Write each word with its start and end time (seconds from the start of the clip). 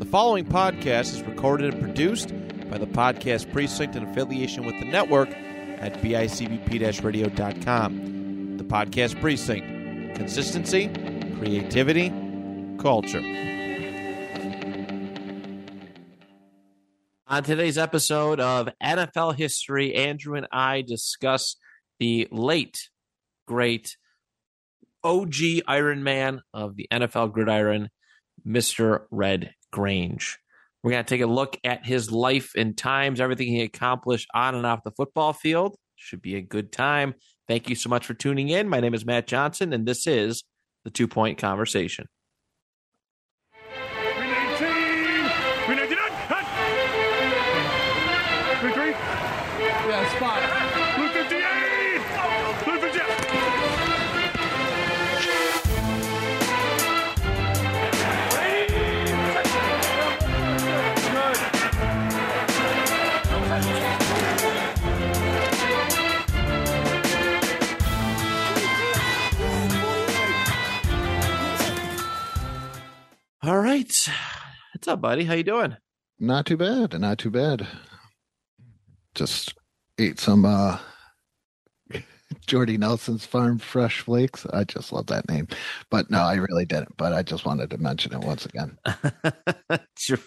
The 0.00 0.06
following 0.06 0.46
podcast 0.46 1.12
is 1.12 1.22
recorded 1.24 1.74
and 1.74 1.82
produced 1.82 2.28
by 2.70 2.78
the 2.78 2.86
Podcast 2.86 3.52
Precinct 3.52 3.96
in 3.96 4.04
affiliation 4.04 4.64
with 4.64 4.80
the 4.80 4.86
network 4.86 5.28
at 5.28 5.92
bicbp 6.00 7.04
radio.com. 7.04 8.56
The 8.56 8.64
Podcast 8.64 9.20
Precinct 9.20 10.16
consistency, 10.16 10.88
creativity, 11.36 12.08
culture. 12.78 13.20
On 17.26 17.42
today's 17.42 17.76
episode 17.76 18.40
of 18.40 18.70
NFL 18.82 19.36
History, 19.36 19.94
Andrew 19.94 20.34
and 20.34 20.48
I 20.50 20.80
discuss 20.80 21.56
the 21.98 22.26
late, 22.32 22.88
great 23.46 23.98
OG 25.04 25.34
Iron 25.68 26.02
Man 26.02 26.40
of 26.54 26.76
the 26.76 26.88
NFL 26.90 27.32
gridiron, 27.32 27.90
Mr. 28.46 29.02
Red 29.10 29.52
Grange. 29.70 30.38
We're 30.82 30.92
going 30.92 31.04
to 31.04 31.08
take 31.08 31.20
a 31.20 31.26
look 31.26 31.58
at 31.64 31.84
his 31.84 32.10
life 32.10 32.52
and 32.56 32.76
times, 32.76 33.20
everything 33.20 33.48
he 33.48 33.62
accomplished 33.62 34.28
on 34.34 34.54
and 34.54 34.64
off 34.64 34.82
the 34.82 34.92
football 34.92 35.32
field. 35.32 35.76
Should 35.96 36.22
be 36.22 36.36
a 36.36 36.40
good 36.40 36.72
time. 36.72 37.14
Thank 37.48 37.68
you 37.68 37.74
so 37.74 37.90
much 37.90 38.06
for 38.06 38.14
tuning 38.14 38.48
in. 38.48 38.68
My 38.68 38.80
name 38.80 38.94
is 38.94 39.04
Matt 39.04 39.26
Johnson, 39.26 39.72
and 39.72 39.86
this 39.86 40.06
is 40.06 40.44
the 40.84 40.90
Two 40.90 41.06
Point 41.06 41.36
Conversation. 41.36 42.06
All 73.42 73.56
right. 73.58 73.90
What's 74.74 74.86
up, 74.86 75.00
buddy? 75.00 75.24
How 75.24 75.32
you 75.32 75.42
doing? 75.42 75.74
Not 76.18 76.44
too 76.44 76.58
bad. 76.58 77.00
Not 77.00 77.16
too 77.16 77.30
bad. 77.30 77.66
Just 79.14 79.54
ate 79.98 80.20
some 80.20 80.44
uh 80.44 80.78
Jordy 82.46 82.76
Nelson's 82.76 83.24
Farm 83.24 83.58
Fresh 83.58 84.02
Flakes. 84.02 84.44
I 84.52 84.64
just 84.64 84.92
love 84.92 85.06
that 85.06 85.26
name. 85.30 85.48
But 85.90 86.10
no, 86.10 86.18
I 86.18 86.34
really 86.34 86.66
didn't. 86.66 86.98
But 86.98 87.14
I 87.14 87.22
just 87.22 87.46
wanted 87.46 87.70
to 87.70 87.78
mention 87.78 88.12
it 88.12 88.20
once 88.20 88.44
again. 88.44 88.76
that's 89.70 90.08
your 90.10 90.18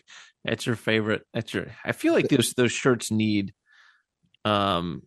that's 0.44 0.66
your 0.66 0.76
favorite. 0.76 1.22
That's 1.36 1.54
your 1.54 1.68
I 1.86 1.92
feel 1.92 2.14
like 2.14 2.30
those 2.30 2.54
those 2.54 2.72
shirts 2.72 3.12
need 3.12 3.54
um 4.44 5.04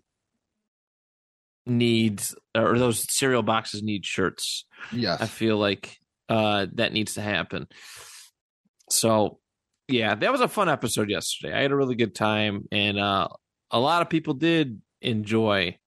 needs 1.67 2.37
or 2.55 2.79
those 2.79 3.05
cereal 3.13 3.43
boxes 3.43 3.83
need 3.83 4.07
shirts. 4.07 4.65
Yeah, 4.93 5.17
I 5.19 5.27
feel 5.27 5.57
like 5.57 5.99
uh 6.29 6.67
that 6.75 6.93
needs 6.93 7.15
to 7.15 7.23
happen. 7.23 7.69
So 8.91 9.39
yeah, 9.89 10.15
that 10.15 10.33
was 10.33 10.41
a 10.41 10.49
fun 10.49 10.69
episode 10.69 11.11
yesterday. 11.11 11.55
I 11.55 11.63
had 11.63 11.73
a 11.73 11.77
really 11.77 11.95
good 11.95 12.15
time 12.15 12.67
and 12.73 12.99
uh 12.99 13.29
a 13.71 13.81
lot 13.81 14.03
of 14.03 14.09
people 14.09 14.35
did 14.35 14.81
enjoy 15.01 15.79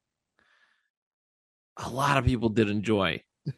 a 1.77 1.89
lot 1.89 2.17
of 2.17 2.25
people 2.25 2.49
did 2.49 2.69
enjoy 2.69 3.21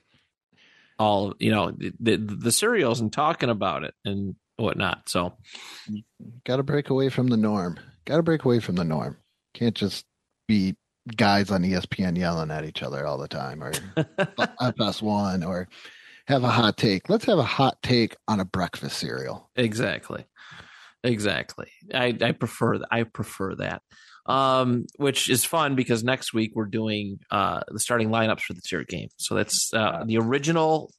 all 1.00 1.34
you 1.40 1.52
know 1.52 1.72
the 1.72 1.94
the, 2.00 2.18
the 2.18 2.52
cereals 2.52 3.00
and 3.00 3.12
talking 3.12 3.50
about 3.50 3.84
it 3.84 3.94
and 4.06 4.36
whatnot. 4.58 5.10
So 5.10 5.34
Gotta 6.46 6.64
break 6.64 6.90
away 6.90 7.10
from 7.10 7.28
the 7.28 7.38
norm. 7.38 7.80
Gotta 8.06 8.24
break 8.24 8.46
away 8.46 8.60
from 8.60 8.76
the 8.76 8.84
norm. 8.84 9.18
Can't 9.54 9.76
just 9.76 10.06
be 10.48 10.76
guys 11.16 11.50
on 11.52 11.64
ESPN 11.64 12.18
yelling 12.18 12.52
at 12.52 12.66
each 12.66 12.84
other 12.84 13.06
all 13.06 13.18
the 13.18 13.28
time 13.28 13.64
or 13.64 13.72
FS1 13.98 15.48
or 15.48 15.68
have 16.32 16.44
a 16.44 16.50
hot 16.50 16.78
take. 16.78 17.10
Let's 17.10 17.26
have 17.26 17.38
a 17.40 17.44
hot 17.44 17.78
take 17.84 18.16
on 18.28 18.40
a 18.40 18.46
breakfast 18.46 18.98
cereal. 18.98 19.50
Exactly. 19.56 20.26
Exactly. 21.04 21.68
I, 21.94 22.16
I 22.22 22.32
prefer 22.32 22.74
th- 22.74 22.86
I 22.92 23.04
prefer 23.04 23.56
that. 23.56 23.82
Um, 24.28 24.86
which 24.98 25.30
is 25.30 25.44
fun 25.44 25.76
because 25.76 26.04
next 26.04 26.32
week 26.34 26.52
we're 26.56 26.66
doing 26.68 27.20
uh 27.32 27.62
the 27.70 27.80
starting 27.80 28.10
lineups 28.10 28.42
for 28.42 28.54
the 28.54 28.62
tier 28.62 28.84
game. 28.84 29.10
So 29.18 29.34
that's 29.36 29.74
uh 29.74 30.04
the 30.06 30.18
original 30.18 30.94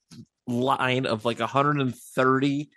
line 0.49 1.07
of 1.07 1.25
like 1.25 1.39
130 1.39 2.69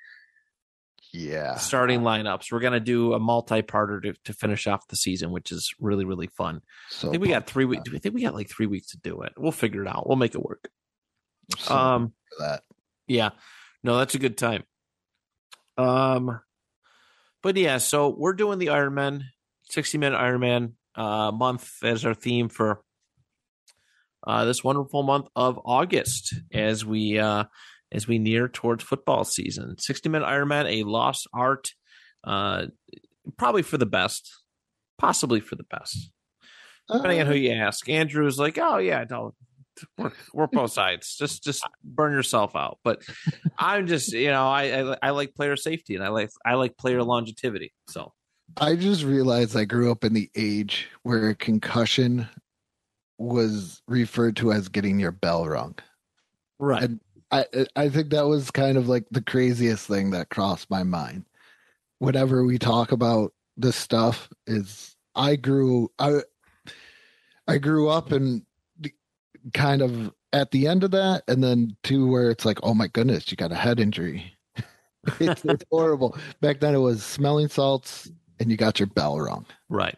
Yeah. 1.14 1.56
starting 1.56 2.02
lineups. 2.02 2.52
We're 2.52 2.60
gonna 2.60 2.80
do 2.80 3.14
a 3.14 3.20
multi-parter 3.20 4.04
to, 4.04 4.14
to 4.26 4.34
finish 4.34 4.68
off 4.68 4.88
the 4.88 4.96
season, 4.96 5.32
which 5.32 5.52
is 5.52 5.74
really 5.80 6.06
really 6.06 6.28
fun. 6.28 6.62
So 6.92 7.08
I 7.08 7.12
think 7.12 7.24
we 7.24 7.30
got 7.30 7.48
three 7.48 7.66
weeks. 7.66 7.84
I 7.94 7.98
think 7.98 8.14
we 8.14 8.22
got 8.22 8.36
like 8.36 8.50
three 8.50 8.68
weeks 8.68 8.90
to 8.92 8.98
do 8.98 9.24
it. 9.24 9.34
We'll 9.38 9.52
figure 9.52 9.82
it 9.82 9.88
out. 9.88 10.08
We'll 10.08 10.16
make 10.18 10.36
it 10.36 10.44
work. 10.44 10.70
So 11.58 11.76
Um, 11.76 12.14
that. 12.40 12.63
Yeah. 13.07 13.29
No, 13.84 13.97
that's 13.97 14.16
a 14.16 14.19
good 14.19 14.38
time. 14.38 14.63
Um 15.78 16.40
but 17.44 17.57
yeah, 17.57 17.78
so 17.78 18.09
we're 18.09 18.34
doing 18.34 18.57
the 18.57 18.68
Ironman, 18.68 19.22
60 19.69 19.97
minute 19.97 20.18
Ironman 20.18 20.74
uh 20.95 21.31
month 21.31 21.69
as 21.84 22.06
our 22.06 22.13
theme 22.13 22.50
for 22.50 22.81
uh 24.25 24.45
this 24.45 24.63
wonderful 24.63 25.03
month 25.03 25.28
of 25.35 25.59
August 25.66 26.34
as 26.53 26.85
we 26.85 27.19
uh 27.19 27.45
as 27.91 28.07
we 28.07 28.18
near 28.18 28.47
towards 28.47 28.84
football 28.84 29.24
season. 29.24 29.78
60 29.78 30.09
minute 30.09 30.28
Ironman, 30.28 30.66
a 30.66 30.84
lost 30.84 31.28
art, 31.34 31.72
uh 32.24 32.68
probably 33.38 33.62
for 33.62 33.78
the 33.78 33.85
best, 33.85 34.31
possibly 34.97 35.40
for 35.40 35.56
the 35.56 35.63
best. 35.63 36.12
Depending 36.91 37.22
on 37.22 37.28
who 37.28 37.34
you 37.34 37.51
ask. 37.51 37.90
Andrew's 37.90 38.38
like, 38.38 38.59
oh 38.59 38.78
yeah, 38.78 39.03
don't 39.06 39.34
work, 39.97 40.16
work 40.34 40.52
both 40.52 40.72
sides. 40.72 41.16
Just 41.16 41.44
just 41.44 41.63
burn 41.84 42.13
yourself 42.13 42.56
out. 42.56 42.80
But 42.84 43.02
I'm 43.58 43.88
just 43.88 44.12
you 44.13 44.30
know 44.30 44.47
I, 44.47 44.91
I 44.91 44.97
I 45.03 45.09
like 45.12 45.36
player 45.36 45.56
safety 45.56 45.96
and 45.96 46.03
I 46.03 46.09
like 46.09 46.30
I 46.46 46.56
like 46.56 46.78
player 46.78 47.03
longevity. 47.03 47.74
So 47.88 48.13
I 48.58 48.75
just 48.75 49.03
realized 49.03 49.56
I 49.56 49.66
grew 49.66 49.91
up 49.91 50.03
in 50.03 50.13
the 50.13 50.30
age 50.36 50.88
where 51.03 51.34
concussion 51.34 52.28
was 53.18 53.81
referred 53.88 54.36
to 54.38 54.52
as 54.52 54.68
getting 54.69 55.00
your 55.00 55.12
bell 55.12 55.47
rung. 55.47 55.75
right, 56.59 56.84
And 56.84 57.00
I 57.31 57.46
I 57.75 57.90
think 57.90 58.09
that 58.12 58.28
was 58.28 58.52
kind 58.52 58.78
of 58.78 58.88
like 58.88 59.06
the 59.12 59.22
craziest 59.22 59.88
thing 59.88 60.12
that 60.12 60.30
crossed 60.30 60.69
my 60.69 60.84
mind. 60.84 61.25
Whenever 62.00 62.46
we 62.46 62.57
talk 62.57 62.92
about 62.92 63.34
this 63.57 63.75
stuff, 63.75 64.30
is 64.47 64.96
I 65.16 65.36
grew 65.36 65.92
I 66.00 66.22
I 67.47 67.57
grew 67.57 67.90
up 67.90 68.12
and 68.12 68.44
kind 69.53 69.81
of 69.81 70.13
at 70.33 70.51
the 70.51 70.67
end 70.67 70.83
of 70.83 70.91
that, 70.91 71.23
and 71.28 71.44
then 71.44 71.75
to 71.83 72.07
where 72.07 72.29
it's 72.29 72.45
like, 72.45 72.59
oh 72.63 72.73
my 72.73 72.88
goodness, 72.88 73.31
you 73.31 73.38
got 73.38 73.51
a 73.51 73.56
head 73.56 73.79
injury. 73.79 74.33
it's, 75.19 75.45
it's 75.45 75.63
horrible. 75.72 76.17
Back 76.41 76.59
then, 76.59 76.75
it 76.75 76.79
was 76.79 77.03
smelling 77.03 77.47
salts, 77.47 78.09
and 78.39 78.51
you 78.51 78.57
got 78.57 78.79
your 78.79 78.88
bell 78.88 79.19
rung. 79.19 79.45
right. 79.69 79.97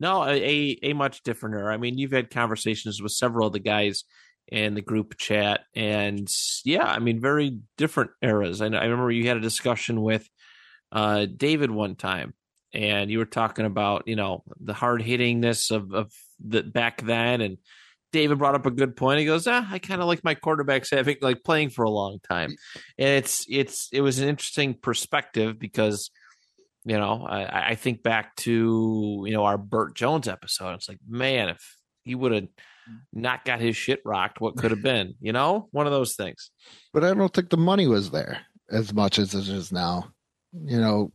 No, 0.00 0.24
a 0.24 0.78
a, 0.82 0.94
much 0.94 1.22
different 1.22 1.56
era. 1.56 1.74
I 1.74 1.76
mean, 1.76 1.98
you've 1.98 2.10
had 2.10 2.30
conversations 2.30 3.02
with 3.02 3.12
several 3.12 3.48
of 3.48 3.52
the 3.52 3.58
guys 3.58 4.04
in 4.48 4.72
the 4.72 4.80
group 4.80 5.18
chat, 5.18 5.60
and 5.74 6.26
yeah, 6.64 6.86
I 6.86 7.00
mean, 7.00 7.20
very 7.20 7.58
different 7.76 8.12
eras. 8.22 8.62
I, 8.62 8.68
I 8.68 8.84
remember 8.84 9.10
you 9.10 9.28
had 9.28 9.36
a 9.36 9.40
discussion 9.40 10.00
with 10.00 10.26
uh, 10.90 11.26
David 11.26 11.70
one 11.70 11.96
time, 11.96 12.32
and 12.72 13.10
you 13.10 13.18
were 13.18 13.26
talking 13.26 13.66
about 13.66 14.08
you 14.08 14.16
know 14.16 14.42
the 14.58 14.72
hard 14.72 15.02
hittingness 15.02 15.70
of 15.70 15.92
of 15.92 16.12
the 16.42 16.62
back 16.62 17.02
then, 17.02 17.42
and 17.42 17.58
David 18.12 18.38
brought 18.38 18.54
up 18.54 18.66
a 18.66 18.70
good 18.70 18.96
point. 18.96 19.20
He 19.20 19.26
goes, 19.26 19.46
ah, 19.46 19.66
I 19.70 19.78
kind 19.78 20.00
of 20.00 20.06
like 20.06 20.24
my 20.24 20.34
quarterbacks 20.34 20.94
having 20.94 21.16
like 21.20 21.42
playing 21.44 21.70
for 21.70 21.84
a 21.84 21.90
long 21.90 22.18
time, 22.28 22.50
and 22.98 23.08
it's 23.08 23.44
it's 23.48 23.88
it 23.92 24.00
was 24.00 24.18
an 24.18 24.28
interesting 24.28 24.74
perspective 24.74 25.58
because 25.58 26.10
you 26.84 26.96
know 26.96 27.26
I, 27.28 27.70
I 27.70 27.74
think 27.74 28.02
back 28.02 28.36
to 28.36 29.24
you 29.26 29.32
know 29.32 29.44
our 29.44 29.58
Bert 29.58 29.94
Jones 29.94 30.28
episode. 30.28 30.74
It's 30.74 30.88
like 30.88 30.98
man, 31.08 31.50
if 31.50 31.76
he 32.02 32.14
would 32.14 32.32
have 32.32 32.48
not 33.12 33.44
got 33.44 33.60
his 33.60 33.76
shit 33.76 34.00
rocked, 34.04 34.40
what 34.40 34.56
could 34.56 34.70
have 34.72 34.82
been? 34.84 35.14
You 35.20 35.32
know, 35.32 35.68
one 35.70 35.86
of 35.86 35.92
those 35.92 36.16
things. 36.16 36.50
but 36.92 37.04
I 37.04 37.14
don't 37.14 37.32
think 37.32 37.50
the 37.50 37.56
money 37.56 37.86
was 37.86 38.10
there 38.10 38.40
as 38.70 38.92
much 38.92 39.18
as 39.18 39.34
it 39.34 39.48
is 39.48 39.72
now. 39.72 40.12
You 40.52 40.80
know, 40.80 41.12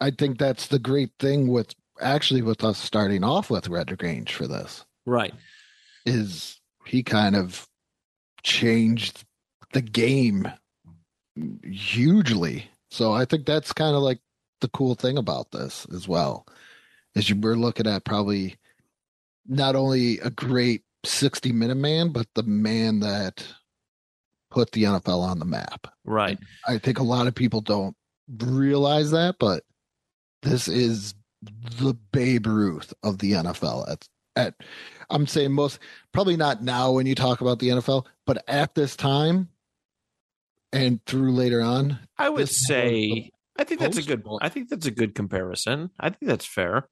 I 0.00 0.10
think 0.10 0.38
that's 0.38 0.68
the 0.68 0.78
great 0.78 1.10
thing 1.18 1.48
with 1.48 1.74
actually 2.00 2.42
with 2.42 2.62
us 2.62 2.78
starting 2.78 3.24
off 3.24 3.50
with 3.50 3.68
Red 3.68 3.98
Grange 3.98 4.32
for 4.32 4.46
this 4.46 4.84
Right. 5.08 5.32
Is 6.06 6.60
he 6.86 7.02
kind 7.02 7.36
of 7.36 7.66
changed 8.42 9.24
the 9.72 9.82
game 9.82 10.50
hugely. 11.64 12.70
So 12.90 13.12
I 13.12 13.24
think 13.24 13.46
that's 13.46 13.72
kind 13.72 13.94
of 13.94 14.02
like 14.02 14.20
the 14.60 14.68
cool 14.68 14.94
thing 14.94 15.18
about 15.18 15.50
this 15.52 15.86
as 15.94 16.08
well. 16.08 16.46
Is 17.14 17.28
you 17.28 17.36
we're 17.36 17.54
looking 17.54 17.86
at 17.86 18.04
probably 18.04 18.56
not 19.46 19.76
only 19.76 20.18
a 20.20 20.30
great 20.30 20.82
60 21.04 21.52
minute 21.52 21.76
man, 21.76 22.10
but 22.10 22.26
the 22.34 22.42
man 22.42 23.00
that 23.00 23.46
put 24.50 24.72
the 24.72 24.84
NFL 24.84 25.22
on 25.22 25.38
the 25.38 25.44
map. 25.44 25.86
Right. 26.04 26.38
I 26.66 26.78
think 26.78 26.98
a 26.98 27.04
lot 27.04 27.26
of 27.26 27.34
people 27.34 27.60
don't 27.60 27.96
realize 28.42 29.10
that, 29.10 29.36
but 29.38 29.64
this 30.42 30.68
is 30.68 31.14
the 31.42 31.94
Babe 32.12 32.46
Ruth 32.46 32.92
of 33.02 33.18
the 33.18 33.32
NFL. 33.32 33.90
At 33.90 34.06
at 34.38 34.54
I'm 35.10 35.26
saying 35.26 35.52
most 35.52 35.78
probably 36.12 36.36
not 36.36 36.62
now 36.62 36.92
when 36.92 37.06
you 37.06 37.14
talk 37.14 37.40
about 37.40 37.58
the 37.58 37.68
NFL, 37.68 38.06
but 38.26 38.44
at 38.48 38.74
this 38.74 38.96
time 38.96 39.48
and 40.72 41.04
through 41.06 41.32
later 41.32 41.60
on, 41.60 41.98
I 42.16 42.28
would 42.28 42.48
say 42.48 43.30
I 43.56 43.64
think 43.64 43.80
that's 43.80 43.98
a 43.98 44.02
good 44.02 44.22
I 44.40 44.48
think 44.48 44.68
that's 44.68 44.86
a 44.86 44.90
good 44.90 45.14
comparison. 45.14 45.90
I 45.98 46.10
think 46.10 46.28
that's 46.28 46.46
fair. 46.46 46.88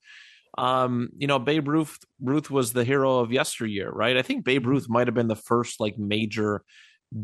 Um, 0.59 1.11
you 1.17 1.27
know, 1.27 1.39
Babe 1.39 1.69
Ruth 1.69 1.99
Ruth 2.21 2.51
was 2.51 2.73
the 2.73 2.85
hero 2.85 3.19
of 3.19 3.31
yesteryear, 3.31 3.91
right? 3.91 4.17
I 4.17 4.23
think 4.23 4.45
Babe 4.45 4.63
Mm-hmm. 4.63 4.71
Ruth 4.71 4.89
might 4.89 5.07
have 5.07 5.15
been 5.15 5.29
the 5.29 5.37
first 5.37 5.81
like 5.81 5.99
major 5.99 6.63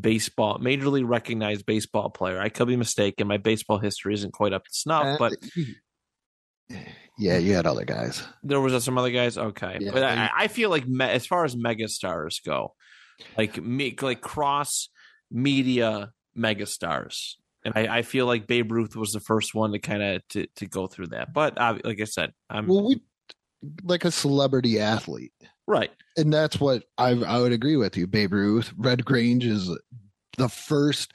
baseball, 0.01 0.59
majorly 0.59 1.03
recognized 1.07 1.67
baseball 1.67 2.11
player. 2.11 2.41
I 2.41 2.51
could 2.51 2.69
be 2.69 2.77
mistaken. 2.77 3.27
My 3.27 3.39
baseball 3.39 3.79
history 3.79 4.15
isn't 4.15 4.33
quite 4.33 4.53
up 4.53 4.65
to 4.65 4.71
snuff, 4.73 5.19
but 5.19 5.33
yeah, 7.19 7.37
you 7.39 7.55
had 7.55 7.67
other 7.67 7.85
guys. 7.85 8.23
there 8.43 8.61
was 8.61 8.83
some 8.85 8.99
other 8.99 9.11
guys. 9.11 9.37
Okay, 9.39 9.79
Yeah, 9.81 9.91
but 9.93 10.03
I, 10.03 10.31
I 10.37 10.49
feel 10.49 10.71
like 10.71 10.87
me, 10.87 11.05
as 11.05 11.27
far 11.27 11.45
as 11.45 11.55
megastars 11.55 12.45
go, 12.45 12.75
like 13.37 13.63
me, 13.63 13.95
like 14.01 14.21
cross 14.21 14.89
media 15.31 16.11
megastars, 16.37 17.35
and 17.65 17.75
I, 17.77 17.99
I 17.99 18.03
feel 18.03 18.27
like 18.27 18.47
Babe 18.47 18.73
Ruth 18.73 18.97
was 18.97 19.13
the 19.13 19.21
first 19.21 19.55
one 19.55 19.73
to 19.73 19.79
kind 19.79 20.03
of 20.03 20.29
to, 20.31 20.47
to 20.57 20.67
go 20.67 20.87
through 20.87 21.09
that. 21.09 21.33
But 21.33 21.59
uh, 21.61 21.79
like 21.85 22.01
I 22.01 22.05
said, 22.05 22.33
I'm 22.51 22.67
Well, 22.67 22.87
we 22.87 23.03
like 23.85 24.05
a 24.05 24.11
celebrity 24.11 24.81
athlete. 24.81 25.33
right. 25.67 25.91
and 26.17 26.33
that's 26.33 26.59
what 26.59 26.85
I 26.99 27.11
I 27.11 27.39
would 27.41 27.53
agree 27.53 27.77
with 27.77 27.97
you. 27.97 28.07
Babe 28.07 28.33
Ruth, 28.33 28.73
Red 28.77 29.05
Grange 29.05 29.45
is 29.47 29.71
the 30.39 30.49
first 30.49 31.13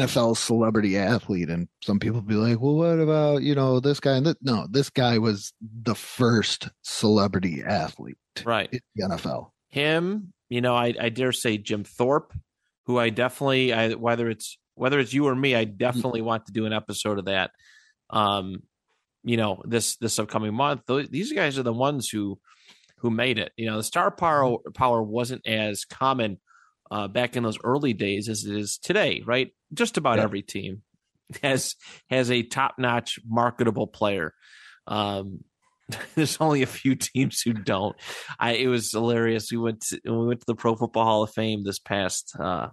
NFL 0.00 0.36
celebrity 0.36 0.96
athlete, 0.98 1.48
and 1.48 1.68
some 1.82 1.98
people 1.98 2.20
be 2.20 2.34
like, 2.34 2.60
"Well, 2.60 2.74
what 2.74 2.98
about 2.98 3.42
you 3.42 3.54
know 3.54 3.80
this 3.80 4.00
guy?" 4.00 4.16
And 4.16 4.34
no, 4.42 4.66
this 4.70 4.90
guy 4.90 5.18
was 5.18 5.52
the 5.60 5.94
first 5.94 6.68
celebrity 6.82 7.62
athlete 7.62 8.16
Right. 8.44 8.68
in 8.72 8.80
the 8.94 9.08
NFL. 9.14 9.50
Him, 9.68 10.32
you 10.48 10.60
know, 10.60 10.74
I, 10.74 10.94
I 11.00 11.08
dare 11.08 11.32
say 11.32 11.58
Jim 11.58 11.84
Thorpe, 11.84 12.32
who 12.86 12.98
I 12.98 13.10
definitely, 13.10 13.72
I 13.72 13.92
whether 13.92 14.28
it's 14.28 14.58
whether 14.74 14.98
it's 14.98 15.12
you 15.12 15.26
or 15.26 15.34
me, 15.34 15.54
I 15.54 15.64
definitely 15.64 16.22
want 16.22 16.46
to 16.46 16.52
do 16.52 16.66
an 16.66 16.72
episode 16.72 17.18
of 17.18 17.24
that. 17.26 17.50
Um, 18.10 18.62
you 19.24 19.36
know, 19.36 19.62
this 19.64 19.96
this 19.96 20.18
upcoming 20.18 20.54
month. 20.54 20.82
Th- 20.86 21.08
These 21.10 21.32
guys 21.32 21.58
are 21.58 21.62
the 21.62 21.72
ones 21.72 22.08
who 22.08 22.38
who 22.98 23.10
made 23.10 23.38
it. 23.38 23.52
You 23.56 23.66
know, 23.66 23.76
the 23.76 23.82
star 23.82 24.10
power 24.10 24.56
power 24.74 25.02
wasn't 25.02 25.46
as 25.46 25.84
common 25.84 26.38
uh, 26.92 27.08
back 27.08 27.36
in 27.36 27.42
those 27.42 27.58
early 27.64 27.94
days 27.94 28.28
as 28.28 28.44
it 28.44 28.54
is 28.54 28.76
today, 28.76 29.22
right? 29.24 29.50
Just 29.72 29.96
about 29.96 30.18
Yeah. 30.18 30.24
every 30.24 30.42
team 30.42 30.82
has 31.42 31.74
has 32.10 32.30
a 32.30 32.42
top 32.42 32.74
notch 32.78 33.18
marketable 33.26 33.86
player. 33.86 34.34
Um, 34.86 35.44
there's 36.14 36.36
only 36.38 36.60
a 36.62 36.66
few 36.66 36.94
teams 36.94 37.40
who 37.40 37.54
don't. 37.54 37.96
I 38.38 38.52
it 38.52 38.66
was 38.68 38.90
hilarious. 38.92 39.50
We 39.50 39.56
went 39.58 39.80
to, 39.88 40.00
we 40.04 40.26
went 40.26 40.40
to 40.40 40.46
the 40.46 40.54
Pro 40.54 40.76
Football 40.76 41.04
Hall 41.04 41.22
of 41.22 41.32
Fame 41.32 41.64
this 41.64 41.78
past 41.78 42.36
uh, 42.38 42.68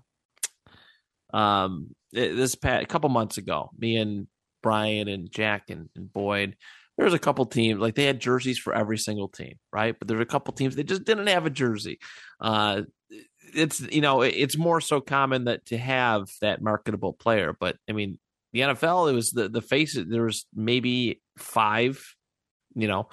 um 1.34 1.96
eh, 2.16 2.34
this 2.34 2.56
past 2.56 2.84
a 2.84 2.88
couple 2.88 3.10
months 3.10 3.38
ago. 3.38 3.70
Me 3.78 3.96
and 3.98 4.28
Brian 4.62 5.08
and 5.08 5.32
Jack 5.32 5.70
and, 5.70 5.90
and 5.96 6.12
Boyd. 6.12 6.56
There 6.98 7.06
was 7.06 7.14
a 7.14 7.20
couple 7.20 7.46
teams 7.46 7.80
like 7.80 7.96
they 7.96 8.04
had 8.04 8.20
jerseys 8.20 8.60
for 8.60 8.76
every 8.76 8.98
single 8.98 9.30
team, 9.30 9.54
right? 9.72 9.96
But 9.98 10.10
there 10.10 10.18
were 10.18 10.24
a 10.24 10.34
couple 10.34 10.54
teams 10.54 10.76
that 10.76 10.84
just 10.84 11.06
didn't 11.06 11.28
have 11.28 11.46
a 11.46 11.50
jersey. 11.50 11.98
Uh, 12.42 12.82
it's 13.54 13.80
you 13.80 14.02
know 14.02 14.22
it's 14.22 14.58
more 14.58 14.82
so 14.82 15.02
common 15.02 15.46
that 15.46 15.66
to 15.68 15.78
have 15.78 16.30
that 16.42 16.62
marketable 16.62 17.14
player, 17.14 17.56
but 17.60 17.78
I 17.90 17.94
mean 17.94 18.20
the 18.54 18.62
NFL 18.62 19.10
it 19.10 19.14
was 19.14 19.32
the 19.32 19.50
the 19.50 19.62
face 19.62 19.98
there 19.98 20.24
was 20.24 20.46
maybe 20.54 21.22
five 21.38 22.04
you 22.76 22.88
know 22.88 23.10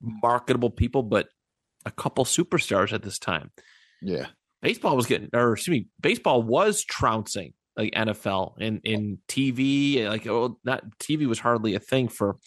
marketable 0.00 0.70
people, 0.70 1.02
but 1.02 1.28
a 1.84 1.90
couple 1.90 2.24
superstars 2.24 2.92
at 2.92 3.02
this 3.02 3.18
time. 3.18 3.50
Yeah, 4.02 4.26
Baseball 4.60 4.96
was 4.96 5.06
getting, 5.06 5.30
or 5.32 5.52
excuse 5.52 5.78
me, 5.78 5.86
baseball 6.00 6.42
was 6.42 6.82
trouncing 6.82 7.52
like 7.76 7.92
NFL 7.94 8.60
in 8.60 8.80
in 8.82 9.18
TV. 9.28 10.08
Like, 10.08 10.26
oh, 10.26 10.58
not 10.64 10.98
TV 10.98 11.26
was 11.26 11.38
hardly 11.38 11.74
a 11.74 11.80
thing 11.80 12.08
for 12.08 12.38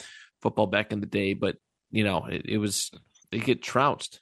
football 0.41 0.67
back 0.67 0.91
in 0.91 0.99
the 0.99 1.05
day, 1.05 1.33
but 1.33 1.55
you 1.89 2.03
know, 2.03 2.25
it, 2.25 2.45
it 2.47 2.57
was 2.57 2.91
they 3.31 3.39
get 3.39 3.61
trounced. 3.61 4.19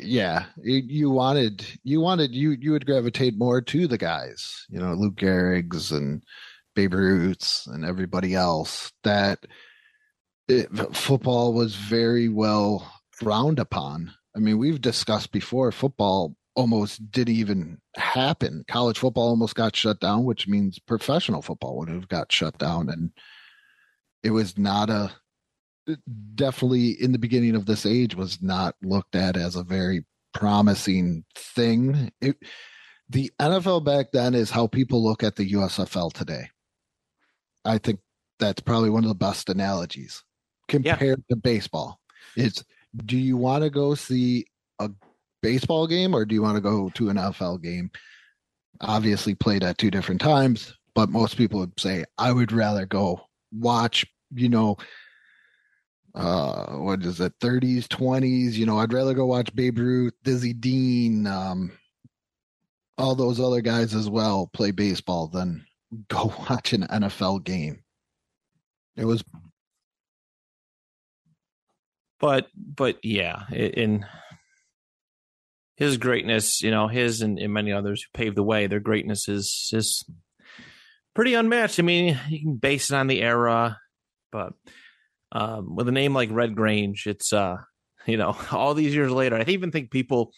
Yeah. 0.00 0.46
You, 0.62 0.82
you 0.86 1.10
wanted 1.10 1.66
you 1.82 2.00
wanted 2.00 2.34
you 2.34 2.50
you 2.52 2.72
would 2.72 2.86
gravitate 2.86 3.36
more 3.36 3.60
to 3.60 3.86
the 3.86 3.98
guys, 3.98 4.66
you 4.68 4.78
know, 4.78 4.94
Lou 4.94 5.12
Gehrig's 5.12 5.92
and 5.92 6.22
Babe 6.74 6.94
Ruth's 6.94 7.66
and 7.66 7.84
everybody 7.84 8.34
else 8.34 8.92
that 9.04 9.46
it, 10.48 10.68
football 10.94 11.54
was 11.54 11.74
very 11.76 12.28
well 12.28 12.90
frowned 13.12 13.58
upon. 13.58 14.12
I 14.36 14.40
mean, 14.40 14.58
we've 14.58 14.80
discussed 14.80 15.32
before 15.32 15.70
football 15.72 16.34
almost 16.56 17.10
didn't 17.10 17.34
even 17.34 17.78
happen. 17.96 18.64
College 18.68 18.98
football 18.98 19.28
almost 19.28 19.54
got 19.54 19.74
shut 19.74 20.00
down, 20.00 20.24
which 20.24 20.46
means 20.46 20.78
professional 20.78 21.42
football 21.42 21.78
would 21.78 21.88
have 21.88 22.08
got 22.08 22.30
shut 22.30 22.58
down 22.58 22.88
and 22.88 23.10
it 24.22 24.30
was 24.30 24.56
not 24.56 24.88
a 24.90 25.12
definitely 26.34 26.90
in 26.90 27.12
the 27.12 27.18
beginning 27.18 27.54
of 27.54 27.66
this 27.66 27.86
age 27.86 28.14
was 28.14 28.42
not 28.42 28.74
looked 28.82 29.14
at 29.14 29.36
as 29.36 29.56
a 29.56 29.62
very 29.62 30.04
promising 30.32 31.24
thing. 31.34 32.10
It, 32.20 32.36
the 33.08 33.30
NFL 33.40 33.84
back 33.84 34.12
then 34.12 34.34
is 34.34 34.50
how 34.50 34.66
people 34.66 35.02
look 35.02 35.22
at 35.22 35.36
the 35.36 35.52
USFL 35.52 36.12
today. 36.12 36.48
I 37.64 37.78
think 37.78 38.00
that's 38.38 38.60
probably 38.60 38.90
one 38.90 39.04
of 39.04 39.08
the 39.08 39.14
best 39.14 39.48
analogies 39.48 40.22
compared 40.68 41.22
to 41.28 41.36
baseball. 41.36 42.00
It's 42.36 42.64
do 43.06 43.16
you 43.16 43.36
want 43.36 43.64
to 43.64 43.70
go 43.70 43.94
see 43.94 44.46
a 44.78 44.90
baseball 45.42 45.86
game 45.86 46.14
or 46.14 46.24
do 46.24 46.34
you 46.34 46.42
want 46.42 46.56
to 46.56 46.60
go 46.60 46.90
to 46.90 47.08
an 47.10 47.16
NFL 47.16 47.62
game? 47.62 47.90
Obviously 48.80 49.34
played 49.34 49.62
at 49.62 49.78
two 49.78 49.90
different 49.90 50.20
times, 50.20 50.74
but 50.94 51.10
most 51.10 51.36
people 51.36 51.60
would 51.60 51.78
say 51.78 52.04
I 52.18 52.32
would 52.32 52.52
rather 52.52 52.86
go 52.86 53.20
watch, 53.52 54.04
you 54.34 54.48
know, 54.48 54.76
uh 56.14 56.66
what 56.76 57.02
is 57.02 57.20
it 57.20 57.38
30s 57.40 57.86
20s 57.86 58.52
you 58.52 58.66
know 58.66 58.78
i'd 58.78 58.92
rather 58.92 59.14
go 59.14 59.26
watch 59.26 59.54
babe 59.54 59.78
ruth 59.78 60.14
dizzy 60.22 60.52
dean 60.52 61.26
um 61.26 61.72
all 62.96 63.14
those 63.14 63.40
other 63.40 63.60
guys 63.60 63.94
as 63.94 64.08
well 64.08 64.48
play 64.52 64.70
baseball 64.70 65.26
than 65.26 65.64
go 66.08 66.32
watch 66.48 66.72
an 66.72 66.82
nfl 66.82 67.42
game 67.42 67.82
it 68.96 69.04
was 69.04 69.24
But 72.24 72.46
but 72.56 73.04
yeah, 73.04 73.42
in 73.50 74.06
his 75.76 75.98
greatness, 75.98 76.62
you 76.62 76.70
know, 76.70 76.88
his 76.88 77.20
and, 77.20 77.38
and 77.38 77.52
many 77.52 77.70
others 77.70 78.02
who 78.02 78.18
paved 78.18 78.36
the 78.36 78.42
way, 78.42 78.66
their 78.66 78.80
greatness 78.80 79.28
is 79.28 79.70
is 79.74 80.06
pretty 81.14 81.34
unmatched. 81.34 81.78
I 81.78 81.82
mean, 81.82 82.18
you 82.30 82.40
can 82.40 82.56
base 82.56 82.90
it 82.90 82.96
on 82.96 83.08
the 83.08 83.20
era, 83.20 83.78
but 84.32 84.54
um, 85.34 85.74
with 85.76 85.88
a 85.88 85.92
name 85.92 86.14
like 86.14 86.30
Red 86.32 86.54
Grange, 86.54 87.06
it's 87.06 87.32
uh, 87.32 87.58
you 88.06 88.16
know, 88.16 88.36
all 88.52 88.74
these 88.74 88.94
years 88.94 89.10
later, 89.12 89.36
I 89.36 89.44
even 89.48 89.70
think 89.70 89.90
people 89.90 90.32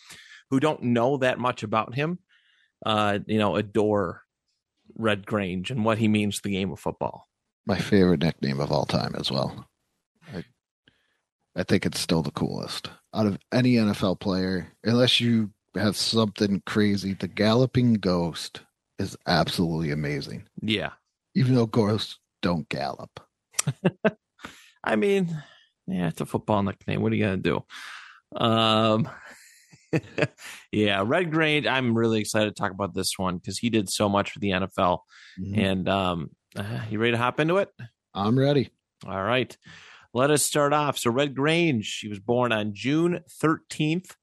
who 0.50 0.58
don't 0.60 0.82
know 0.82 1.16
that 1.18 1.38
much 1.38 1.62
about 1.62 1.94
him, 1.94 2.18
uh, 2.84 3.18
you 3.26 3.38
know, 3.38 3.56
adore 3.56 4.22
Red 4.96 5.26
Grange 5.26 5.70
and 5.70 5.84
what 5.84 5.98
he 5.98 6.08
means 6.08 6.36
to 6.36 6.42
the 6.44 6.52
game 6.52 6.70
of 6.72 6.78
football. 6.80 7.26
my 7.66 7.76
favorite 7.78 8.20
nickname 8.20 8.60
of 8.60 8.70
all 8.70 8.84
time 8.86 9.14
as 9.18 9.28
well 9.30 9.66
i 10.32 10.44
i 11.56 11.62
think 11.64 11.84
it's 11.84 11.98
still 11.98 12.22
the 12.22 12.30
coolest 12.30 12.88
out 13.12 13.26
of 13.26 13.36
any 13.52 13.74
nfl 13.74 14.18
player 14.18 14.72
unless 14.84 15.20
you 15.20 15.50
have 15.74 15.96
something 15.96 16.62
crazy 16.66 17.12
the 17.14 17.26
galloping 17.26 17.94
ghost 17.94 18.60
is 19.00 19.16
absolutely 19.26 19.90
amazing 19.90 20.46
Yeah. 20.62 20.92
even 21.34 21.56
though 21.56 21.66
ghosts 21.66 22.20
don't 22.40 22.68
gallop 22.68 23.18
I 24.86 24.96
mean, 24.96 25.42
yeah, 25.88 26.08
it's 26.08 26.20
a 26.20 26.26
football 26.26 26.62
nickname. 26.62 27.02
What 27.02 27.12
are 27.12 27.16
you 27.16 27.24
gonna 27.24 27.36
do? 27.38 27.64
Um, 28.36 29.08
yeah, 30.72 31.02
Red 31.04 31.32
Grange. 31.32 31.66
I'm 31.66 31.96
really 31.96 32.20
excited 32.20 32.54
to 32.54 32.60
talk 32.60 32.70
about 32.70 32.94
this 32.94 33.18
one 33.18 33.38
because 33.38 33.58
he 33.58 33.68
did 33.68 33.90
so 33.90 34.08
much 34.08 34.30
for 34.30 34.38
the 34.38 34.50
NFL. 34.50 35.00
And 35.56 35.88
um, 35.88 36.30
uh, 36.56 36.80
you 36.88 36.98
ready 36.98 37.12
to 37.12 37.18
hop 37.18 37.40
into 37.40 37.58
it? 37.58 37.68
i'm 38.14 38.38
ready 38.38 38.70
All 39.06 39.22
right, 39.22 39.54
let 40.14 40.30
us 40.30 40.42
start 40.42 40.72
off. 40.72 40.98
So 40.98 41.10
Red 41.10 41.34
Grange, 41.34 41.84
she 41.84 42.08
was 42.08 42.18
born 42.18 42.52
on 42.52 42.72
June 42.72 43.20
13th, 43.42 44.14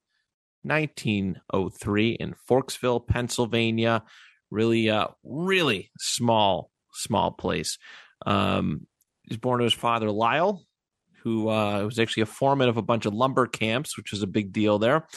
1903, 0.63 2.11
in 2.13 2.35
Forksville, 2.49 3.05
Pennsylvania. 3.05 4.03
Really, 4.49 4.89
uh, 4.89 5.07
really 5.23 5.91
small, 5.99 6.71
small 6.93 7.31
place. 7.31 7.77
Um, 8.25 8.87
he 9.23 9.29
was 9.33 9.37
born 9.37 9.59
to 9.59 9.63
his 9.63 9.73
father 9.73 10.11
Lyle, 10.11 10.63
who 11.23 11.49
uh, 11.49 11.83
was 11.83 11.99
actually 11.99 12.23
a 12.23 12.27
foreman 12.27 12.69
of 12.69 12.77
a 12.77 12.81
bunch 12.81 13.05
of 13.05 13.13
lumber 13.13 13.47
camps, 13.47 13.97
which 13.97 14.11
was 14.11 14.23
a 14.23 14.27
big 14.27 14.51
deal 14.51 14.79
there. 14.79 15.07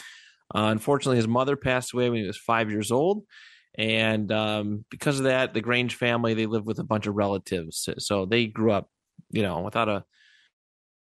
Uh, 0.55 0.71
unfortunately, 0.71 1.17
his 1.17 1.29
mother 1.29 1.57
passed 1.57 1.93
away 1.93 2.09
when 2.09 2.21
he 2.21 2.27
was 2.27 2.39
five 2.39 2.71
years 2.71 2.93
old, 2.93 3.25
and 3.77 4.31
um, 4.31 4.85
because 4.91 5.19
of 5.19 5.25
that, 5.25 5.55
the 5.55 5.61
Grange 5.61 5.97
family 5.97 6.35
they 6.35 6.47
lived 6.47 6.67
with 6.67 6.79
a 6.79 6.85
bunch 6.85 7.07
of 7.07 7.17
relatives, 7.17 7.89
so 7.99 8.25
they 8.25 8.47
grew 8.47 8.71
up, 8.71 8.89
you 9.31 9.43
know, 9.43 9.61
without 9.63 9.89
a 9.89 10.05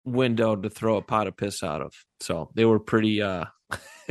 window 0.05 0.55
to 0.55 0.69
throw 0.69 0.97
a 0.97 1.01
pot 1.01 1.27
of 1.27 1.37
piss 1.37 1.63
out 1.63 1.81
of. 1.81 1.93
So 2.21 2.49
they 2.55 2.65
were 2.65 2.79
pretty 2.79 3.21
uh 3.21 3.45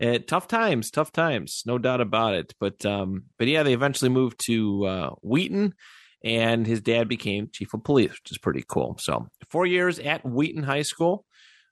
eh, 0.00 0.18
tough 0.26 0.48
times, 0.48 0.90
tough 0.90 1.12
times, 1.12 1.62
no 1.66 1.78
doubt 1.78 2.00
about 2.00 2.34
it. 2.34 2.54
But 2.60 2.84
um 2.84 3.24
but 3.38 3.48
yeah, 3.48 3.62
they 3.62 3.72
eventually 3.72 4.10
moved 4.10 4.44
to 4.46 4.84
uh 4.84 5.10
Wheaton 5.22 5.74
and 6.24 6.66
his 6.66 6.80
dad 6.80 7.08
became 7.08 7.50
chief 7.52 7.74
of 7.74 7.84
police, 7.84 8.10
which 8.10 8.32
is 8.32 8.38
pretty 8.38 8.64
cool. 8.66 8.96
So, 8.98 9.28
4 9.50 9.66
years 9.66 9.98
at 10.00 10.24
Wheaton 10.24 10.64
High 10.64 10.82
School. 10.82 11.24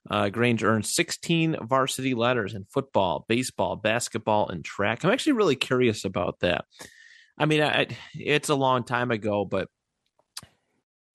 Uh, 0.09 0.27
Grange 0.27 0.63
earned 0.65 0.85
16 0.85 1.57
varsity 1.61 2.13
letters 2.13 2.53
in 2.53 2.65
football, 2.65 3.25
baseball, 3.29 3.77
basketball, 3.77 4.49
and 4.49 4.63
track. 4.63 5.03
I'm 5.03 5.11
actually 5.11 5.33
really 5.33 5.55
curious 5.55 6.03
about 6.03 6.41
that. 6.41 6.65
I 7.37 7.45
mean, 7.45 7.61
I, 7.61 7.87
it's 8.13 8.49
a 8.49 8.55
long 8.55 8.83
time 8.83 9.11
ago, 9.11 9.45
but 9.45 9.69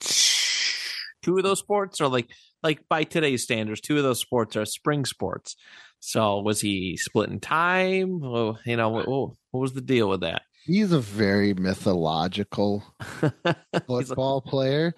two 0.00 1.36
of 1.36 1.42
those 1.42 1.58
sports 1.58 2.00
are 2.00 2.08
like 2.08 2.30
like 2.62 2.88
by 2.88 3.04
today's 3.04 3.42
standards, 3.42 3.80
two 3.80 3.98
of 3.98 4.02
those 4.02 4.20
sports 4.20 4.56
are 4.56 4.64
spring 4.64 5.04
sports. 5.04 5.56
So 6.00 6.40
was 6.40 6.60
he 6.60 6.96
splitting 6.96 7.40
time? 7.40 8.20
Well, 8.20 8.58
you 8.64 8.76
know, 8.76 8.88
what, 8.88 9.08
what 9.08 9.60
was 9.60 9.72
the 9.72 9.80
deal 9.80 10.08
with 10.08 10.20
that? 10.20 10.42
He's 10.64 10.92
a 10.92 11.00
very 11.00 11.54
mythological 11.54 12.84
football 13.86 14.40
player. 14.40 14.94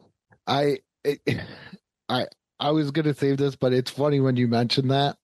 I 0.47 0.79
I 2.09 2.27
I 2.59 2.71
was 2.73 2.91
gonna 2.91 3.15
save 3.15 3.39
this, 3.39 3.57
but 3.57 3.73
it's 3.73 3.91
funny 3.91 4.21
when 4.21 4.37
you 4.37 4.49
mention 4.49 4.89
that. 4.89 5.17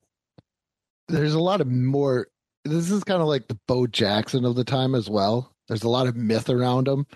There's 1.08 1.34
a 1.34 1.40
lot 1.40 1.60
of 1.60 1.68
more. 1.68 2.28
This 2.64 2.90
is 2.90 3.04
kind 3.04 3.22
of 3.22 3.28
like 3.28 3.48
the 3.48 3.58
Bo 3.68 3.86
Jackson 3.86 4.44
of 4.44 4.56
the 4.56 4.64
time 4.64 4.94
as 4.94 5.08
well. 5.08 5.54
There's 5.68 5.84
a 5.84 5.88
lot 5.88 6.06
of 6.06 6.16
myth 6.16 6.48
around 6.48 6.88
him. 6.88 7.06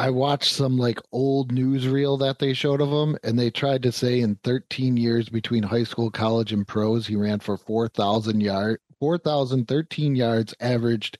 I 0.00 0.10
watched 0.10 0.54
some 0.54 0.78
like 0.78 0.98
old 1.12 1.52
newsreel 1.52 2.18
that 2.20 2.38
they 2.38 2.54
showed 2.54 2.80
of 2.80 2.88
him, 2.88 3.18
and 3.22 3.38
they 3.38 3.50
tried 3.50 3.82
to 3.82 3.92
say 3.92 4.20
in 4.20 4.36
13 4.44 4.96
years 4.96 5.28
between 5.28 5.62
high 5.62 5.84
school, 5.84 6.10
college, 6.10 6.52
and 6.52 6.66
pros, 6.66 7.06
he 7.06 7.16
ran 7.16 7.40
for 7.40 7.56
4,000 7.56 8.40
yard, 8.40 8.80
4,013 8.98 10.16
yards, 10.16 10.54
averaged 10.58 11.18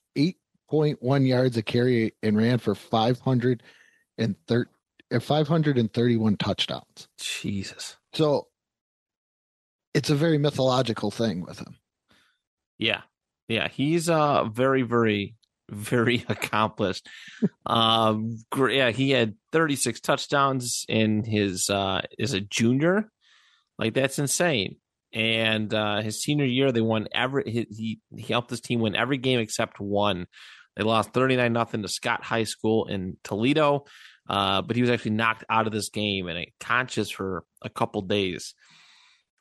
8.1 0.71 1.27
yards 1.27 1.57
a 1.57 1.61
carry, 1.61 2.13
and 2.23 2.37
ran 2.37 2.57
for 2.57 2.75
500 2.75 3.63
and 4.17 4.35
531 5.19 6.37
touchdowns. 6.37 7.07
Jesus. 7.19 7.97
So 8.13 8.47
it's 9.93 10.09
a 10.09 10.15
very 10.15 10.37
mythological 10.37 11.11
thing 11.11 11.41
with 11.41 11.59
him. 11.59 11.77
Yeah. 12.77 13.01
Yeah. 13.47 13.67
He's 13.67 14.09
uh 14.09 14.45
very, 14.45 14.83
very, 14.83 15.35
very 15.69 16.25
accomplished. 16.29 17.07
um 17.65 18.37
yeah, 18.57 18.91
he 18.91 19.11
had 19.11 19.35
36 19.51 19.99
touchdowns 19.99 20.85
in 20.87 21.23
his 21.23 21.69
uh 21.69 22.01
as 22.19 22.33
a 22.33 22.41
junior. 22.41 23.11
Like 23.77 23.93
that's 23.93 24.19
insane. 24.19 24.77
And 25.13 25.73
uh 25.73 26.01
his 26.01 26.21
senior 26.21 26.45
year 26.45 26.71
they 26.71 26.81
won 26.81 27.07
every 27.13 27.43
he, 27.45 27.99
he 28.15 28.33
helped 28.33 28.49
his 28.49 28.61
team 28.61 28.79
win 28.79 28.95
every 28.95 29.17
game 29.17 29.39
except 29.39 29.79
one. 29.79 30.27
They 30.75 30.83
lost 30.83 31.13
39 31.13 31.51
nothing 31.51 31.81
to 31.81 31.87
Scott 31.87 32.23
High 32.23 32.43
School 32.43 32.85
in 32.85 33.17
Toledo. 33.23 33.85
Uh, 34.29 34.61
but 34.61 34.75
he 34.75 34.81
was 34.81 34.91
actually 34.91 35.11
knocked 35.11 35.43
out 35.49 35.67
of 35.67 35.73
this 35.73 35.89
game 35.89 36.27
and 36.27 36.45
conscious 36.59 37.09
for 37.09 37.43
a 37.61 37.69
couple 37.69 38.01
days. 38.01 38.53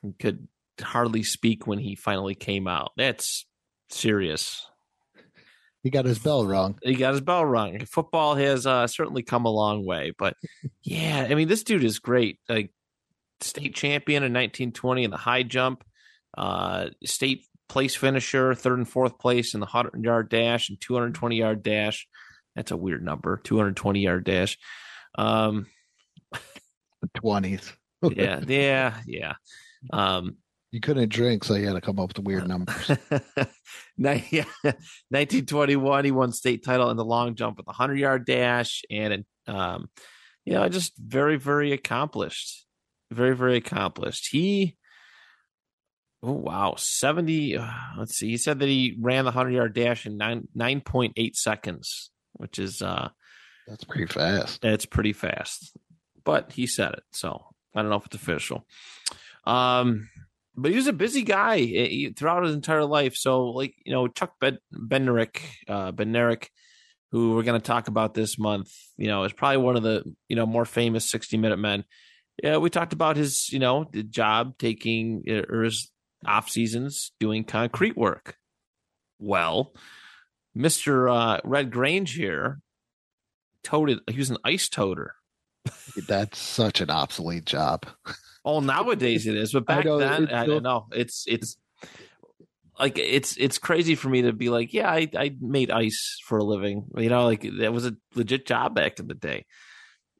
He 0.02 0.12
could 0.18 0.48
hardly 0.80 1.22
speak 1.22 1.66
when 1.66 1.78
he 1.78 1.94
finally 1.94 2.34
came 2.34 2.66
out. 2.66 2.92
That's 2.96 3.46
serious. 3.90 4.66
He 5.82 5.90
got 5.90 6.04
his 6.04 6.18
bell 6.18 6.44
rung. 6.44 6.78
He 6.82 6.94
got 6.94 7.12
his 7.12 7.22
bell 7.22 7.44
rung. 7.44 7.84
Football 7.86 8.34
has 8.34 8.66
uh, 8.66 8.86
certainly 8.86 9.22
come 9.22 9.46
a 9.46 9.50
long 9.50 9.86
way, 9.86 10.12
but 10.18 10.34
yeah, 10.82 11.26
I 11.30 11.34
mean, 11.34 11.48
this 11.48 11.62
dude 11.62 11.84
is 11.84 11.98
great. 11.98 12.38
Like 12.48 12.70
state 13.40 13.74
champion 13.74 14.22
in 14.22 14.32
1920 14.32 15.04
in 15.04 15.10
the 15.10 15.16
high 15.16 15.42
jump, 15.42 15.84
uh, 16.36 16.88
state 17.04 17.46
place 17.70 17.94
finisher, 17.94 18.54
third 18.54 18.78
and 18.78 18.88
fourth 18.88 19.18
place 19.18 19.54
in 19.54 19.60
the 19.60 19.66
100 19.66 20.04
yard 20.04 20.28
dash 20.28 20.68
and 20.68 20.80
220 20.80 21.36
yard 21.36 21.62
dash. 21.62 22.06
That's 22.54 22.72
a 22.72 22.76
weird 22.76 23.04
number, 23.04 23.40
220 23.44 24.00
yard 24.00 24.24
dash. 24.24 24.58
Um, 25.16 25.66
the 26.32 27.08
20s. 27.16 27.72
yeah, 28.02 28.40
yeah, 28.46 28.94
yeah. 29.06 29.34
Um, 29.92 30.36
you 30.72 30.80
couldn't 30.80 31.08
drink, 31.08 31.42
so 31.44 31.54
you 31.54 31.66
had 31.66 31.74
to 31.74 31.80
come 31.80 31.98
up 31.98 32.08
with 32.08 32.24
weird 32.24 32.46
numbers. 32.46 32.88
yeah, 33.96 34.44
1921, 34.62 36.04
he 36.04 36.10
won 36.10 36.32
state 36.32 36.64
title 36.64 36.90
in 36.90 36.96
the 36.96 37.04
long 37.04 37.34
jump 37.34 37.56
with 37.56 37.66
the 37.66 37.70
100 37.70 37.98
yard 37.98 38.24
dash, 38.24 38.82
and 38.90 39.24
um, 39.46 39.88
you 40.44 40.52
know, 40.52 40.68
just 40.68 40.92
very, 40.96 41.36
very 41.36 41.72
accomplished, 41.72 42.66
very, 43.10 43.34
very 43.34 43.56
accomplished. 43.56 44.28
He, 44.30 44.76
oh 46.22 46.32
wow, 46.32 46.74
70. 46.76 47.56
Uh, 47.56 47.70
let's 47.98 48.16
see, 48.16 48.30
he 48.30 48.36
said 48.36 48.58
that 48.58 48.68
he 48.68 48.96
ran 49.00 49.24
the 49.24 49.30
100 49.30 49.50
yard 49.50 49.74
dash 49.74 50.06
in 50.06 50.16
nine 50.16 50.48
9.8 50.56 51.34
seconds, 51.34 52.10
which 52.32 52.58
is 52.58 52.82
uh, 52.82 53.08
that's 53.66 53.84
pretty 53.84 54.06
fast. 54.06 54.64
It's 54.64 54.86
pretty 54.86 55.12
fast, 55.12 55.76
but 56.24 56.52
he 56.52 56.66
said 56.66 56.94
it, 56.94 57.04
so 57.12 57.46
I 57.74 57.82
don't 57.82 57.90
know 57.90 57.96
if 57.96 58.06
it's 58.06 58.16
official. 58.16 58.66
Um, 59.44 60.08
but 60.56 60.70
he 60.70 60.76
was 60.76 60.86
a 60.86 60.92
busy 60.92 61.22
guy 61.22 61.60
eh, 61.60 62.10
throughout 62.16 62.44
his 62.44 62.54
entire 62.54 62.84
life. 62.84 63.14
So, 63.14 63.46
like 63.46 63.74
you 63.84 63.92
know, 63.92 64.08
Chuck 64.08 64.34
ben- 64.40 64.58
Bednarik, 64.72 65.40
uh, 65.68 65.92
Bednarik, 65.92 66.48
who 67.12 67.34
we're 67.34 67.42
going 67.42 67.60
to 67.60 67.66
talk 67.66 67.88
about 67.88 68.14
this 68.14 68.38
month, 68.38 68.72
you 68.96 69.06
know, 69.06 69.24
is 69.24 69.32
probably 69.32 69.58
one 69.58 69.76
of 69.76 69.82
the 69.82 70.04
you 70.28 70.36
know 70.36 70.46
more 70.46 70.64
famous 70.64 71.10
sixty 71.10 71.36
minute 71.36 71.58
men. 71.58 71.84
Yeah, 72.42 72.56
we 72.56 72.70
talked 72.70 72.92
about 72.92 73.16
his 73.16 73.48
you 73.50 73.58
know 73.58 73.88
job 74.10 74.58
taking 74.58 75.24
eh, 75.26 75.42
or 75.48 75.62
his 75.62 75.90
off 76.26 76.48
seasons 76.48 77.12
doing 77.20 77.44
concrete 77.44 77.96
work. 77.96 78.36
Well, 79.18 79.72
Mister 80.54 81.08
uh, 81.08 81.40
Red 81.44 81.70
Grange 81.70 82.14
here 82.14 82.60
toted. 83.62 84.00
He 84.08 84.18
was 84.18 84.30
an 84.30 84.38
ice 84.44 84.68
toter. 84.68 85.14
That's 86.08 86.38
such 86.38 86.80
an 86.80 86.90
obsolete 86.90 87.44
job. 87.44 87.86
Oh, 88.42 88.60
nowadays 88.60 89.26
it 89.26 89.36
is, 89.36 89.52
but 89.52 89.66
back 89.66 89.80
I 89.80 89.82
know, 89.82 89.98
then, 89.98 90.28
I 90.28 90.46
don't 90.46 90.62
know. 90.62 90.86
It's 90.92 91.26
it's 91.28 91.58
like 92.78 92.98
it's 92.98 93.36
it's 93.36 93.58
crazy 93.58 93.94
for 93.94 94.08
me 94.08 94.22
to 94.22 94.32
be 94.32 94.48
like, 94.48 94.72
yeah, 94.72 94.90
I 94.90 95.08
I 95.14 95.36
made 95.38 95.70
ice 95.70 96.18
for 96.24 96.38
a 96.38 96.44
living. 96.44 96.86
You 96.96 97.10
know, 97.10 97.26
like 97.26 97.42
that 97.58 97.72
was 97.72 97.84
a 97.84 97.96
legit 98.14 98.46
job 98.46 98.74
back 98.74 98.98
in 98.98 99.08
the 99.08 99.14
day. 99.14 99.44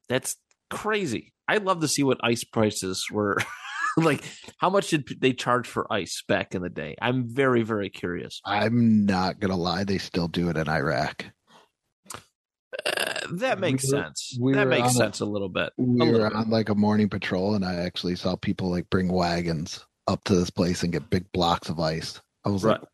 That's 0.09 0.37
crazy. 0.69 1.33
I'd 1.49 1.65
love 1.65 1.81
to 1.81 1.89
see 1.89 2.03
what 2.03 2.21
ice 2.23 2.45
prices 2.45 3.07
were. 3.11 3.39
like 3.97 4.25
how 4.59 4.71
much 4.71 4.91
did 4.91 5.09
they 5.21 5.33
charge 5.33 5.67
for 5.67 5.93
ice 5.93 6.23
back 6.27 6.55
in 6.55 6.63
the 6.63 6.69
day? 6.69 6.97
I'm 7.01 7.29
very 7.29 7.63
very 7.63 7.91
curious. 7.91 8.41
I'm 8.45 9.07
not 9.07 9.41
gonna 9.41 9.57
lie, 9.57 9.85
they 9.85 9.99
still 9.99 10.29
do 10.29 10.49
it 10.49 10.57
in 10.57 10.69
Iraq. 10.69 11.27
Uh, 12.87 13.21
that 13.33 13.59
makes 13.59 13.91
we 13.91 13.99
were, 13.99 14.05
sense. 14.05 14.39
We 14.41 14.53
that 14.55 14.69
makes 14.69 14.95
sense 14.95 15.21
a, 15.21 15.25
a, 15.25 15.27
little 15.27 15.49
bit. 15.49 15.73
We 15.77 16.11
were 16.11 16.35
on 16.35 16.51
like 16.51 16.69
a 16.69 16.75
morning 16.75 17.09
patrol, 17.09 17.55
and 17.55 17.65
I 17.65 17.75
actually 17.75 18.17
saw 18.17 18.37
people 18.37 18.71
like 18.71 18.89
bring 18.91 19.13
wagons 19.13 19.85
up 20.07 20.25
to 20.25 20.35
this 20.35 20.51
place 20.51 20.83
and 20.83 20.93
get 20.93 21.11
big 21.11 21.31
blocks 21.33 21.69
of 21.69 21.81
ice. 21.81 22.21
I 22.45 22.49
was 22.49 22.65
right. 22.65 22.81
like, 22.81 22.89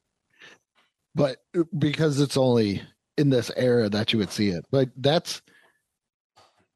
but 1.14 1.38
uh, 1.56 1.64
because 1.78 2.20
it's 2.20 2.36
only 2.36 2.82
in 3.16 3.30
this 3.30 3.50
era 3.56 3.88
that 3.88 4.12
you 4.12 4.18
would 4.18 4.30
see 4.30 4.48
it, 4.48 4.64
but 4.70 4.90
that's 4.96 5.42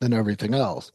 and 0.00 0.14
everything 0.14 0.54
else." 0.54 0.92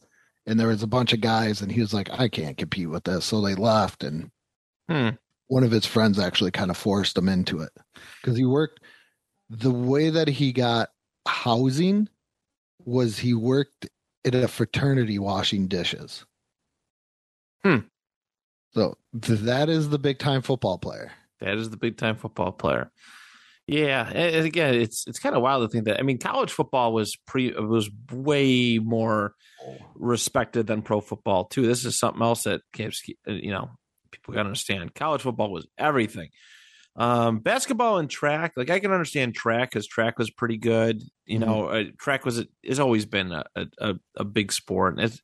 And 0.48 0.60
there 0.60 0.70
was 0.70 0.82
a 0.84 0.88
bunch 0.88 1.14
of 1.14 1.22
guys, 1.22 1.62
and 1.62 1.72
he 1.72 1.82
was 1.82 1.94
like, 1.94 2.10
"I 2.12 2.28
can't 2.30 2.58
compete 2.58 2.90
with 2.90 3.04
this," 3.04 3.26
so 3.26 3.42
they 3.42 3.56
left, 3.56 4.04
and 4.04 4.32
Hmm. 4.90 5.10
one 5.48 5.64
of 5.64 5.72
his 5.72 5.86
friends 5.86 6.18
actually 6.18 6.52
kind 6.52 6.72
of 6.72 6.78
forced 6.78 7.18
him 7.18 7.30
into 7.30 7.60
it 7.60 7.72
because 8.22 8.38
he 8.38 8.46
worked 8.46 8.80
the 9.52 9.72
way 9.72 10.10
that 10.10 10.30
he 10.30 10.54
got 10.54 10.90
housing 11.28 12.08
was 12.86 13.20
he 13.20 13.34
worked 13.34 13.90
at 14.24 14.34
a 14.34 14.48
fraternity 14.48 15.20
washing 15.20 15.68
dishes. 15.68 16.26
Hmm. 17.64 17.80
So 18.74 18.98
that 19.14 19.68
is 19.68 19.90
the 19.90 20.00
big 20.00 20.20
time 20.20 20.42
football 20.42 20.78
player. 20.78 21.12
That 21.42 21.58
is 21.58 21.70
the 21.70 21.78
big 21.78 21.98
time 21.98 22.16
football 22.16 22.54
player. 22.54 22.92
Yeah, 23.68 24.10
and 24.10 24.46
again, 24.46 24.76
it's 24.76 25.06
it's 25.06 25.20
kind 25.20 25.36
of 25.36 25.42
wild 25.42 25.64
to 25.64 25.72
think 25.72 25.86
that. 25.86 26.00
I 26.00 26.04
mean, 26.04 26.18
college 26.18 26.52
football 26.52 26.94
was 26.94 27.18
pre 27.28 27.52
was 27.52 27.90
way 28.12 28.80
more 28.80 29.36
respected 29.96 30.66
than 30.68 30.82
pro 30.82 31.02
football 31.02 31.46
too. 31.46 31.68
This 31.68 31.84
is 31.84 32.00
something 32.00 32.22
else 32.22 32.44
that 32.44 32.62
you 32.78 33.52
know 33.52 33.70
people 34.12 34.34
got 34.34 34.44
to 34.44 34.48
understand. 34.48 34.96
College 34.96 35.22
football 35.22 35.52
was 35.52 35.68
everything. 35.78 36.30
Um, 36.96 37.40
basketball 37.40 37.98
and 38.00 38.10
track, 38.10 38.54
like 38.58 38.70
I 38.70 38.80
can 38.80 38.92
understand 38.92 39.34
track 39.34 39.72
because 39.72 39.88
track 39.88 40.18
was 40.20 40.30
pretty 40.30 40.58
good. 40.58 41.02
You 41.26 41.40
Mhm. 41.40 41.46
know, 41.46 41.66
uh, 41.68 41.84
track 42.00 42.26
was 42.26 42.44
has 42.68 42.80
always 42.80 43.06
been 43.06 43.32
a 43.32 43.46
a, 43.80 43.96
a 44.18 44.24
big 44.26 44.52
sport. 44.52 44.96
And 44.98 45.06
it's 45.06 45.22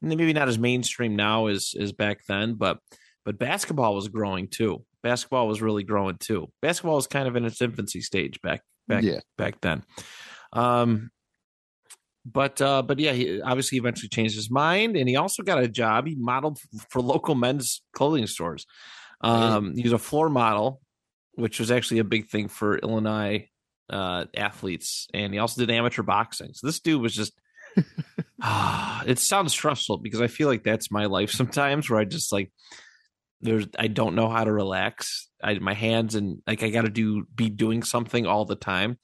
maybe 0.00 0.32
not 0.32 0.48
as 0.48 0.58
mainstream 0.58 1.16
now 1.16 1.46
as 1.46 1.74
as 1.78 1.92
back 1.92 2.20
then, 2.28 2.54
but 2.54 2.78
but 3.24 3.38
basketball 3.38 3.94
was 3.94 4.08
growing 4.08 4.48
too. 4.48 4.84
Basketball 5.02 5.48
was 5.48 5.60
really 5.60 5.82
growing 5.84 6.16
too. 6.18 6.52
Basketball 6.62 6.96
was 6.96 7.06
kind 7.06 7.26
of 7.28 7.36
in 7.36 7.44
its 7.44 7.60
infancy 7.60 8.00
stage 8.00 8.40
back 8.40 8.62
back 8.86 9.04
Yeah. 9.04 9.20
back 9.36 9.60
then. 9.60 9.82
Um, 10.52 11.10
but 12.24 12.60
uh, 12.60 12.82
but 12.82 12.98
yeah, 12.98 13.12
he 13.12 13.40
obviously 13.40 13.78
eventually 13.78 14.08
changed 14.08 14.34
his 14.36 14.50
mind, 14.50 14.96
and 14.96 15.08
he 15.08 15.16
also 15.16 15.42
got 15.42 15.62
a 15.62 15.68
job. 15.68 16.06
He 16.06 16.14
modeled 16.14 16.58
for 16.90 17.00
local 17.00 17.34
men's 17.34 17.82
clothing 17.94 18.26
stores. 18.26 18.66
Um, 19.20 19.74
he 19.74 19.82
was 19.82 19.92
a 19.92 19.98
floor 19.98 20.28
model, 20.28 20.80
which 21.38 21.60
was 21.60 21.70
actually 21.70 22.00
a 22.00 22.04
big 22.04 22.28
thing 22.28 22.48
for 22.48 22.78
Illinois 22.78 23.48
uh, 23.88 24.24
athletes, 24.36 25.06
and 25.14 25.32
he 25.32 25.38
also 25.38 25.60
did 25.60 25.70
amateur 25.70 26.02
boxing. 26.02 26.50
So 26.52 26.66
this 26.66 26.80
dude 26.80 27.00
was 27.02 27.14
just. 27.14 27.32
Ah, 28.40 29.02
it 29.04 29.18
sounds 29.18 29.50
stressful 29.50 29.98
because 29.98 30.20
I 30.20 30.28
feel 30.28 30.46
like 30.46 30.62
that's 30.62 30.92
my 30.92 31.06
life 31.06 31.30
sometimes, 31.32 31.90
where 31.90 31.98
I 31.98 32.04
just 32.04 32.32
like 32.32 32.52
there's 33.40 33.66
I 33.76 33.88
don't 33.88 34.14
know 34.14 34.28
how 34.28 34.44
to 34.44 34.52
relax. 34.52 35.28
I 35.42 35.54
my 35.54 35.74
hands 35.74 36.14
and 36.14 36.40
like 36.46 36.62
I 36.62 36.70
got 36.70 36.82
to 36.82 36.88
do 36.88 37.24
be 37.34 37.50
doing 37.50 37.82
something 37.82 38.26
all 38.26 38.44
the 38.44 38.54
time, 38.54 38.96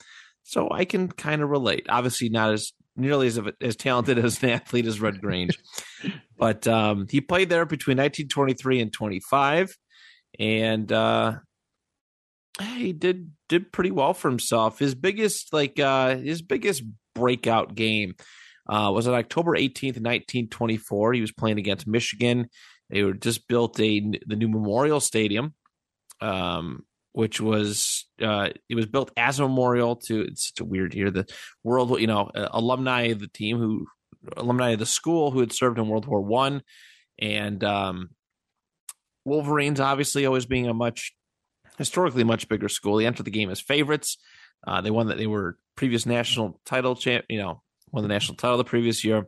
so 0.44 0.68
I 0.70 0.85
can 0.85 1.09
kind 1.09 1.42
of 1.42 1.51
relate. 1.51 1.87
Obviously, 1.88 2.29
not 2.29 2.53
as 2.53 2.73
nearly 2.97 3.27
as 3.27 3.40
as 3.61 3.75
talented 3.75 4.18
as 4.25 4.40
an 4.44 4.51
athlete 4.51 4.87
as 4.87 5.01
Red 5.01 5.20
Grange, 5.20 5.59
but 6.38 6.68
um, 6.68 7.09
he 7.11 7.20
played 7.20 7.49
there 7.49 7.66
between 7.66 7.97
1923 7.97 8.81
and 8.81 8.92
25, 8.92 9.77
and 10.38 10.92
uh, 10.92 11.33
he 12.61 12.93
did 12.93 13.33
did 13.49 13.73
pretty 13.73 13.90
well 13.90 14.14
for 14.14 14.29
himself. 14.29 14.79
His 14.79 14.95
biggest 14.95 15.53
like 15.53 15.79
uh, 15.81 16.17
his 16.17 16.43
biggest 16.43 16.83
breakout 17.14 17.75
game 17.75 18.14
uh, 18.69 18.90
was 18.95 19.07
on 19.09 19.14
October 19.14 19.53
18th, 19.53 20.01
1924. 20.01 21.12
He 21.12 21.21
was 21.21 21.33
playing 21.33 21.59
against 21.59 21.87
Michigan. 21.87 22.49
They 22.90 23.03
were 23.03 23.12
just 23.12 23.49
built 23.49 23.79
a 23.81 24.01
the 24.27 24.37
new 24.37 24.49
Memorial 24.49 25.01
Stadium, 25.01 25.55
um, 26.21 26.85
which 27.12 27.40
was 27.40 28.07
uh, 28.23 28.51
it 28.69 28.75
was 28.75 28.87
built 28.87 29.11
as 29.17 29.40
a 29.40 29.43
memorial 29.43 29.97
to. 30.07 30.23
It's 30.23 30.49
such 30.49 30.61
a 30.61 30.64
weird 30.64 30.95
here. 30.95 31.11
The 31.11 31.27
world, 31.62 32.01
you 32.01 32.07
know, 32.07 32.31
uh, 32.35 32.49
alumni 32.53 33.09
of 33.09 33.21
the 33.21 33.29
team 33.29 33.59
who 33.59 33.87
alumni 34.37 34.71
of 34.71 34.79
the 34.79 34.87
school 34.87 35.31
who 35.31 35.40
had 35.40 35.53
served 35.53 35.79
in 35.79 35.88
World 35.88 36.07
War 36.07 36.21
One, 36.21 36.62
and 37.19 37.62
um, 37.64 38.11
Wolverines 39.25 39.81
obviously 39.81 40.25
always 40.25 40.47
being 40.47 40.69
a 40.69 40.75
much 40.75 41.12
historically 41.78 42.24
much 42.24 42.48
bigger 42.48 42.68
school. 42.68 42.96
They 42.96 43.06
entered 43.06 43.26
the 43.26 43.30
game 43.30 43.50
as 43.50 43.60
favorites. 43.60 44.18
Uh, 44.66 44.80
they 44.80 44.90
won 44.90 45.08
that. 45.08 45.18
They 45.18 45.26
were 45.26 45.58
previous 45.76 46.06
national 46.06 46.60
title 46.64 46.96
champ. 46.96 47.24
You 47.28 47.38
know, 47.38 47.62
won 47.90 48.02
the 48.02 48.08
national 48.08 48.37
title 48.37 48.56
the 48.56 48.64
previous 48.64 49.04
year. 49.04 49.26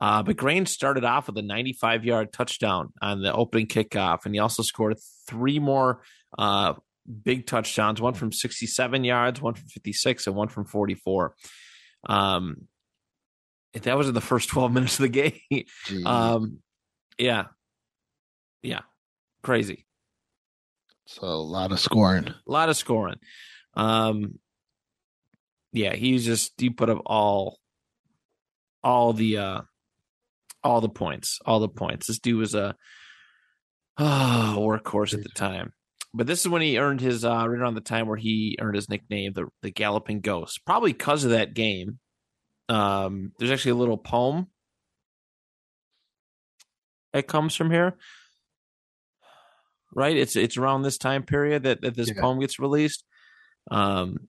Uh, 0.00 0.22
but 0.22 0.36
Grange 0.36 0.68
started 0.68 1.04
off 1.04 1.26
with 1.26 1.36
a 1.38 1.42
95 1.42 2.04
yard 2.04 2.32
touchdown 2.32 2.92
on 3.02 3.20
the 3.20 3.32
opening 3.32 3.66
kickoff, 3.66 4.24
and 4.24 4.34
he 4.34 4.38
also 4.38 4.62
scored 4.62 4.96
three 5.26 5.58
more 5.58 6.02
uh, 6.38 6.74
big 7.24 7.46
touchdowns 7.46 8.00
one 8.00 8.14
from 8.14 8.32
67 8.32 9.04
yards, 9.04 9.40
one 9.40 9.54
from 9.54 9.66
56, 9.68 10.26
and 10.26 10.36
one 10.36 10.48
from 10.48 10.64
44. 10.64 11.34
Um, 12.08 12.68
that 13.72 13.98
was 13.98 14.08
in 14.08 14.14
the 14.14 14.20
first 14.20 14.48
12 14.50 14.72
minutes 14.72 14.98
of 14.98 15.10
the 15.10 15.32
game. 15.32 15.64
Um, 16.06 16.58
yeah. 17.18 17.46
Yeah. 18.62 18.80
Crazy. 19.42 19.86
So 21.08 21.26
a 21.26 21.28
lot 21.28 21.72
of 21.72 21.80
scoring. 21.80 22.28
A 22.28 22.34
lot 22.46 22.68
of 22.68 22.76
scoring. 22.76 23.16
Um, 23.72 24.38
yeah, 25.72 25.94
he's 25.94 26.24
just 26.24 26.52
he 26.58 26.68
put 26.68 26.90
up 26.90 27.00
all 27.06 27.58
all 28.84 29.14
the 29.14 29.38
uh 29.38 29.60
all 30.62 30.82
the 30.82 30.90
points, 30.90 31.38
all 31.46 31.60
the 31.60 31.68
points. 31.68 32.08
This 32.08 32.18
dude 32.18 32.38
was 32.38 32.54
a 32.54 32.76
oh, 33.98 34.56
workhorse 34.58 35.14
at 35.14 35.22
the 35.22 35.30
time. 35.30 35.72
But 36.12 36.26
this 36.26 36.40
is 36.40 36.48
when 36.48 36.62
he 36.62 36.78
earned 36.78 37.00
his 37.00 37.24
uh 37.24 37.48
right 37.48 37.58
around 37.58 37.74
the 37.74 37.80
time 37.80 38.06
where 38.06 38.18
he 38.18 38.58
earned 38.60 38.76
his 38.76 38.90
nickname, 38.90 39.32
the 39.32 39.46
the 39.62 39.70
Galloping 39.70 40.20
Ghost. 40.20 40.60
Probably 40.66 40.92
because 40.92 41.24
of 41.24 41.30
that 41.30 41.54
game. 41.54 41.98
Um, 42.68 43.32
there's 43.38 43.50
actually 43.50 43.70
a 43.70 43.76
little 43.76 43.96
poem 43.96 44.48
that 47.14 47.26
comes 47.26 47.54
from 47.54 47.70
here. 47.70 47.96
Right? 49.98 50.16
It's 50.16 50.36
it's 50.36 50.56
around 50.56 50.82
this 50.82 50.98
time 50.98 51.24
period 51.24 51.64
that, 51.64 51.82
that 51.82 51.96
this 51.96 52.08
Yeah. 52.14 52.20
poem 52.22 52.38
gets 52.40 52.58
released. 52.58 53.04
Um 53.70 54.28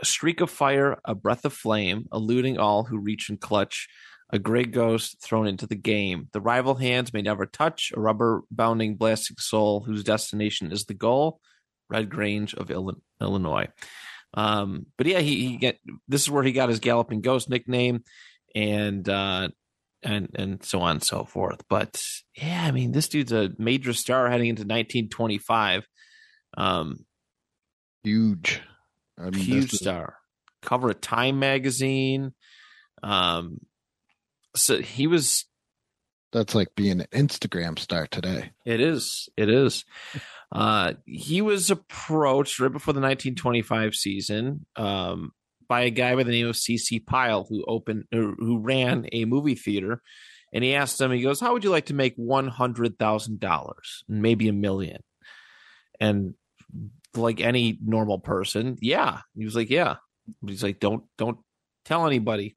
a 0.00 0.04
streak 0.04 0.40
of 0.40 0.50
fire, 0.50 0.98
a 1.04 1.14
breath 1.14 1.44
of 1.44 1.52
flame, 1.52 2.06
eluding 2.12 2.58
all 2.58 2.84
who 2.84 2.98
reach 2.98 3.30
and 3.30 3.40
clutch, 3.40 3.88
a 4.30 4.38
gray 4.38 4.64
ghost 4.64 5.20
thrown 5.20 5.46
into 5.48 5.66
the 5.66 5.74
game. 5.74 6.28
The 6.32 6.40
rival 6.40 6.76
hands 6.76 7.12
may 7.12 7.22
never 7.22 7.46
touch 7.46 7.92
a 7.96 8.00
rubber 8.00 8.42
bounding, 8.50 8.94
blasting 8.96 9.38
soul 9.38 9.80
whose 9.80 10.04
destination 10.04 10.70
is 10.70 10.84
the 10.84 10.94
goal. 10.94 11.40
Red 11.90 12.10
Grange 12.10 12.54
of 12.54 12.70
Illinois. 12.70 13.68
Um, 14.34 14.86
but 14.98 15.06
yeah, 15.06 15.20
he, 15.20 15.48
he 15.48 15.56
get 15.56 15.78
this 16.06 16.22
is 16.22 16.30
where 16.30 16.44
he 16.44 16.52
got 16.52 16.68
his 16.68 16.80
galloping 16.80 17.20
ghost 17.22 17.48
nickname, 17.48 18.04
and 18.54 19.08
uh, 19.08 19.48
and 20.02 20.28
and 20.34 20.64
so 20.64 20.80
on 20.80 20.92
and 20.92 21.02
so 21.02 21.24
forth. 21.24 21.62
But 21.68 22.02
yeah, 22.36 22.64
I 22.64 22.70
mean, 22.70 22.92
this 22.92 23.08
dude's 23.08 23.32
a 23.32 23.50
major 23.58 23.92
star 23.92 24.30
heading 24.30 24.48
into 24.48 24.62
1925. 24.62 25.86
Um, 26.56 27.04
Huge. 28.04 28.62
I 29.18 29.24
mean, 29.30 29.34
huge 29.34 29.72
star. 29.72 30.16
Cover 30.62 30.90
of 30.90 31.00
Time 31.00 31.38
magazine. 31.38 32.32
Um, 33.02 33.58
so 34.54 34.80
he 34.80 35.06
was. 35.06 35.44
That's 36.32 36.54
like 36.54 36.74
being 36.76 37.00
an 37.00 37.06
Instagram 37.12 37.78
star 37.78 38.06
today. 38.06 38.52
It 38.64 38.80
is. 38.80 39.28
It 39.36 39.48
is. 39.48 39.84
Uh, 40.52 40.94
he 41.04 41.42
was 41.42 41.70
approached 41.70 42.60
right 42.60 42.72
before 42.72 42.94
the 42.94 43.00
1925 43.00 43.94
season 43.94 44.66
um, 44.76 45.32
by 45.68 45.82
a 45.82 45.90
guy 45.90 46.14
by 46.14 46.22
the 46.22 46.32
name 46.32 46.48
of 46.48 46.56
C.C. 46.56 47.00
Pyle, 47.00 47.46
who 47.48 47.64
opened, 47.66 48.04
who 48.10 48.58
ran 48.58 49.06
a 49.12 49.24
movie 49.24 49.54
theater 49.54 50.02
and 50.52 50.64
he 50.64 50.74
asked 50.74 51.00
him, 51.00 51.12
he 51.12 51.22
goes, 51.22 51.40
"How 51.40 51.52
would 51.52 51.64
you 51.64 51.70
like 51.70 51.86
to 51.86 51.94
make 51.94 52.14
one 52.16 52.48
hundred 52.48 52.98
thousand 52.98 53.40
dollars, 53.40 54.04
maybe 54.08 54.48
a 54.48 54.52
million? 54.52 55.02
And 56.00 56.34
like 57.14 57.40
any 57.40 57.78
normal 57.84 58.18
person, 58.18 58.78
yeah, 58.80 59.20
he 59.36 59.44
was 59.44 59.56
like, 59.56 59.70
yeah. 59.70 59.96
He's 60.46 60.62
like, 60.62 60.78
don't 60.78 61.04
don't 61.16 61.38
tell 61.84 62.06
anybody. 62.06 62.56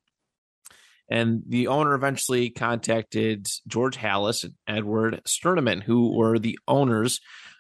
And 1.10 1.44
the 1.48 1.68
owner 1.68 1.94
eventually 1.94 2.50
contacted 2.50 3.48
George 3.68 3.98
Halas 3.98 4.46
and 4.46 4.54
Edward 4.68 5.22
Sternaman, 5.26 5.84
who 5.84 6.16
were 6.16 6.40
the 6.40 6.58
owners 6.68 7.20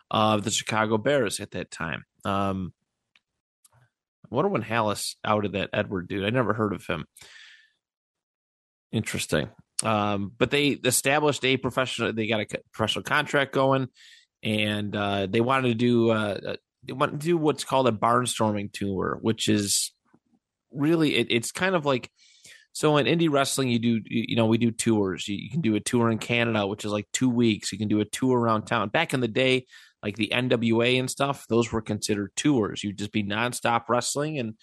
of 0.10 0.44
the 0.44 0.52
Chicago 0.52 0.98
Bears 0.98 1.40
at 1.42 1.52
that 1.52 1.72
time. 1.72 2.06
Um, 2.24 2.74
wonder 4.36 4.50
when 4.50 4.63
Halas 4.63 5.15
outed 5.24 5.54
that 5.54 5.70
Edward 5.74 6.08
dude. 6.08 6.26
I 6.26 6.30
never 6.30 6.54
heard 6.54 6.74
of 6.74 6.86
him. 6.86 7.06
Interesting. 8.91 9.50
Um, 9.84 10.32
but 10.38 10.52
they 10.52 10.70
established 10.70 11.44
a 11.46 11.58
professional. 11.58 12.13
They 12.13 12.28
got 12.28 12.41
a 12.41 12.48
professional 12.72 13.04
contract 13.04 13.54
going, 13.54 13.88
and 14.44 14.96
uh, 14.96 15.28
they 15.28 15.41
wanted 15.41 15.70
to 15.70 15.74
do 15.76 16.12
uh, 16.12 16.39
uh, 16.48 16.56
they 16.84 16.94
wanted 16.94 17.20
to 17.20 17.26
do 17.26 17.38
what's 17.38 17.63
called 17.63 17.88
a 17.88 17.91
barnstorming 17.91 18.72
tour, 18.72 19.17
which 19.22 19.48
is 19.48 19.91
really 20.72 21.15
it, 21.15 21.28
it's 21.30 21.52
kind 21.52 21.76
of 21.76 21.86
like 21.86 22.10
so 22.74 22.98
in 22.98 23.06
indie 23.06 23.30
wrestling 23.30 23.70
you 23.70 23.80
do 23.80 24.02
you 24.06 24.36
know 24.36 24.46
we 24.46 24.58
do 24.58 24.72
tours. 24.72 25.28
You, 25.28 25.38
you 25.38 25.50
can 25.50 25.62
do 25.62 25.76
a 25.76 25.80
tour 25.80 26.12
in 26.12 26.20
Canada, 26.20 26.67
which 26.67 26.86
is 26.86 26.91
like 26.91 27.08
two 27.12 27.30
weeks. 27.30 27.72
You 27.72 27.78
can 27.78 27.88
do 27.88 28.02
a 28.02 28.06
tour 28.06 28.39
around 28.39 28.63
town. 28.63 28.89
Back 28.89 29.13
in 29.13 29.20
the 29.20 29.28
day, 29.28 29.65
like 30.04 30.16
the 30.16 30.32
NWA 30.34 31.00
and 31.00 31.10
stuff, 31.10 31.46
those 31.48 31.72
were 31.72 31.82
considered 31.82 32.32
tours. 32.36 32.84
You'd 32.84 32.98
just 32.98 33.12
be 33.12 33.24
nonstop 33.24 33.84
wrestling 33.90 34.40
and 34.40 34.56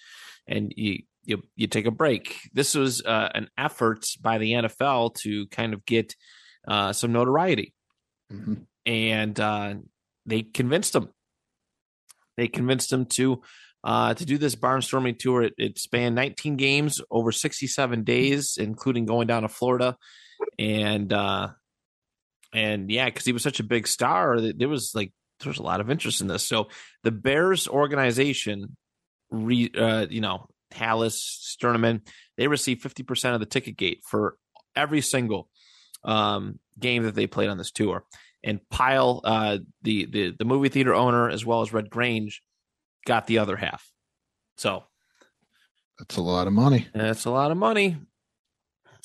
and 0.47 0.73
you 0.75 1.03
you 1.23 1.43
you 1.55 1.67
take 1.67 1.85
a 1.85 1.91
break. 1.91 2.37
This 2.53 2.75
was 2.75 3.03
uh, 3.03 3.29
an 3.33 3.49
effort 3.57 4.05
by 4.21 4.37
the 4.37 4.53
NFL 4.53 5.15
to 5.21 5.47
kind 5.47 5.73
of 5.73 5.85
get 5.85 6.15
uh, 6.67 6.93
some 6.93 7.11
notoriety, 7.11 7.73
Mm-hmm. 8.31 8.53
and 8.85 9.39
uh, 9.39 9.73
they 10.25 10.43
convinced 10.43 10.93
them. 10.93 11.09
They 12.37 12.47
convinced 12.47 12.89
them 12.89 13.05
to 13.07 13.41
uh, 13.83 14.13
to 14.13 14.25
do 14.25 14.37
this 14.37 14.55
barnstorming 14.55 15.17
tour. 15.17 15.43
It, 15.43 15.53
it 15.57 15.79
spanned 15.79 16.15
19 16.15 16.55
games 16.57 17.01
over 17.09 17.31
67 17.31 18.03
days, 18.03 18.57
including 18.59 19.05
going 19.05 19.27
down 19.27 19.41
to 19.43 19.49
Florida, 19.49 19.97
and 20.57 21.11
uh, 21.11 21.49
and 22.53 22.89
yeah, 22.91 23.05
because 23.05 23.25
he 23.25 23.33
was 23.33 23.43
such 23.43 23.59
a 23.59 23.63
big 23.63 23.87
star, 23.87 24.39
there 24.39 24.69
was 24.69 24.91
like 24.93 25.11
there 25.39 25.49
was 25.49 25.59
a 25.59 25.63
lot 25.63 25.81
of 25.81 25.89
interest 25.89 26.21
in 26.21 26.27
this. 26.27 26.47
So 26.47 26.69
the 27.03 27.11
Bears 27.11 27.67
organization, 27.67 28.75
re, 29.31 29.69
uh, 29.77 30.07
you 30.09 30.21
know, 30.21 30.47
Halas, 30.73 31.13
Sternman, 31.13 32.01
they 32.37 32.47
received 32.47 32.83
50% 32.83 33.33
of 33.33 33.39
the 33.39 33.45
ticket 33.45 33.77
gate 33.77 34.01
for 34.07 34.35
every 34.75 35.01
single 35.01 35.49
um, 36.03 36.59
game 36.79 37.03
that 37.03 37.15
they 37.15 37.27
played 37.27 37.49
on 37.49 37.57
this 37.57 37.71
tour. 37.71 38.03
And 38.43 38.59
Pyle, 38.69 39.19
uh, 39.25 39.57
the, 39.81 40.05
the 40.05 40.33
the 40.37 40.45
movie 40.45 40.69
theater 40.69 40.93
owner, 40.93 41.29
as 41.29 41.45
well 41.45 41.61
as 41.61 41.73
Red 41.73 41.89
Grange, 41.89 42.41
got 43.05 43.27
the 43.27 43.39
other 43.39 43.57
half. 43.57 43.85
So 44.55 44.83
That's 45.97 46.15
a 46.15 46.21
lot 46.21 46.47
of 46.47 46.53
money. 46.53 46.87
that's 46.93 47.25
a 47.25 47.31
lot 47.31 47.51
of 47.51 47.57
money. 47.57 47.97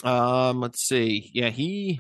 Um, 0.05 0.61
let's 0.61 0.83
see. 0.87 1.31
Yeah, 1.35 1.51
he 1.51 1.99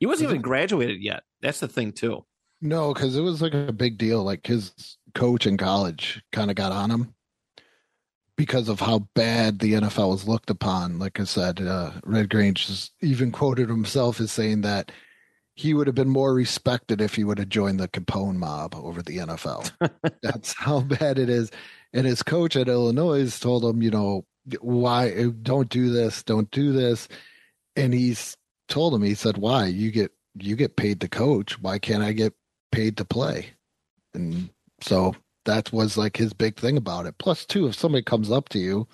he 0.00 0.06
wasn't 0.06 0.30
even 0.30 0.42
graduated 0.42 1.02
yet. 1.02 1.22
That's 1.40 1.60
the 1.60 1.68
thing 1.68 1.92
too. 1.92 2.24
No, 2.60 2.92
because 2.92 3.16
it 3.16 3.20
was 3.20 3.40
like 3.40 3.54
a 3.54 3.72
big 3.72 3.98
deal. 3.98 4.24
Like 4.24 4.46
his 4.46 4.96
coach 5.14 5.46
in 5.46 5.56
college 5.56 6.22
kind 6.32 6.50
of 6.50 6.56
got 6.56 6.72
on 6.72 6.90
him 6.90 7.14
because 8.36 8.68
of 8.68 8.80
how 8.80 9.00
bad 9.14 9.58
the 9.58 9.74
NFL 9.74 10.10
was 10.10 10.28
looked 10.28 10.50
upon. 10.50 10.98
Like 10.98 11.20
I 11.20 11.24
said, 11.24 11.60
uh, 11.60 11.92
Red 12.04 12.30
Grange 12.30 12.66
just 12.66 12.92
even 13.00 13.32
quoted 13.32 13.68
himself 13.68 14.20
as 14.20 14.32
saying 14.32 14.62
that 14.62 14.92
he 15.54 15.74
would 15.74 15.88
have 15.88 15.96
been 15.96 16.08
more 16.08 16.32
respected 16.32 17.00
if 17.00 17.16
he 17.16 17.24
would 17.24 17.38
have 17.38 17.48
joined 17.48 17.80
the 17.80 17.88
Capone 17.88 18.36
mob 18.36 18.76
over 18.76 19.02
the 19.02 19.18
NFL. 19.18 19.72
That's 20.22 20.52
how 20.52 20.80
bad 20.82 21.18
it 21.18 21.28
is. 21.28 21.50
And 21.92 22.06
his 22.06 22.22
coach 22.22 22.54
at 22.54 22.68
Illinois 22.68 23.36
told 23.38 23.64
him, 23.64 23.82
you 23.82 23.90
know, 23.90 24.24
why 24.60 25.30
don't 25.42 25.68
do 25.68 25.90
this, 25.90 26.22
don't 26.22 26.50
do 26.52 26.72
this. 26.72 27.08
And 27.74 27.92
he's 27.92 28.36
told 28.68 28.94
him, 28.94 29.02
he 29.02 29.14
said, 29.14 29.36
why? 29.36 29.66
You 29.66 29.90
get 29.90 30.12
you 30.40 30.54
get 30.54 30.76
paid 30.76 31.00
to 31.00 31.08
coach. 31.08 31.60
Why 31.60 31.80
can't 31.80 32.04
I 32.04 32.12
get 32.12 32.34
paid 32.72 32.96
to 32.98 33.04
play? 33.04 33.50
And 34.14 34.50
so 34.80 35.14
that 35.44 35.72
was 35.72 35.96
like 35.96 36.16
his 36.16 36.32
big 36.32 36.56
thing 36.58 36.76
about 36.76 37.06
it. 37.06 37.16
Plus, 37.18 37.44
two, 37.46 37.66
if 37.66 37.74
somebody 37.74 38.02
comes 38.02 38.30
up 38.30 38.48
to 38.50 38.58
you 38.58 38.86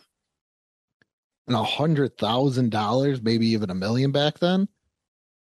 and 1.47 1.57
a 1.57 1.63
hundred 1.65 2.17
thousand 2.19 2.71
dollars, 2.71 3.23
maybe 3.23 3.47
even 3.49 3.71
a 3.71 3.75
million 3.75 4.13
back 4.13 4.39
then, 4.39 4.69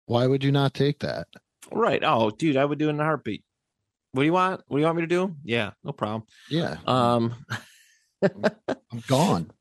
why 0.05 0.27
would 0.27 0.43
you 0.43 0.51
not 0.51 0.73
take 0.73 0.99
that? 0.99 1.27
Right. 1.71 2.01
Oh, 2.03 2.29
dude, 2.31 2.57
I 2.57 2.65
would 2.65 2.79
do 2.79 2.87
it 2.87 2.91
in 2.91 2.99
a 2.99 3.03
heartbeat. 3.03 3.43
What 4.11 4.23
do 4.23 4.25
you 4.25 4.33
want? 4.33 4.61
What 4.67 4.77
do 4.77 4.81
you 4.81 4.85
want 4.85 4.95
me 4.97 5.03
to 5.03 5.07
do? 5.07 5.35
Yeah, 5.43 5.71
no 5.83 5.91
problem. 5.91 6.23
Yeah, 6.49 6.77
Um, 6.87 7.35
I'm 8.23 9.03
gone. 9.07 9.51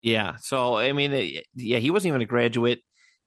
yeah. 0.00 0.36
So 0.40 0.76
I 0.76 0.92
mean, 0.92 1.40
yeah, 1.54 1.78
he 1.78 1.90
wasn't 1.90 2.10
even 2.10 2.22
a 2.22 2.26
graduate, 2.26 2.82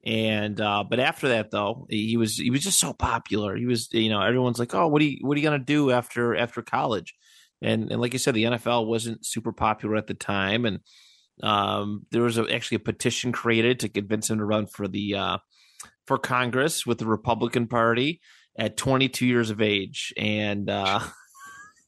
and 0.07 0.61
uh, 0.61 0.85
but 0.89 1.01
after 1.01 1.27
that 1.27 1.51
though, 1.51 1.85
he 1.89 2.15
was 2.15 2.37
he 2.37 2.49
was 2.49 2.63
just 2.63 2.79
so 2.79 2.93
popular. 2.93 3.57
He 3.57 3.65
was, 3.65 3.91
you 3.91 4.07
know, 4.07 4.21
everyone's 4.21 4.57
like, 4.57 4.73
oh, 4.73 4.87
what 4.87 5.01
are 5.01 5.05
you 5.05 5.17
what 5.19 5.35
are 5.35 5.39
you 5.41 5.45
gonna 5.45 5.59
do 5.59 5.91
after 5.91 6.33
after 6.33 6.61
college? 6.61 7.13
And 7.61 7.91
and 7.91 7.99
like 7.99 8.13
you 8.13 8.19
said, 8.19 8.33
the 8.33 8.45
NFL 8.45 8.87
wasn't 8.87 9.25
super 9.25 9.51
popular 9.51 9.97
at 9.97 10.07
the 10.07 10.13
time, 10.13 10.63
and 10.63 10.79
um, 11.43 12.05
there 12.11 12.21
was 12.21 12.37
a, 12.37 12.49
actually 12.49 12.75
a 12.75 12.79
petition 12.79 13.33
created 13.33 13.81
to 13.81 13.89
convince 13.89 14.29
him 14.29 14.37
to 14.37 14.45
run 14.45 14.67
for 14.67 14.87
the 14.87 15.15
uh, 15.15 15.37
for 16.05 16.17
Congress 16.17 16.85
with 16.85 16.99
the 16.99 17.05
Republican 17.05 17.67
Party 17.67 18.21
at 18.57 18.77
22 18.77 19.25
years 19.25 19.49
of 19.49 19.61
age, 19.61 20.13
and 20.15 20.69
uh, 20.69 21.01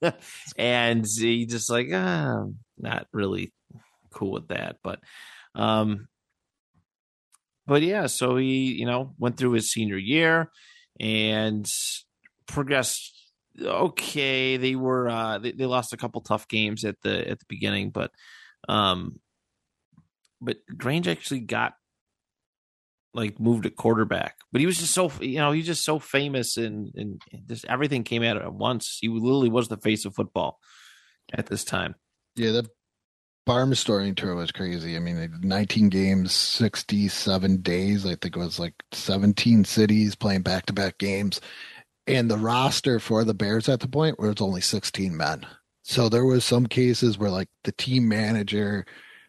and 0.57 1.07
he 1.07 1.45
just 1.45 1.69
like 1.69 1.87
ah, 1.93 2.43
not 2.77 3.07
really 3.13 3.53
cool 4.11 4.31
with 4.33 4.49
that, 4.49 4.75
but 4.83 4.99
um, 5.55 6.09
but 7.69 7.83
yeah, 7.83 8.07
so 8.07 8.35
he 8.35 8.73
you 8.73 8.85
know 8.87 9.13
went 9.19 9.37
through 9.37 9.51
his 9.51 9.71
senior 9.71 9.97
year 9.97 10.51
and 10.99 11.71
progressed 12.47 13.13
okay. 13.61 14.57
They 14.57 14.75
were 14.75 15.07
uh, 15.07 15.37
they, 15.37 15.51
they 15.51 15.67
lost 15.67 15.93
a 15.93 15.97
couple 15.97 16.19
tough 16.21 16.47
games 16.47 16.83
at 16.83 16.99
the 17.03 17.29
at 17.29 17.39
the 17.39 17.45
beginning, 17.47 17.91
but 17.91 18.11
um, 18.67 19.19
but 20.41 20.57
Grange 20.75 21.07
actually 21.07 21.41
got 21.41 21.73
like 23.13 23.39
moved 23.39 23.67
at 23.67 23.75
quarterback, 23.75 24.37
but 24.51 24.61
he 24.61 24.65
was 24.65 24.79
just 24.79 24.93
so 24.93 25.11
you 25.21 25.37
know 25.37 25.51
he's 25.51 25.67
just 25.67 25.85
so 25.85 25.99
famous 25.99 26.57
and 26.57 26.91
and 26.95 27.21
just 27.47 27.65
everything 27.65 28.03
came 28.03 28.23
out 28.23 28.37
at 28.37 28.51
once. 28.51 28.97
He 28.99 29.09
literally 29.09 29.49
was 29.49 29.67
the 29.67 29.77
face 29.77 30.05
of 30.05 30.15
football 30.15 30.57
at 31.31 31.45
this 31.45 31.63
time. 31.63 31.93
Yeah, 32.35 32.51
the 32.51 32.69
Barnstorming 33.49 34.15
tour 34.15 34.35
was 34.35 34.51
crazy. 34.51 34.95
I 34.95 34.99
mean, 34.99 35.39
19 35.41 35.89
games, 35.89 36.33
67 36.33 37.57
days. 37.63 38.05
I 38.05 38.13
think 38.13 38.35
it 38.35 38.39
was 38.39 38.59
like 38.59 38.75
17 38.91 39.65
cities 39.65 40.13
playing 40.13 40.43
back 40.43 40.67
to 40.67 40.73
back 40.73 40.99
games. 40.99 41.41
And 42.05 42.29
the 42.29 42.37
roster 42.37 42.99
for 42.99 43.23
the 43.23 43.33
Bears 43.33 43.67
at 43.67 43.79
the 43.79 43.87
point 43.87 44.19
was 44.19 44.35
only 44.39 44.61
16 44.61 45.17
men. 45.17 45.47
So 45.81 46.09
there 46.09 46.25
was 46.25 46.45
some 46.45 46.67
cases 46.67 47.17
where 47.17 47.31
like 47.31 47.49
the 47.63 47.71
team 47.71 48.07
manager, 48.07 48.85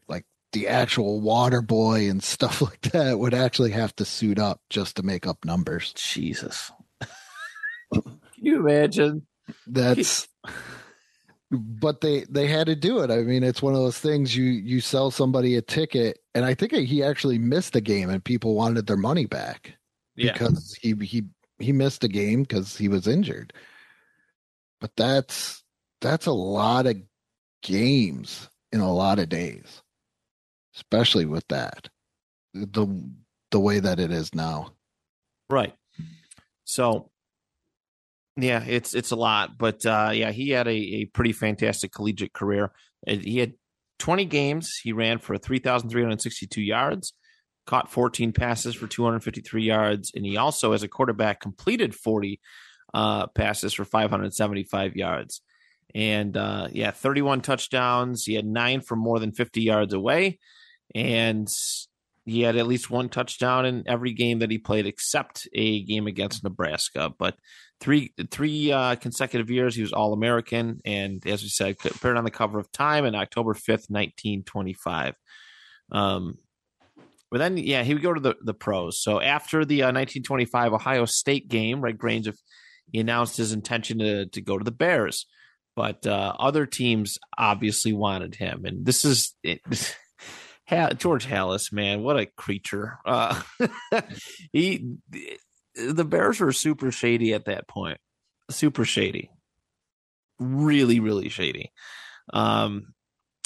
like 0.06 0.26
the 0.52 0.68
actual 0.68 1.22
water 1.22 1.62
boy 1.62 2.10
and 2.10 2.22
stuff 2.22 2.60
like 2.60 2.82
that 2.92 3.18
would 3.18 3.32
actually 3.32 3.70
have 3.70 3.96
to 3.96 4.04
suit 4.04 4.38
up 4.38 4.60
just 4.68 4.96
to 4.96 5.02
make 5.02 5.26
up 5.26 5.46
numbers. 5.46 5.94
Jesus, 5.94 6.70
can 7.90 8.20
you 8.36 8.60
imagine? 8.60 9.26
That's 9.66 10.28
but 11.50 12.00
they 12.00 12.24
they 12.24 12.46
had 12.46 12.66
to 12.68 12.76
do 12.76 13.00
it. 13.00 13.10
I 13.10 13.18
mean, 13.22 13.42
it's 13.42 13.62
one 13.62 13.74
of 13.74 13.80
those 13.80 13.98
things 13.98 14.36
you 14.36 14.44
you 14.44 14.80
sell 14.80 15.10
somebody 15.10 15.56
a 15.56 15.62
ticket, 15.62 16.20
and 16.34 16.44
I 16.44 16.54
think 16.54 16.72
he 16.72 17.02
actually 17.02 17.38
missed 17.38 17.74
a 17.76 17.80
game, 17.80 18.08
and 18.10 18.24
people 18.24 18.54
wanted 18.54 18.86
their 18.86 18.96
money 18.96 19.26
back 19.26 19.76
Yeah, 20.16 20.32
because 20.32 20.76
he 20.80 20.94
he 21.04 21.24
he 21.58 21.72
missed 21.72 22.04
a 22.04 22.08
game 22.08 22.42
because 22.42 22.76
he 22.76 22.88
was 22.88 23.06
injured. 23.08 23.52
But 24.80 24.96
that's 24.96 25.62
that's 26.00 26.26
a 26.26 26.32
lot 26.32 26.86
of 26.86 26.96
games 27.62 28.48
in 28.72 28.80
a 28.80 28.92
lot 28.92 29.18
of 29.18 29.28
days, 29.28 29.82
especially 30.76 31.26
with 31.26 31.46
that 31.48 31.88
the 32.54 32.86
the 33.50 33.60
way 33.60 33.80
that 33.80 33.98
it 34.00 34.12
is 34.12 34.34
now. 34.34 34.72
right. 35.48 35.74
So 36.64 37.09
yeah, 38.42 38.64
it's 38.66 38.94
it's 38.94 39.10
a 39.10 39.16
lot, 39.16 39.58
but 39.58 39.84
uh, 39.86 40.10
yeah, 40.12 40.30
he 40.30 40.50
had 40.50 40.66
a, 40.66 40.70
a 40.70 41.04
pretty 41.06 41.32
fantastic 41.32 41.92
collegiate 41.92 42.32
career. 42.32 42.72
Uh, 43.06 43.16
He 43.16 43.38
had 43.38 43.54
20 43.98 44.24
games. 44.26 44.70
He 44.82 44.92
ran 44.92 45.18
for 45.18 45.36
3,362 45.38 46.62
yards, 46.62 47.12
caught 47.66 47.90
14 47.90 48.32
passes 48.32 48.74
for 48.74 48.86
253 48.86 49.62
yards, 49.62 50.12
and 50.14 50.24
he 50.24 50.36
also, 50.36 50.72
as 50.72 50.82
a 50.82 50.88
quarterback, 50.88 51.40
completed 51.40 51.94
40 51.94 52.40
uh, 52.94 53.26
passes 53.28 53.72
for 53.72 53.84
575 53.84 54.96
yards. 54.96 55.42
And 55.94 56.36
uh, 56.36 56.68
yeah, 56.70 56.92
31 56.92 57.40
touchdowns. 57.40 58.24
He 58.24 58.34
had 58.34 58.46
nine 58.46 58.80
from 58.80 59.00
more 59.00 59.18
than 59.18 59.32
50 59.32 59.60
yards 59.62 59.92
away. 59.92 60.38
And 60.94 61.48
he 62.24 62.42
had 62.42 62.56
at 62.56 62.66
least 62.66 62.90
one 62.90 63.08
touchdown 63.08 63.66
in 63.66 63.84
every 63.86 64.12
game 64.12 64.40
that 64.40 64.50
he 64.50 64.58
played, 64.58 64.86
except 64.86 65.48
a 65.52 65.82
game 65.82 66.06
against 66.06 66.44
Nebraska. 66.44 67.12
But 67.18 67.36
three 67.80 68.12
three 68.30 68.72
uh, 68.72 68.96
consecutive 68.96 69.50
years, 69.50 69.74
he 69.74 69.82
was 69.82 69.92
All 69.92 70.12
American, 70.12 70.80
and 70.84 71.26
as 71.26 71.42
we 71.42 71.48
said, 71.48 71.76
appeared 71.84 72.16
on 72.16 72.24
the 72.24 72.30
cover 72.30 72.58
of 72.58 72.70
Time 72.72 73.04
in 73.04 73.14
October 73.14 73.54
fifth, 73.54 73.90
nineteen 73.90 74.42
twenty 74.44 74.74
five. 74.74 75.14
Um, 75.92 76.36
but 77.30 77.38
then, 77.38 77.56
yeah, 77.56 77.84
he 77.84 77.94
would 77.94 78.02
go 78.02 78.12
to 78.12 78.20
the, 78.20 78.34
the 78.42 78.54
pros. 78.54 79.00
So 79.00 79.20
after 79.20 79.64
the 79.64 79.82
uh, 79.82 79.94
1925 79.94 80.72
Ohio 80.72 81.04
State 81.04 81.48
game, 81.48 81.80
Red 81.80 81.96
Grange, 81.96 82.28
he 82.92 82.98
announced 82.98 83.36
his 83.36 83.52
intention 83.52 84.00
to, 84.00 84.26
to 84.26 84.40
go 84.40 84.58
to 84.58 84.64
the 84.64 84.72
Bears. 84.72 85.26
But 85.76 86.06
uh, 86.06 86.34
other 86.38 86.66
teams 86.66 87.18
obviously 87.38 87.92
wanted 87.92 88.34
him. 88.34 88.64
And 88.64 88.84
this 88.84 89.04
is 89.04 89.34
it, 89.44 89.60
George 90.94 91.26
Halas, 91.26 91.72
man, 91.72 92.02
what 92.02 92.18
a 92.18 92.26
creature. 92.26 92.98
Uh, 93.04 93.40
he, 94.52 94.96
the 95.74 96.04
Bears 96.04 96.40
were 96.40 96.52
super 96.52 96.90
shady 96.92 97.34
at 97.34 97.46
that 97.46 97.68
point. 97.68 97.98
Super 98.50 98.84
shady. 98.84 99.30
Really, 100.38 101.00
really 101.00 101.28
shady. 101.28 101.72
Um, 102.32 102.94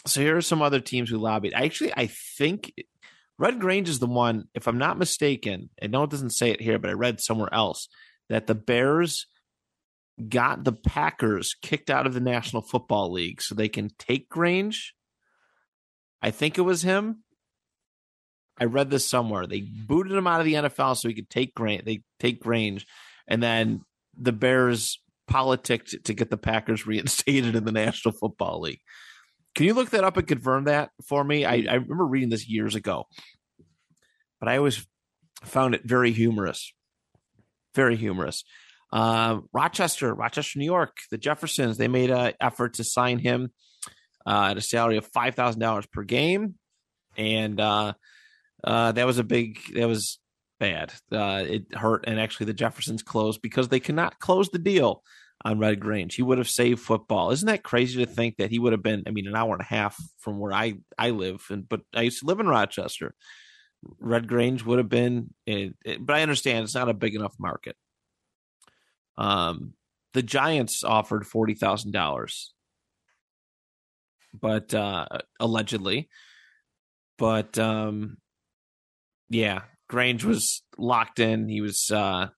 so 0.07 0.21
here 0.21 0.37
are 0.37 0.43
some 0.43 0.63
other 0.63 0.81
teams 0.81 1.09
who 1.09 1.19
lobbied. 1.19 1.55
Actually, 1.55 1.93
I 1.97 2.09
think 2.09 2.73
Red 3.39 3.59
Grange 3.59 3.89
is 3.89 3.99
the 3.99 4.07
one, 4.07 4.49
if 4.55 4.69
I'm 4.69 4.79
not 4.79 4.99
mistaken, 4.99 5.71
I 5.83 5.87
know 5.87 6.05
it 6.05 6.11
doesn't 6.11 6.31
say 6.31 6.51
it 6.51 6.61
here, 6.61 6.79
but 6.79 6.91
I 6.91 6.95
read 6.95 7.21
somewhere 7.21 7.53
else 7.53 7.89
that 8.29 8.47
the 8.47 8.55
Bears 8.55 9.27
got 10.29 10.63
the 10.63 10.73
Packers 10.73 11.57
kicked 11.61 11.91
out 11.91 12.07
of 12.07 12.15
the 12.15 12.21
National 12.21 12.63
Football 12.63 13.13
League 13.13 13.43
so 13.43 13.55
they 13.55 13.69
can 13.69 13.91
take 13.99 14.29
Grange. 14.29 14.95
I 16.25 16.31
think 16.31 16.57
it 16.57 16.63
was 16.63 16.81
him. 16.81 17.23
I 18.59 18.65
read 18.65 18.89
this 18.89 19.07
somewhere. 19.07 19.47
They 19.47 19.61
booted 19.61 20.15
him 20.15 20.27
out 20.27 20.41
of 20.41 20.47
the 20.47 20.55
NFL 20.55 20.97
so 20.97 21.07
he 21.07 21.15
could 21.15 21.29
take 21.29 21.55
Grange. 21.55 21.85
They 21.85 22.01
take 22.19 22.41
Grange, 22.41 22.87
and 23.29 23.43
then 23.43 23.83
the 24.19 24.33
Bears 24.33 25.03
politicked 25.29 26.03
to 26.05 26.15
get 26.15 26.31
the 26.31 26.39
Packers 26.39 26.87
reinstated 26.87 27.55
in 27.55 27.65
the 27.65 27.73
National 27.73 28.15
Football 28.15 28.63
League. 28.63 28.81
Can 29.55 29.67
you 29.67 29.75
look 29.75 29.91
that 29.91 30.03
up 30.03 30.17
and 30.17 30.27
confirm 30.27 30.65
that 30.65 30.93
for 31.07 31.23
me? 31.23 31.45
I, 31.45 31.67
I 31.69 31.75
remember 31.75 32.07
reading 32.07 32.31
this 32.31 32.49
years 32.49 32.75
ago, 32.75 33.05
but 34.41 34.49
I 34.49 34.57
always 34.57 34.87
found 35.45 35.75
it 35.75 35.83
very 35.85 36.13
humorous. 36.13 36.73
Very 37.75 37.97
humorous. 37.97 38.45
Uh, 38.91 39.41
Rochester, 39.53 40.15
Rochester, 40.15 40.59
New 40.59 40.65
York, 40.65 40.97
the 41.11 41.19
Jeffersons, 41.19 41.77
they 41.77 41.89
made 41.89 42.11
an 42.11 42.33
effort 42.41 42.75
to 42.75 42.85
sign 42.85 43.19
him 43.19 43.51
uh, 44.27 44.49
at 44.51 44.57
a 44.57 44.63
salary 44.63 44.97
of 44.97 45.11
$5,000 45.11 45.91
per 45.91 46.03
game. 46.03 46.55
And 47.17 47.61
uh, 47.61 47.95
uh, 48.63 48.93
that 48.93 49.07
was 49.07 49.19
a 49.19 49.25
big, 49.25 49.59
that 49.75 49.87
was 49.87 50.19
bad. 50.59 50.93
Uh, 51.13 51.45
it 51.47 51.75
hurt. 51.75 52.05
And 52.07 52.19
actually, 52.19 52.47
the 52.47 52.55
Jeffersons 52.55 53.03
closed 53.03 53.43
because 53.43 53.69
they 53.69 53.81
cannot 53.81 54.19
close 54.19 54.49
the 54.49 54.59
deal 54.59 55.03
on 55.45 55.59
Red 55.59 55.81
Grange. 55.81 56.15
He 56.15 56.23
would 56.23 56.39
have 56.39 56.49
saved 56.49 56.81
football. 56.81 57.31
Isn't 57.31 57.47
that 57.47 57.63
crazy 57.63 58.05
to 58.05 58.11
think 58.11 58.37
that 58.39 58.51
he 58.51 58.59
would 58.59 58.73
have 58.73 58.83
been? 58.83 59.03
I 59.07 59.11
mean, 59.11 59.27
an 59.27 59.37
hour 59.37 59.53
and 59.53 59.61
a 59.61 59.65
half 59.65 59.97
from 60.19 60.39
where 60.39 60.53
I 60.53 60.75
I 60.99 61.11
live, 61.11 61.45
and 61.51 61.69
but 61.69 61.83
I 61.95 62.03
used 62.03 62.21
to 62.21 62.27
live 62.27 62.41
in 62.41 62.49
Rochester. 62.49 63.15
Red 63.99 64.27
Grange 64.27 64.65
would 64.65 64.79
have 64.79 64.89
been, 64.89 65.35
it, 65.47 65.75
it, 65.85 66.07
but 66.07 66.17
I 66.17 66.23
understand 66.23 66.65
it's 66.65 66.75
not 66.75 66.89
a 66.89 66.95
big 66.95 67.15
enough 67.15 67.35
market. 67.39 67.77
Um, 69.19 69.75
the 70.15 70.23
Giants 70.23 70.83
offered 70.83 71.27
forty 71.27 71.55
thousand 71.55 71.93
dollars, 71.93 72.55
but 74.39 74.75
uh, 74.75 75.07
allegedly, 75.39 76.09
but 77.19 77.59
um, 77.59 78.17
yeah, 79.29 79.63
Grange 79.89 80.25
was 80.25 80.63
locked 80.77 81.19
in. 81.19 81.49
He 81.49 81.61
was 81.61 81.91
uh, 81.91 82.29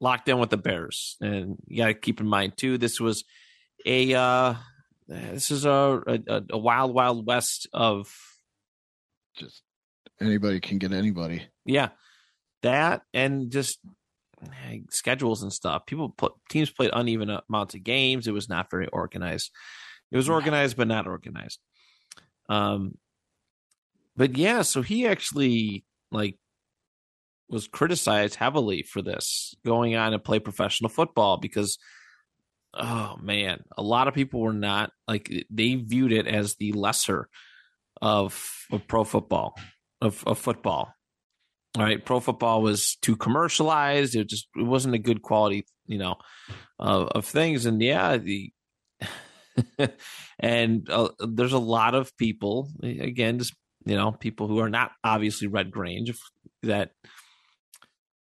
locked 0.00 0.28
in 0.28 0.38
with 0.38 0.50
the 0.50 0.56
Bears. 0.56 1.16
And 1.20 1.56
you 1.66 1.78
got 1.78 1.86
to 1.86 1.94
keep 1.94 2.20
in 2.20 2.26
mind 2.26 2.56
too, 2.56 2.78
this 2.78 3.00
was 3.00 3.24
a 3.86 4.14
uh, 4.14 4.54
this 5.06 5.50
is 5.50 5.64
a, 5.64 6.02
a, 6.06 6.42
a 6.50 6.58
wild 6.58 6.94
wild 6.94 7.26
west 7.26 7.68
of 7.72 8.12
just 9.36 9.62
anybody 10.20 10.60
can 10.60 10.78
get 10.78 10.92
anybody. 10.92 11.46
Yeah, 11.64 11.90
that 12.62 13.02
and 13.14 13.50
just 13.50 13.78
schedules 14.90 15.42
and 15.42 15.52
stuff. 15.52 15.86
People 15.86 16.10
put 16.10 16.32
teams 16.50 16.70
played 16.70 16.90
uneven 16.92 17.30
amounts 17.48 17.74
of 17.74 17.84
games. 17.84 18.26
It 18.26 18.32
was 18.32 18.48
not 18.48 18.70
very 18.70 18.88
organized. 18.88 19.50
It 20.10 20.16
was 20.16 20.28
organized, 20.28 20.76
but 20.76 20.88
not 20.88 21.06
organized. 21.06 21.58
Um, 22.48 22.96
but 24.16 24.36
yeah, 24.36 24.62
so 24.62 24.82
he 24.82 25.06
actually 25.06 25.84
like 26.10 26.36
was 27.48 27.68
criticized 27.68 28.34
heavily 28.34 28.82
for 28.82 29.02
this 29.02 29.54
going 29.64 29.94
on 29.96 30.12
and 30.12 30.24
play 30.24 30.38
professional 30.38 30.90
football 30.90 31.38
because 31.38 31.78
oh 32.74 33.16
man 33.22 33.62
a 33.78 33.82
lot 33.82 34.06
of 34.06 34.12
people 34.12 34.40
were 34.40 34.52
not 34.52 34.90
like 35.06 35.46
they 35.50 35.74
viewed 35.74 36.12
it 36.12 36.26
as 36.26 36.56
the 36.56 36.72
lesser 36.72 37.28
of, 38.02 38.66
of 38.70 38.86
pro 38.86 39.02
football 39.04 39.58
of, 40.02 40.22
of 40.26 40.38
football 40.38 40.92
all 41.76 41.84
right? 41.84 42.04
Pro 42.04 42.20
football 42.20 42.62
was 42.62 42.96
too 43.02 43.16
commercialized. 43.16 44.16
It 44.16 44.28
just 44.28 44.48
it 44.56 44.62
wasn't 44.62 44.94
a 44.94 44.98
good 44.98 45.22
quality 45.22 45.66
you 45.86 45.98
know 45.98 46.16
of, 46.78 47.08
of 47.08 47.24
things. 47.24 47.66
And 47.66 47.80
yeah 47.82 48.16
the 48.16 48.52
and 50.38 50.88
uh, 50.90 51.08
there's 51.20 51.52
a 51.52 51.58
lot 51.58 51.94
of 51.94 52.16
people 52.16 52.68
again 52.82 53.38
just 53.38 53.54
you 53.84 53.96
know 53.96 54.12
people 54.12 54.46
who 54.48 54.58
are 54.58 54.70
not 54.70 54.92
obviously 55.02 55.48
red 55.48 55.70
grange 55.70 56.12
that 56.62 56.90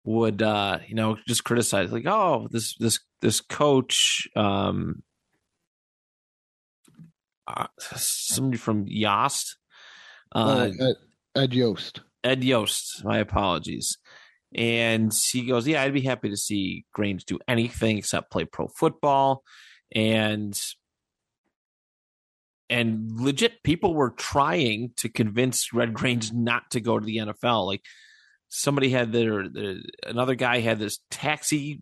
would 0.03 0.41
uh 0.41 0.79
you 0.87 0.95
know 0.95 1.17
just 1.27 1.43
criticize 1.43 1.91
like 1.91 2.05
oh 2.05 2.47
this 2.51 2.75
this 2.77 2.99
this 3.21 3.41
coach 3.41 4.27
um 4.35 5.01
uh, 7.47 7.67
somebody 7.77 8.57
from 8.57 8.85
Yost 8.87 9.57
uh, 10.33 10.69
uh 10.79 10.85
Ed, 10.85 10.95
Ed 11.35 11.53
Yost. 11.53 12.01
Ed 12.23 12.43
Yost 12.43 13.03
my 13.03 13.17
apologies. 13.17 13.97
And 14.55 15.11
he 15.31 15.47
goes 15.47 15.67
yeah 15.67 15.81
I'd 15.81 15.93
be 15.93 16.01
happy 16.01 16.29
to 16.29 16.37
see 16.37 16.85
Grange 16.93 17.25
do 17.25 17.39
anything 17.47 17.97
except 17.97 18.31
play 18.31 18.45
pro 18.45 18.67
football. 18.67 19.43
And 19.93 20.57
and 22.69 23.11
legit 23.19 23.63
people 23.63 23.93
were 23.93 24.11
trying 24.11 24.91
to 24.97 25.09
convince 25.09 25.73
Red 25.73 25.93
Grange 25.93 26.31
not 26.31 26.63
to 26.71 26.81
go 26.81 26.99
to 26.99 27.05
the 27.05 27.17
NFL 27.17 27.67
like 27.67 27.81
somebody 28.53 28.89
had 28.89 29.11
their, 29.11 29.49
their 29.49 29.77
another 30.05 30.35
guy 30.35 30.59
had 30.59 30.79
this 30.79 30.99
taxi 31.09 31.81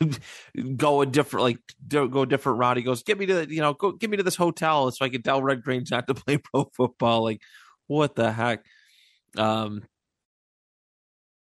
go 0.76 1.00
a 1.00 1.06
different 1.06 1.42
like 1.44 1.58
go 1.88 2.22
a 2.22 2.26
different 2.26 2.58
route. 2.58 2.76
He 2.76 2.82
goes, 2.82 3.02
"Get 3.02 3.18
me 3.18 3.26
to 3.26 3.46
you 3.48 3.60
know 3.60 3.74
go 3.74 3.92
get 3.92 4.10
me 4.10 4.16
to 4.16 4.22
this 4.22 4.36
hotel 4.36 4.90
so 4.90 5.04
I 5.04 5.08
can 5.08 5.22
tell 5.22 5.42
Red 5.42 5.62
Grange 5.62 5.90
not 5.90 6.06
to 6.08 6.14
play 6.14 6.38
pro 6.38 6.64
football." 6.76 7.22
Like, 7.22 7.40
what 7.86 8.14
the 8.14 8.30
heck? 8.32 8.64
Um, 9.36 9.82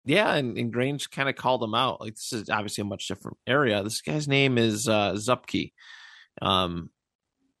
yeah, 0.05 0.33
and, 0.33 0.57
and 0.57 0.73
Grange 0.73 1.09
kind 1.11 1.29
of 1.29 1.35
called 1.35 1.63
him 1.63 1.75
out. 1.75 2.01
Like, 2.01 2.15
this 2.15 2.33
is 2.33 2.49
obviously 2.49 2.83
a 2.83 2.85
much 2.85 3.07
different 3.07 3.37
area. 3.45 3.83
This 3.83 4.01
guy's 4.01 4.27
name 4.27 4.57
is 4.57 4.87
uh, 4.87 5.13
Zuppke. 5.13 5.73
Um, 6.41 6.89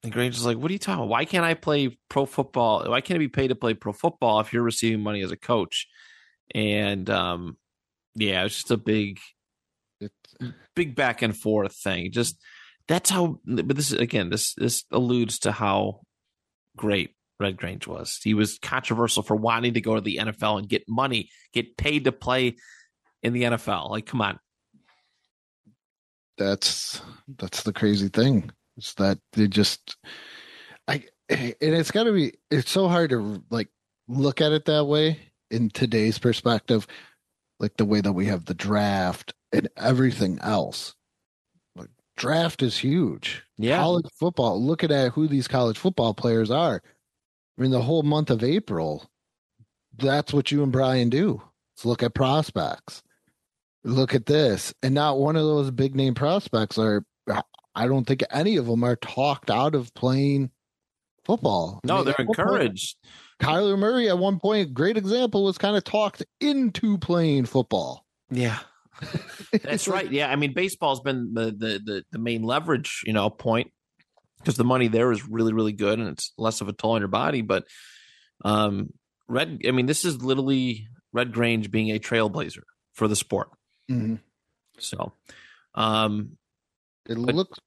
and 0.03 0.11
Grange 0.11 0.35
is 0.35 0.45
like, 0.45 0.57
"What 0.57 0.69
are 0.69 0.73
you 0.73 0.79
talking? 0.79 1.03
About? 1.03 1.09
Why 1.09 1.25
can't 1.25 1.45
I 1.45 1.53
play 1.53 1.97
pro 2.09 2.25
football? 2.25 2.89
Why 2.89 3.01
can't 3.01 3.17
I 3.17 3.19
be 3.19 3.27
paid 3.27 3.49
to 3.49 3.55
play 3.55 3.73
pro 3.73 3.93
football 3.93 4.39
if 4.39 4.53
you're 4.53 4.63
receiving 4.63 5.01
money 5.01 5.21
as 5.21 5.31
a 5.31 5.37
coach?" 5.37 5.87
and 6.53 7.09
um, 7.09 7.57
yeah, 8.15 8.43
it's 8.43 8.55
just 8.55 8.71
a 8.71 8.77
big, 8.77 9.19
big 10.75 10.95
back 10.95 11.21
and 11.21 11.37
forth 11.37 11.75
thing. 11.75 12.11
Just 12.11 12.37
that's 12.87 13.09
how. 13.09 13.39
But 13.45 13.75
this 13.75 13.91
is 13.91 13.99
again, 13.99 14.29
this 14.29 14.53
this 14.55 14.83
alludes 14.91 15.39
to 15.39 15.51
how 15.51 16.01
great 16.75 17.15
Red 17.39 17.57
Grange 17.57 17.87
was. 17.87 18.19
He 18.23 18.33
was 18.33 18.59
controversial 18.59 19.23
for 19.23 19.35
wanting 19.35 19.75
to 19.75 19.81
go 19.81 19.95
to 19.95 20.01
the 20.01 20.17
NFL 20.17 20.59
and 20.59 20.69
get 20.69 20.83
money, 20.87 21.29
get 21.53 21.77
paid 21.77 22.05
to 22.05 22.11
play 22.11 22.55
in 23.23 23.33
the 23.33 23.43
NFL. 23.43 23.89
Like, 23.89 24.05
come 24.05 24.21
on. 24.21 24.39
That's 26.37 27.01
that's 27.37 27.63
the 27.63 27.73
crazy 27.73 28.09
thing. 28.09 28.51
It's 28.77 28.93
that 28.95 29.19
they 29.33 29.47
just 29.47 29.97
I 30.87 31.03
and 31.29 31.55
it's 31.59 31.91
got 31.91 32.03
to 32.03 32.13
be 32.13 32.33
it's 32.49 32.71
so 32.71 32.87
hard 32.87 33.11
to 33.11 33.43
like 33.49 33.69
look 34.07 34.41
at 34.41 34.51
it 34.51 34.65
that 34.65 34.85
way 34.85 35.19
in 35.49 35.69
today's 35.69 36.17
perspective, 36.17 36.87
like 37.59 37.77
the 37.77 37.85
way 37.85 38.01
that 38.01 38.13
we 38.13 38.25
have 38.25 38.45
the 38.45 38.53
draft 38.53 39.33
and 39.51 39.69
everything 39.77 40.39
else. 40.41 40.95
Like 41.75 41.89
draft 42.17 42.63
is 42.63 42.77
huge. 42.77 43.43
Yeah. 43.57 43.77
College 43.77 44.07
football, 44.19 44.61
looking 44.63 44.91
at 44.91 45.11
who 45.11 45.27
these 45.27 45.47
college 45.47 45.77
football 45.77 46.13
players 46.13 46.49
are. 46.49 46.81
I 47.57 47.61
mean, 47.61 47.71
the 47.71 47.81
whole 47.81 48.03
month 48.03 48.29
of 48.29 48.43
April, 48.43 49.09
that's 49.97 50.33
what 50.33 50.51
you 50.51 50.63
and 50.63 50.71
Brian 50.71 51.09
do. 51.09 51.41
Let's 51.75 51.85
look 51.85 52.03
at 52.03 52.15
prospects. 52.15 53.03
Look 53.83 54.15
at 54.15 54.25
this. 54.25 54.73
And 54.81 54.95
not 54.95 55.19
one 55.19 55.35
of 55.35 55.43
those 55.43 55.71
big 55.71 55.95
name 55.95 56.13
prospects 56.13 56.77
are 56.77 57.03
I 57.75 57.87
don't 57.87 58.05
think 58.05 58.23
any 58.31 58.57
of 58.57 58.65
them 58.65 58.83
are 58.83 58.95
talked 58.95 59.49
out 59.49 59.75
of 59.75 59.93
playing 59.93 60.51
football. 61.25 61.79
I 61.83 61.87
No, 61.87 61.95
mean, 61.97 62.05
they're 62.05 62.13
at 62.21 62.27
one 62.27 62.35
point, 62.35 62.39
encouraged. 62.39 62.97
Kyler 63.39 63.77
Murray 63.77 64.09
at 64.09 64.17
one 64.17 64.39
point, 64.39 64.73
great 64.73 64.97
example, 64.97 65.43
was 65.43 65.57
kind 65.57 65.75
of 65.77 65.83
talked 65.83 66.23
into 66.39 66.97
playing 66.97 67.45
football. 67.45 68.05
Yeah. 68.29 68.59
That's 69.63 69.87
right. 69.87 70.11
Yeah, 70.11 70.29
I 70.29 70.35
mean, 70.35 70.53
baseball's 70.53 70.99
been 71.01 71.33
the 71.33 71.45
the 71.45 71.81
the, 71.83 72.03
the 72.11 72.19
main 72.19 72.43
leverage, 72.43 73.01
you 73.05 73.13
know, 73.13 73.29
point 73.29 73.71
because 74.37 74.57
the 74.57 74.63
money 74.63 74.87
there 74.89 75.11
is 75.11 75.27
really 75.27 75.53
really 75.53 75.71
good 75.71 75.97
and 75.99 76.09
it's 76.09 76.33
less 76.37 76.61
of 76.61 76.67
a 76.67 76.73
toll 76.73 76.91
on 76.91 77.01
your 77.01 77.07
body. 77.07 77.41
But 77.41 77.65
um, 78.45 78.89
Red, 79.27 79.61
I 79.67 79.71
mean, 79.71 79.85
this 79.87 80.05
is 80.05 80.21
literally 80.21 80.87
Red 81.13 81.31
Grange 81.33 81.71
being 81.71 81.89
a 81.89 81.99
trailblazer 81.99 82.61
for 82.93 83.07
the 83.07 83.15
sport. 83.15 83.49
Mhm. 83.89 84.19
So, 84.77 85.13
um, 85.73 86.37
It 87.07 87.15
But- 87.15 87.35
looks 87.35 87.59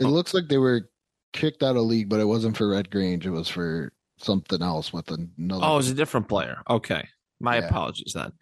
it 0.00 0.04
Oh. 0.06 0.10
looks 0.10 0.32
like 0.32 0.48
they 0.48 0.58
were 0.58 0.88
kicked 1.32 1.62
out 1.64 1.76
of 1.76 1.82
league, 1.82 2.08
but 2.08 2.20
it 2.20 2.24
wasn't 2.24 2.56
for 2.56 2.68
Red 2.68 2.88
Grange. 2.90 3.26
It 3.26 3.30
was 3.30 3.48
for 3.48 3.92
something 4.18 4.62
else 4.62 4.92
with 4.92 5.10
another. 5.10 5.64
oh, 5.64 5.78
it's 5.78 5.90
a 5.90 5.94
different 5.94 6.28
player. 6.28 6.62
Okay, 6.70 7.08
my 7.40 7.58
Yeah. 7.58 7.66
apologies 7.66 8.12
then. 8.14 8.32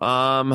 Um, 0.00 0.54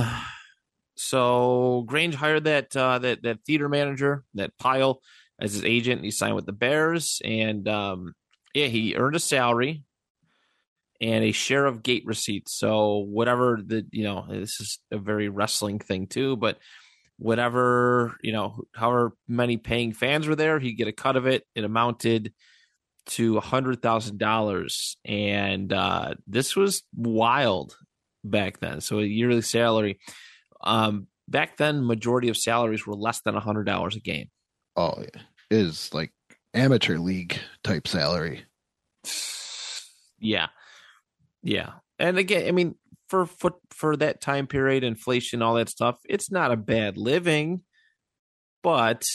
so 0.96 1.84
Grange 1.88 2.16
hired 2.16 2.44
that 2.46 2.76
uh, 2.76 3.00
that 3.00 3.24
that 3.24 3.44
theater 3.46 3.68
manager, 3.70 4.24
that 4.36 4.58
Pyle, 4.58 5.02
as 5.40 5.54
his 5.54 5.64
agent. 5.64 6.04
He 6.04 6.12
signed 6.12 6.36
with 6.36 6.46
the 6.46 6.52
Bears, 6.54 7.22
and 7.26 7.68
um, 7.68 8.14
yeah, 8.54 8.68
he 8.68 8.96
earned 8.96 9.16
a 9.16 9.20
salary 9.20 9.84
and 11.02 11.24
a 11.24 11.32
share 11.32 11.66
of 11.66 11.84
gate 11.84 12.04
receipts. 12.06 12.54
So 12.54 12.98
whatever 13.00 13.60
the 13.66 13.86
you 13.92 14.04
know, 14.04 14.26
this 14.30 14.60
is 14.62 14.80
a 14.92 14.98
very 14.98 15.28
wrestling 15.30 15.80
thing 15.80 16.08
too, 16.08 16.36
but 16.38 16.60
whatever 17.18 18.18
you 18.22 18.32
know, 18.32 18.64
however 18.74 19.14
many 19.28 19.58
paying 19.58 19.94
fans 19.94 20.28
were 20.28 20.36
there, 20.36 20.60
he'd 20.60 20.74
get 20.74 20.88
a 20.88 20.94
cut 20.94 21.16
of 21.16 21.26
it. 21.28 21.44
It 21.56 21.64
amounted 21.64 22.34
to 23.06 23.38
a 23.38 23.42
hundred 23.42 23.82
thousand 23.82 24.18
dollars, 24.18 24.98
and 25.06 25.72
uh, 25.72 26.16
this 26.28 26.56
was 26.56 26.84
wild 26.96 27.78
back 28.24 28.60
then. 28.60 28.82
So 28.82 29.00
a 29.00 29.04
yearly 29.04 29.42
salary. 29.42 30.00
Um, 30.62 31.08
back 31.28 31.58
then, 31.58 31.86
majority 31.86 32.30
of 32.30 32.38
salaries 32.38 32.88
were 32.88 32.96
less 32.96 33.22
than 33.22 33.36
a 33.36 33.42
hundred 33.42 33.66
dollars 33.66 33.96
a 33.96 34.00
game. 34.00 34.30
oh, 34.76 34.96
yeah. 35.00 35.22
It 35.50 35.58
is 35.58 35.94
like 35.94 36.12
amateur 36.54 36.98
league 36.98 37.38
type 37.64 37.88
salary. 37.88 38.46
Yeah, 40.20 40.48
yeah, 41.44 41.72
and 42.00 42.18
again, 42.18 42.48
I 42.48 42.52
mean, 42.52 42.76
for 43.14 43.28
foot 43.28 43.54
for 43.70 43.96
that 43.98 44.22
time 44.22 44.48
period, 44.48 44.84
inflation, 44.84 45.44
all 45.44 45.54
that 45.54 45.70
stuff, 45.70 46.00
it's 46.10 46.32
not 46.32 46.52
a 46.52 46.58
bad 46.58 46.98
living, 46.98 47.62
but 48.64 49.06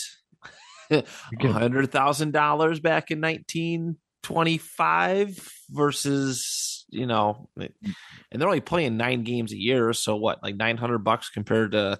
a 0.92 1.04
hundred 1.40 1.90
thousand 1.90 2.32
dollars 2.32 2.78
back 2.78 3.10
in 3.10 3.18
nineteen 3.18 3.96
twenty 4.22 4.56
five 4.56 5.36
versus 5.70 6.86
you 6.90 7.06
know, 7.06 7.48
and 7.56 7.72
they're 8.30 8.46
only 8.46 8.60
playing 8.60 8.96
nine 8.96 9.24
games 9.24 9.52
a 9.52 9.58
year, 9.58 9.92
so 9.92 10.14
what, 10.14 10.44
like 10.44 10.54
nine 10.54 10.76
hundred 10.76 10.98
bucks 10.98 11.28
compared 11.28 11.72
to 11.72 11.98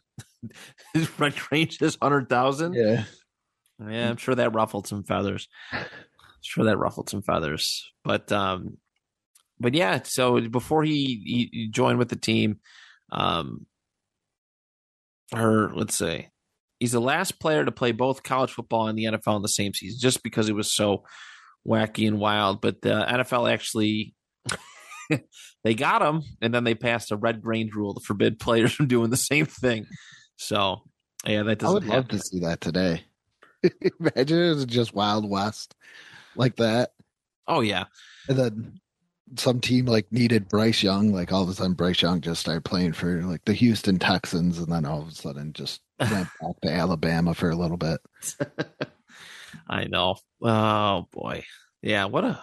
Red 1.19 1.35
Grange's 1.35 1.99
hundred 2.01 2.29
thousand? 2.29 2.75
yeah, 2.75 3.03
Yeah, 3.81 4.11
I'm 4.11 4.19
sure 4.19 4.37
that 4.37 4.55
ruffled 4.55 4.87
some 4.87 5.03
feathers. 5.03 5.49
Sure 6.43 6.65
that 6.65 6.79
ruffled 6.79 7.11
some 7.11 7.23
feathers. 7.23 7.91
But 8.05 8.31
um 8.31 8.79
but 9.61 9.75
yeah, 9.75 10.03
so 10.05 10.41
before 10.41 10.85
he, 10.85 11.51
he, 11.53 11.69
joined 11.69 11.99
with 11.99 12.09
the 12.09 12.17
team, 12.17 12.61
um 13.11 13.67
or 15.35 15.71
let's 15.75 15.95
say 15.95 16.31
he's 16.79 16.93
the 16.93 17.01
last 17.01 17.39
player 17.39 17.65
to 17.65 17.73
play 17.73 17.93
both 17.93 18.23
college 18.23 18.51
football 18.51 18.89
and 18.89 18.99
the 18.99 19.05
NFL 19.05 19.37
in 19.37 19.43
the 19.43 19.49
same 19.49 19.75
season, 19.75 19.99
just 20.01 20.23
because 20.23 20.49
it 20.49 20.55
was 20.55 20.73
so 20.73 21.05
wacky 21.67 22.07
and 22.07 22.19
wild. 22.19 22.61
But 22.61 22.83
the 22.83 22.91
NFL 22.91 23.51
actually 23.53 24.15
they 25.65 25.75
got 25.75 26.03
him, 26.03 26.23
and 26.41 26.53
then 26.53 26.65
they 26.65 26.75
passed 26.75 27.13
a 27.13 27.17
red 27.17 27.43
grange 27.43 27.75
rule 27.75 27.95
to 27.95 28.01
forbid 28.01 28.39
players 28.41 28.73
from 28.73 28.87
doing 28.87 29.11
the 29.11 29.17
same 29.17 29.47
thing. 29.47 29.87
So 30.37 30.83
yeah, 31.27 31.43
that 31.43 31.59
doesn't 31.59 31.85
I 31.85 31.87
would 31.87 31.87
love 31.87 32.09
to 32.09 32.19
see 32.19 32.41
that 32.41 32.61
today. 32.61 33.03
Imagine 34.01 34.39
it 34.39 34.55
was 34.55 34.65
just 34.67 34.95
Wild 34.95 35.29
West 35.29 35.75
like 36.37 36.57
that, 36.57 36.91
Oh 37.47 37.61
yeah. 37.61 37.85
and 38.29 38.39
then 38.39 38.81
some 39.37 39.61
team 39.61 39.87
like 39.87 40.11
needed 40.11 40.49
Bryce 40.49 40.83
Young. 40.83 41.13
Like 41.13 41.33
all 41.33 41.43
of 41.43 41.49
a 41.49 41.55
sudden, 41.55 41.75
Bryce 41.75 42.03
Young 42.03 42.21
just 42.21 42.41
started 42.41 42.65
playing 42.65 42.93
for 42.93 43.23
like 43.23 43.45
the 43.45 43.53
Houston 43.53 43.99
Texans, 43.99 44.59
and 44.59 44.73
then 44.73 44.85
all 44.85 45.03
of 45.03 45.09
a 45.09 45.13
sudden 45.13 45.53
just 45.53 45.81
went 46.01 46.29
back 46.41 46.61
to 46.63 46.71
Alabama 46.71 47.35
for 47.35 47.51
a 47.51 47.57
little 47.57 47.77
bit. 47.77 48.01
I 49.69 49.85
know. 49.85 50.17
Oh 50.43 51.07
boy. 51.13 51.45
Yeah, 51.83 52.07
what 52.07 52.25
a 52.25 52.41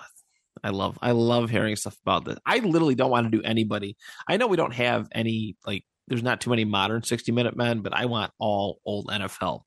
I 0.63 0.69
love 0.69 0.98
I 1.02 1.12
love 1.12 1.50
hearing 1.50 1.76
stuff 1.76 1.98
about 2.06 2.26
this. 2.26 2.39
I 2.45 2.60
literally 2.60 2.95
don't 2.95 3.12
want 3.12 3.30
to 3.32 3.38
do 3.38 3.43
anybody. 3.43 3.98
I 4.28 4.38
know 4.38 4.48
we 4.48 4.58
don't 4.58 4.74
have 4.74 5.08
any 5.12 5.58
like 5.65 5.84
there's 6.08 6.24
not 6.24 6.41
too 6.41 6.50
many 6.50 6.65
modern 6.65 7.04
60 7.04 7.32
minute 7.32 7.56
men, 7.56 7.82
but 7.82 7.93
I 7.93 8.06
want 8.06 8.32
all 8.39 8.80
old 8.86 9.08
NFL 9.08 9.62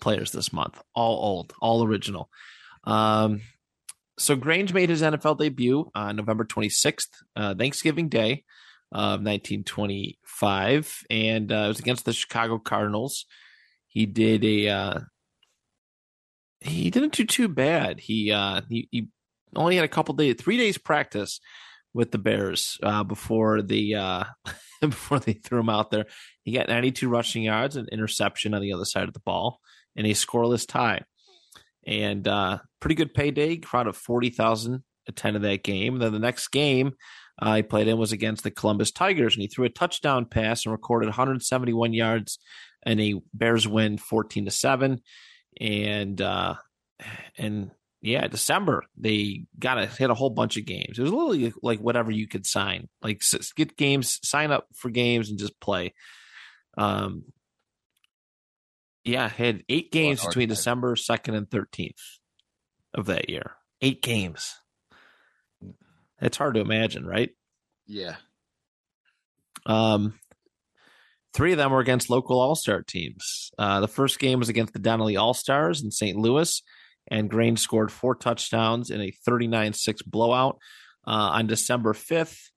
players 0.00 0.32
this 0.32 0.52
month. 0.52 0.80
All 0.94 1.16
old, 1.16 1.52
all 1.60 1.84
original. 1.84 2.30
Um 2.84 3.40
so 4.18 4.36
Grange 4.36 4.72
made 4.72 4.88
his 4.88 5.02
NFL 5.02 5.38
debut 5.38 5.90
on 5.94 6.16
November 6.16 6.44
26th, 6.44 7.08
uh, 7.34 7.54
Thanksgiving 7.54 8.08
Day 8.08 8.44
of 8.92 9.20
1925, 9.20 11.04
and 11.10 11.52
uh, 11.52 11.54
it 11.54 11.68
was 11.68 11.78
against 11.78 12.04
the 12.04 12.12
Chicago 12.12 12.58
Cardinals. 12.58 13.26
He 13.88 14.06
did 14.06 14.44
a 14.44 14.68
uh, 14.68 15.00
he 16.60 16.90
didn't 16.90 17.14
do 17.14 17.24
too 17.24 17.48
bad. 17.48 18.00
He 18.00 18.32
uh 18.32 18.62
he, 18.68 18.88
he 18.90 19.08
only 19.54 19.76
had 19.76 19.84
a 19.84 19.88
couple 19.88 20.14
days, 20.14 20.36
three 20.38 20.56
days 20.56 20.78
practice 20.78 21.40
with 21.94 22.10
the 22.10 22.18
Bears 22.18 22.78
uh, 22.82 23.04
before 23.04 23.62
the 23.62 23.94
uh 23.96 24.24
before 24.80 25.18
they 25.18 25.34
threw 25.34 25.60
him 25.60 25.68
out 25.68 25.90
there. 25.90 26.06
He 26.42 26.52
got 26.52 26.68
92 26.68 27.08
rushing 27.08 27.42
yards, 27.42 27.76
an 27.76 27.88
interception 27.90 28.54
on 28.54 28.60
the 28.60 28.72
other 28.72 28.84
side 28.84 29.08
of 29.08 29.14
the 29.14 29.20
ball, 29.20 29.60
and 29.94 30.06
a 30.06 30.10
scoreless 30.10 30.66
tie. 30.66 31.02
And 31.86 32.26
uh 32.26 32.58
pretty 32.80 32.94
good 32.94 33.14
payday. 33.14 33.56
Crowd 33.56 33.86
of 33.86 33.96
40,000 33.96 34.82
attended 35.08 35.42
that 35.42 35.62
game. 35.62 35.98
Then 35.98 36.12
the 36.12 36.18
next 36.18 36.48
game 36.48 36.94
uh, 37.38 37.56
he 37.56 37.62
played 37.62 37.86
in 37.86 37.98
was 37.98 38.12
against 38.12 38.44
the 38.44 38.50
Columbus 38.50 38.90
Tigers, 38.90 39.34
and 39.34 39.42
he 39.42 39.48
threw 39.48 39.66
a 39.66 39.70
touchdown 39.70 40.24
pass 40.24 40.64
and 40.64 40.72
recorded 40.72 41.06
171 41.06 41.92
yards 41.92 42.38
and 42.86 43.00
a 43.00 43.20
Bears 43.34 43.68
win 43.68 43.98
14 43.98 44.46
to 44.46 44.50
seven 44.50 45.02
and 45.60 46.20
uh 46.22 46.54
and 47.36 47.70
yeah 48.00 48.26
december 48.28 48.84
they 48.96 49.44
got 49.58 49.74
to 49.74 49.86
hit 49.86 50.10
a 50.10 50.14
whole 50.14 50.30
bunch 50.30 50.56
of 50.56 50.64
games 50.64 50.98
it 50.98 51.02
was 51.02 51.12
literally 51.12 51.52
like 51.62 51.80
whatever 51.80 52.10
you 52.10 52.28
could 52.28 52.46
sign 52.46 52.88
like 53.02 53.20
get 53.56 53.76
games 53.76 54.20
sign 54.22 54.50
up 54.50 54.66
for 54.74 54.90
games 54.90 55.30
and 55.30 55.38
just 55.38 55.58
play 55.60 55.92
um 56.78 57.24
yeah 59.06 59.28
had 59.28 59.62
eight 59.68 59.90
games 59.92 60.24
between 60.24 60.48
december 60.48 60.94
2nd 60.94 61.36
and 61.36 61.48
13th 61.48 62.00
of 62.94 63.06
that 63.06 63.30
year 63.30 63.52
eight 63.80 64.02
games 64.02 64.54
it's 66.20 66.36
hard 66.36 66.54
to 66.54 66.60
imagine 66.60 67.06
right 67.06 67.30
Yeah, 67.86 68.16
um, 69.66 70.14
three 71.34 71.52
of 71.52 71.58
them 71.58 71.70
were 71.70 71.80
against 71.80 72.10
local 72.10 72.40
All 72.40 72.54
Star 72.54 72.82
teams. 72.82 73.50
Uh, 73.58 73.80
the 73.80 73.88
first 73.88 74.18
game 74.18 74.38
was 74.38 74.48
against 74.48 74.72
the 74.72 74.78
Donnelly 74.78 75.16
All 75.16 75.34
Stars 75.34 75.82
in 75.82 75.90
St. 75.90 76.16
Louis, 76.16 76.62
and 77.08 77.30
Grange 77.30 77.58
scored 77.60 77.92
four 77.92 78.14
touchdowns 78.14 78.90
in 78.90 79.00
a 79.00 79.12
39 79.24 79.72
6 79.72 80.02
blowout. 80.02 80.58
Uh, 81.06 81.38
on 81.38 81.46
December 81.46 81.92
5th, 81.92 82.50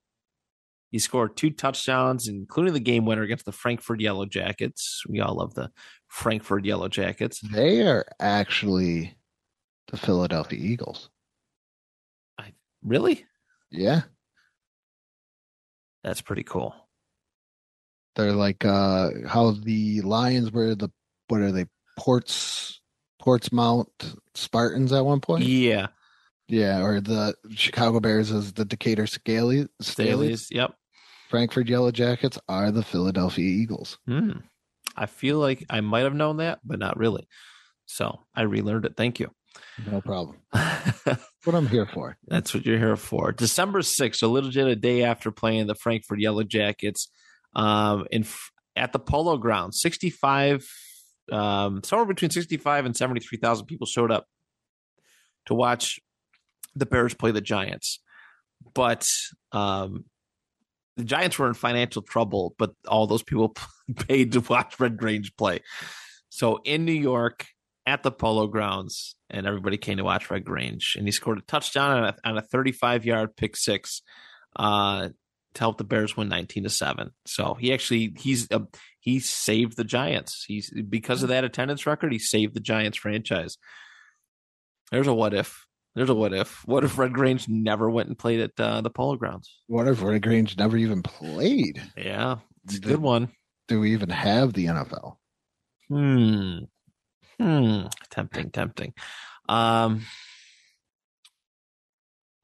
he 0.92 1.00
scored 1.00 1.38
two 1.38 1.50
touchdowns, 1.52 2.28
including 2.28 2.74
the 2.74 2.80
game 2.80 3.06
winner 3.06 3.22
against 3.24 3.46
the 3.46 3.52
Frankford 3.52 4.02
Yellow 4.02 4.26
Jackets. 4.26 5.04
We 5.08 5.20
all 5.20 5.36
love 5.36 5.54
the 5.54 5.72
Frankford 6.08 6.66
Yellow 6.66 6.88
Jackets. 6.88 7.40
they 7.42 7.82
are 7.88 8.06
actually 8.20 9.16
the 9.92 9.98
Philadelphia 9.98 10.60
Eagles. 10.60 11.10
I 12.40 12.54
really? 12.84 13.26
Yeah, 13.72 14.02
That's 16.04 16.22
pretty 16.22 16.44
cool. 16.44 16.74
they're 18.16 18.34
like 18.34 18.66
uh 18.66 19.10
how 19.28 19.52
the 19.52 20.02
Lions 20.02 20.52
were 20.52 20.74
the 20.76 20.90
what 21.28 21.42
are 21.42 21.52
they 21.52 21.68
Ports 21.98 22.82
Portsmouth 23.20 23.88
Spartans 24.34 24.92
at 24.94 25.06
one 25.06 25.20
point. 25.22 25.44
Yeah. 25.46 25.88
Yeah, 26.48 26.82
or 26.82 27.00
the 27.00 27.36
Chicago 27.52 28.00
Bears 28.00 28.32
is 28.32 28.54
the 28.54 28.66
Decatur 28.66 29.06
Scaly 29.06 29.68
Staley's. 29.82 30.48
Staley's. 30.48 30.52
Yep. 30.52 30.74
Frankford 31.30 31.70
Yellow 31.70 31.92
Jackets 31.92 32.38
are 32.50 32.72
the 32.72 32.84
Philadelphia 32.84 33.46
Eagles. 33.46 33.98
Hmm. 34.06 34.32
I 34.96 35.06
feel 35.06 35.38
like 35.38 35.64
I 35.70 35.82
might 35.82 36.02
have 36.02 36.16
known 36.16 36.38
that, 36.38 36.60
but 36.64 36.80
not 36.80 36.98
really. 36.98 37.28
So 37.86 38.20
I 38.36 38.42
relearned 38.42 38.86
it. 38.86 38.96
Thank 38.98 39.20
you. 39.20 39.32
No 39.90 40.02
problem. 40.02 40.38
What 41.46 41.56
I'm 41.56 41.68
here 41.68 41.86
for. 41.86 42.18
That's 42.28 42.54
what 42.54 42.66
you're 42.66 42.78
here 42.78 42.98
for. 42.98 43.32
December 43.32 43.80
6th, 43.80 44.22
a 44.22 44.28
little 44.28 44.52
bit 44.52 44.68
a 44.68 44.76
day 44.76 45.04
after 45.04 45.32
playing 45.32 45.68
the 45.68 45.76
Frankford 45.76 46.20
Yellow 46.20 46.44
Jackets 46.44 47.10
um, 47.56 48.06
in 48.12 48.26
at 48.76 48.92
the 48.92 49.00
Polo 49.00 49.38
Ground. 49.38 49.74
65, 49.74 50.68
um, 51.32 51.82
somewhere 51.84 52.06
between 52.06 52.30
65 52.30 52.86
and 52.86 52.96
73,000 52.96 53.68
people 53.68 53.88
showed 53.88 54.12
up 54.12 54.26
to 55.46 55.54
watch 55.54 56.02
the 56.76 56.86
Bears 56.86 57.14
play 57.14 57.32
the 57.32 57.40
Giants. 57.40 58.02
But 58.74 59.08
um, 59.54 60.04
the 61.00 61.06
Giants 61.06 61.40
were 61.40 61.48
in 61.48 61.54
financial 61.54 62.02
trouble, 62.02 62.54
but 62.58 62.74
all 62.88 63.08
those 63.08 63.24
people 63.24 63.56
paid 64.08 64.34
to 64.34 64.42
watch 64.42 64.80
Red 64.80 64.98
Grange 64.98 65.36
play. 65.38 65.62
So 66.30 66.60
in 66.64 66.86
New 66.86 66.92
York 66.92 67.48
at 67.86 68.04
the 68.04 68.12
Polo 68.12 68.48
Grounds, 68.48 69.16
and 69.30 69.48
everybody 69.48 69.78
came 69.78 69.98
to 69.98 70.04
watch 70.04 70.30
Red 70.30 70.44
Grange, 70.44 70.96
and 70.98 71.08
he 71.08 71.12
scored 71.12 71.40
a 71.40 71.42
touchdown 71.42 71.98
on 71.98 72.04
a, 72.04 72.16
on 72.24 72.38
a 72.38 72.42
35 72.42 73.06
yard 73.06 73.36
pick 73.36 73.56
six 73.56 74.02
uh, 74.58 75.10
to 75.54 75.60
help 75.60 75.78
the 75.78 75.84
Bears 75.84 76.18
win 76.18 76.30
19 76.30 76.64
to 76.64 76.70
seven. 76.70 77.12
So 77.26 77.54
he 77.54 77.74
actually 77.74 78.14
he's 78.18 78.52
uh, 78.52 78.60
he 79.00 79.20
saved 79.20 79.78
the 79.78 79.84
Giants. 79.84 80.44
He's 80.48 80.70
because 80.70 81.24
of 81.24 81.30
that 81.30 81.46
attendance 81.46 81.86
record, 81.86 82.12
he 82.12 82.20
saved 82.20 82.54
the 82.54 82.60
Giants 82.60 82.98
franchise. 82.98 83.58
There's 84.92 85.08
a 85.08 85.14
what 85.14 85.34
if. 85.34 85.66
There's 85.96 86.10
a 86.10 86.14
what 86.16 86.34
if. 86.34 86.62
What 86.66 86.84
if 86.84 86.98
Red 86.98 87.14
Grange 87.14 87.48
never 87.50 87.90
went 87.90 88.10
and 88.10 88.18
played 88.18 88.40
at 88.40 88.52
uh, 88.60 88.82
the 88.82 88.90
Polo 88.90 89.16
Grounds? 89.16 89.52
What 89.68 89.88
if 89.88 90.02
Red 90.02 90.22
Grange 90.22 90.58
never 90.58 90.78
even 90.78 91.02
played? 91.04 91.82
Yeah, 91.98 92.38
it's 92.66 92.76
a 92.76 92.80
Do- 92.80 92.88
good 92.90 93.02
one. 93.02 93.30
Do 93.68 93.80
we 93.80 93.94
even 93.94 94.10
have 94.10 94.54
the 94.54 94.66
NFL? 94.66 95.18
Hmm. 95.90 96.58
Hmm. 97.40 97.88
Tempting, 98.12 98.52
tempting. 98.52 98.94
Um. 99.48 100.04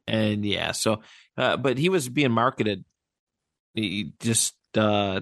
And 0.08 0.46
yeah, 0.46 0.72
so, 0.72 1.02
uh, 1.38 1.58
but 1.58 1.78
he 1.78 1.90
was 1.90 2.10
being 2.10 2.32
marketed. 2.32 2.86
He 3.74 4.14
just, 4.20 4.56
uh, 4.78 5.22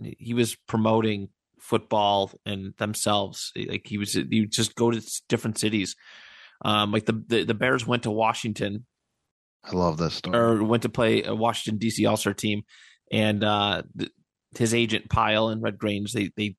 he 0.00 0.34
was 0.34 0.54
promoting 0.68 1.30
football 1.58 2.30
and 2.46 2.74
themselves. 2.78 3.52
Like 3.56 3.86
he 3.86 3.98
was, 3.98 4.12
he 4.12 4.40
would 4.42 4.52
just 4.52 4.76
go 4.76 4.90
to 4.92 5.02
different 5.28 5.58
cities. 5.58 5.96
Um, 6.62 6.92
like 6.92 7.06
the, 7.06 7.22
the 7.26 7.44
the 7.44 7.54
Bears 7.54 7.86
went 7.86 8.02
to 8.04 8.10
Washington 8.10 8.84
I 9.64 9.72
love 9.72 9.96
this 9.98 10.14
story. 10.14 10.36
or 10.38 10.62
went 10.64 10.82
to 10.84 10.88
play 10.88 11.22
a 11.24 11.34
Washington 11.34 11.78
DC 11.86 12.08
All 12.08 12.16
Star 12.16 12.32
team, 12.34 12.62
and 13.12 13.42
uh, 13.44 13.82
th- 13.98 14.10
his 14.56 14.72
agent 14.74 15.08
Pyle 15.10 15.48
and 15.48 15.62
Red 15.62 15.78
Grange 15.78 16.12
they 16.12 16.30
they 16.36 16.56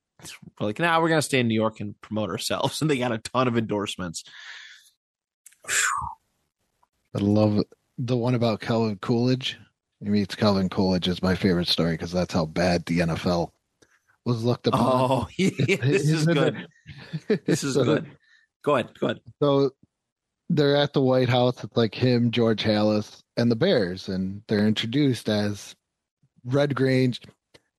were 0.60 0.68
like, 0.68 0.80
"Nah, 0.80 1.02
we're 1.02 1.10
gonna 1.10 1.22
stay 1.22 1.40
in 1.40 1.48
New 1.48 1.56
York 1.56 1.80
and 1.80 2.00
promote 2.02 2.30
ourselves," 2.30 2.82
and 2.82 2.90
they 2.90 2.98
got 2.98 3.12
a 3.12 3.18
ton 3.18 3.48
of 3.48 3.58
endorsements. 3.58 4.24
I 7.16 7.20
love 7.20 7.64
the 7.98 8.18
one 8.18 8.36
about 8.36 8.62
Calvin 8.62 8.98
Coolidge. 9.02 9.58
He 10.02 10.10
meets 10.10 10.36
Calvin 10.36 10.70
Coolidge 10.70 11.08
is 11.08 11.22
my 11.22 11.36
favorite 11.36 11.68
story 11.68 11.92
because 11.94 12.12
that's 12.12 12.34
how 12.34 12.46
bad 12.46 12.86
the 12.86 13.00
NFL 13.00 13.52
was 14.26 14.44
looked 14.44 14.68
upon. 14.68 14.82
Oh, 15.12 15.28
yeah, 15.38 15.50
this 15.82 16.08
is 16.10 16.26
good. 16.26 16.68
This 17.46 17.64
is 17.64 17.74
So- 17.76 17.84
good. 17.84 18.06
Go 18.62 18.76
ahead, 18.76 18.90
go 19.00 19.08
ahead. 19.08 19.22
So 19.42 19.72
they're 20.50 20.76
at 20.76 20.94
the 20.94 21.02
White 21.02 21.30
House. 21.30 21.64
It's 21.64 21.78
like 21.78 21.94
him, 21.96 22.32
George 22.32 22.64
Halas, 22.64 23.22
and 23.38 23.52
the 23.52 23.56
Bears, 23.56 24.10
and 24.10 24.42
they're 24.48 24.68
introduced 24.68 25.30
as 25.30 25.76
Red 26.46 26.76
Grange, 26.76 27.22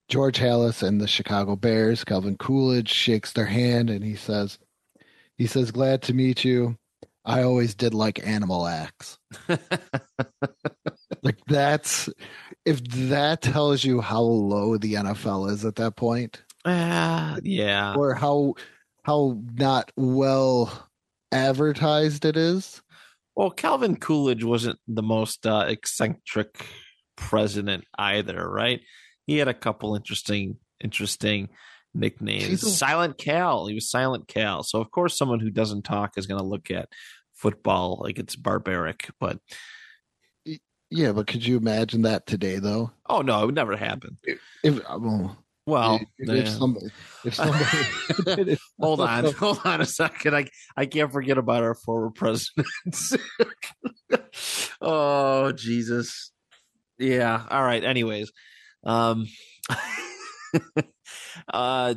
George 0.09 0.39
Halas, 0.39 0.83
and 0.83 1.01
the 1.01 1.09
Chicago 1.09 1.57
Bears. 1.57 2.05
Calvin 2.05 2.37
Coolidge 2.37 2.91
shakes 2.91 3.33
their 3.33 3.47
hand 3.47 3.91
and 3.91 4.05
he 4.05 4.15
says, 4.17 4.59
"He 5.39 5.47
says, 5.47 5.71
glad 5.71 6.03
to 6.03 6.15
meet 6.15 6.45
you. 6.45 6.77
I 7.25 7.43
always 7.43 7.75
did 7.75 7.93
like 7.95 8.27
animal 8.27 8.67
acts. 8.67 9.19
Like 11.23 11.37
that's 11.47 12.09
if 12.65 12.83
that 13.09 13.43
tells 13.43 13.85
you 13.85 14.01
how 14.01 14.23
low 14.23 14.79
the 14.79 14.95
NFL 14.95 15.51
is 15.51 15.67
at 15.67 15.75
that 15.77 15.97
point, 15.97 16.43
Ah, 16.65 17.37
yeah. 17.43 17.95
or 17.95 18.15
how 18.15 18.55
how 19.03 19.39
not 19.55 19.93
well 19.97 20.89
advertised 21.33 22.25
it 22.25 22.37
is." 22.37 22.83
Well, 23.37 23.51
Calvin 23.51 23.97
Coolidge 23.97 24.45
wasn't 24.45 24.79
the 24.89 25.03
most 25.03 25.47
uh, 25.47 25.65
eccentric 25.69 26.67
president 27.17 27.85
either, 27.99 28.49
right? 28.49 28.81
He 29.27 29.39
had 29.39 29.49
a 29.49 29.55
couple 29.55 29.95
interesting, 29.95 30.57
interesting 30.83 31.49
nicknames. 31.95 32.63
A- 32.63 32.71
Silent 32.71 33.19
Cal. 33.19 33.67
He 33.67 33.75
was 33.75 33.91
Silent 33.91 34.27
Cal. 34.29 34.63
So 34.63 34.81
of 34.81 34.91
course, 34.91 35.17
someone 35.17 35.41
who 35.41 35.51
doesn't 35.51 35.83
talk 35.83 36.19
is 36.19 36.27
going 36.27 36.41
to 36.41 36.47
look 36.47 36.71
at 36.71 36.89
football 37.35 38.01
like 38.03 38.19
it's 38.19 38.37
barbaric. 38.37 39.09
But 39.21 39.39
Yeah, 40.91 41.13
but 41.13 41.27
could 41.29 41.47
you 41.47 41.57
imagine 41.57 42.03
that 42.03 42.27
today, 42.27 42.59
though? 42.59 42.91
oh 43.09 43.23
no, 43.23 43.43
it 43.43 43.47
would 43.47 43.55
never 43.55 43.77
happen. 43.77 44.19
If 44.65 44.83
well, 44.89 45.39
Well, 45.67 46.01
if, 46.19 46.29
yeah. 46.29 46.51
somebody, 46.51 46.87
if 47.25 47.35
somebody, 47.35 48.59
hold 48.81 49.01
on, 49.01 49.33
hold 49.35 49.61
on 49.65 49.81
a 49.81 49.87
second. 49.87 50.35
I 50.35 50.47
I 50.77 50.87
can't 50.87 51.13
forget 51.13 51.39
about 51.39 51.63
our 51.63 51.75
former 51.75 52.11
presidents. 52.11 53.15
oh 54.81 55.53
Jesus, 55.53 56.33
yeah. 56.99 57.45
All 57.49 57.63
right. 57.63 57.85
Anyways, 57.85 58.33
um, 58.85 59.27
uh, 61.53 61.95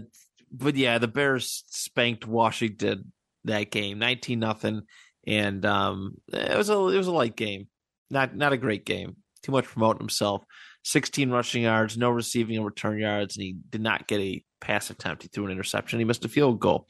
but 0.51 0.75
yeah, 0.75 0.97
the 0.97 1.07
Bears 1.07 1.63
spanked 1.67 2.27
Washington 2.27 3.13
that 3.45 3.71
game, 3.71 3.97
nineteen 3.97 4.39
nothing, 4.39 4.81
and 5.25 5.65
um, 5.65 6.15
it 6.31 6.57
was 6.57 6.69
a 6.69 6.73
it 6.73 6.97
was 6.97 7.07
a 7.07 7.13
light 7.13 7.35
game, 7.35 7.67
not 8.09 8.35
not 8.35 8.53
a 8.53 8.57
great 8.57 8.85
game. 8.85 9.15
Too 9.41 9.51
much 9.51 9.65
promoting 9.65 9.99
himself. 9.99 10.43
16 10.83 11.31
rushing 11.31 11.63
yards, 11.63 11.97
no 11.97 12.09
receiving 12.09 12.57
and 12.57 12.65
return 12.65 12.99
yards, 12.99 13.35
and 13.35 13.43
he 13.43 13.55
did 13.69 13.81
not 13.81 14.07
get 14.07 14.19
a 14.19 14.43
pass 14.61 14.89
attempt. 14.89 15.23
He 15.23 15.29
threw 15.29 15.45
an 15.45 15.51
interception. 15.51 15.99
He 15.99 16.05
missed 16.05 16.25
a 16.25 16.29
field 16.29 16.59
goal. 16.59 16.87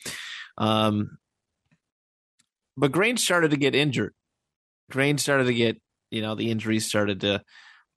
Um, 0.58 1.18
but 2.76 2.92
Grange 2.92 3.20
started 3.20 3.52
to 3.52 3.58
get 3.58 3.76
injured. 3.76 4.14
Grange 4.90 5.20
started 5.20 5.46
to 5.46 5.54
get, 5.54 5.80
you 6.12 6.22
know, 6.22 6.36
the 6.36 6.50
injuries 6.50 6.86
started 6.86 7.22
to 7.22 7.44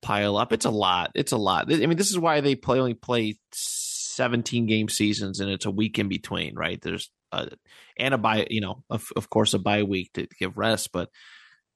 pile 0.02 0.36
up. 0.36 0.52
It's 0.52 0.66
a 0.66 0.70
lot. 0.70 1.12
It's 1.14 1.32
a 1.32 1.38
lot. 1.38 1.72
I 1.72 1.86
mean, 1.86 1.96
this 1.96 2.10
is 2.10 2.18
why 2.18 2.40
they 2.40 2.54
play 2.54 2.78
only 2.78 2.94
play 2.94 3.38
17 3.52 4.66
game 4.66 4.88
seasons, 4.88 5.40
and 5.40 5.50
it's 5.50 5.66
a 5.66 5.70
week 5.70 5.98
in 5.98 6.08
between, 6.08 6.54
right? 6.54 6.80
There's 6.80 7.10
a, 7.32 7.48
and 7.98 8.14
a 8.14 8.18
bye, 8.18 8.46
you 8.50 8.60
know, 8.60 8.82
of, 8.90 9.06
of 9.16 9.30
course, 9.30 9.54
a 9.54 9.58
bye 9.58 9.82
week 9.82 10.12
to 10.14 10.26
give 10.38 10.58
rest. 10.58 10.90
But 10.92 11.08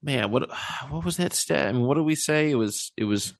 man, 0.02 0.30
what 0.30 0.50
what 0.90 1.04
was 1.04 1.16
that 1.16 1.32
stat? 1.32 1.68
I 1.68 1.72
mean, 1.72 1.82
what 1.82 1.94
did 1.94 2.04
we 2.04 2.14
say? 2.14 2.50
It 2.50 2.56
was 2.56 2.92
it 2.96 3.04
was 3.04 3.34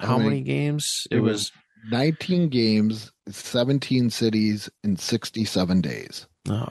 how, 0.00 0.18
many- 0.18 0.28
many, 0.30 0.40
games? 0.42 1.06
It, 1.10 1.16
it 1.18 1.20
was, 1.20 1.52
was 1.86 1.90
19 1.90 2.48
games, 2.48 3.12
17 3.28 4.10
cities 4.10 4.68
in 4.84 4.96
67 4.96 5.80
days. 5.80 6.26
oh. 6.48 6.68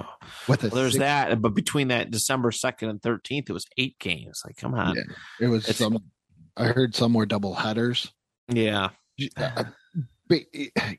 Well, 0.48 0.58
there's 0.58 0.94
six- 0.94 0.98
that, 1.00 1.42
but 1.42 1.54
between 1.56 1.88
that 1.90 2.12
December 2.12 2.52
second 2.52 2.90
and 2.90 3.02
thirteenth, 3.02 3.50
it 3.50 3.54
was 3.54 3.66
eight 3.78 3.98
games. 4.00 4.42
Like, 4.46 4.58
come 4.58 4.74
on, 4.76 4.96
Yeah. 4.96 5.04
It 5.42 5.48
was 5.48 5.64
It's- 5.64 5.78
some. 5.78 5.98
I 6.58 6.66
heard 6.68 6.94
some 6.96 7.14
were 7.14 7.26
double 7.26 7.54
headers. 7.56 8.12
yeah, 8.48 8.90
Uh, 9.38 9.64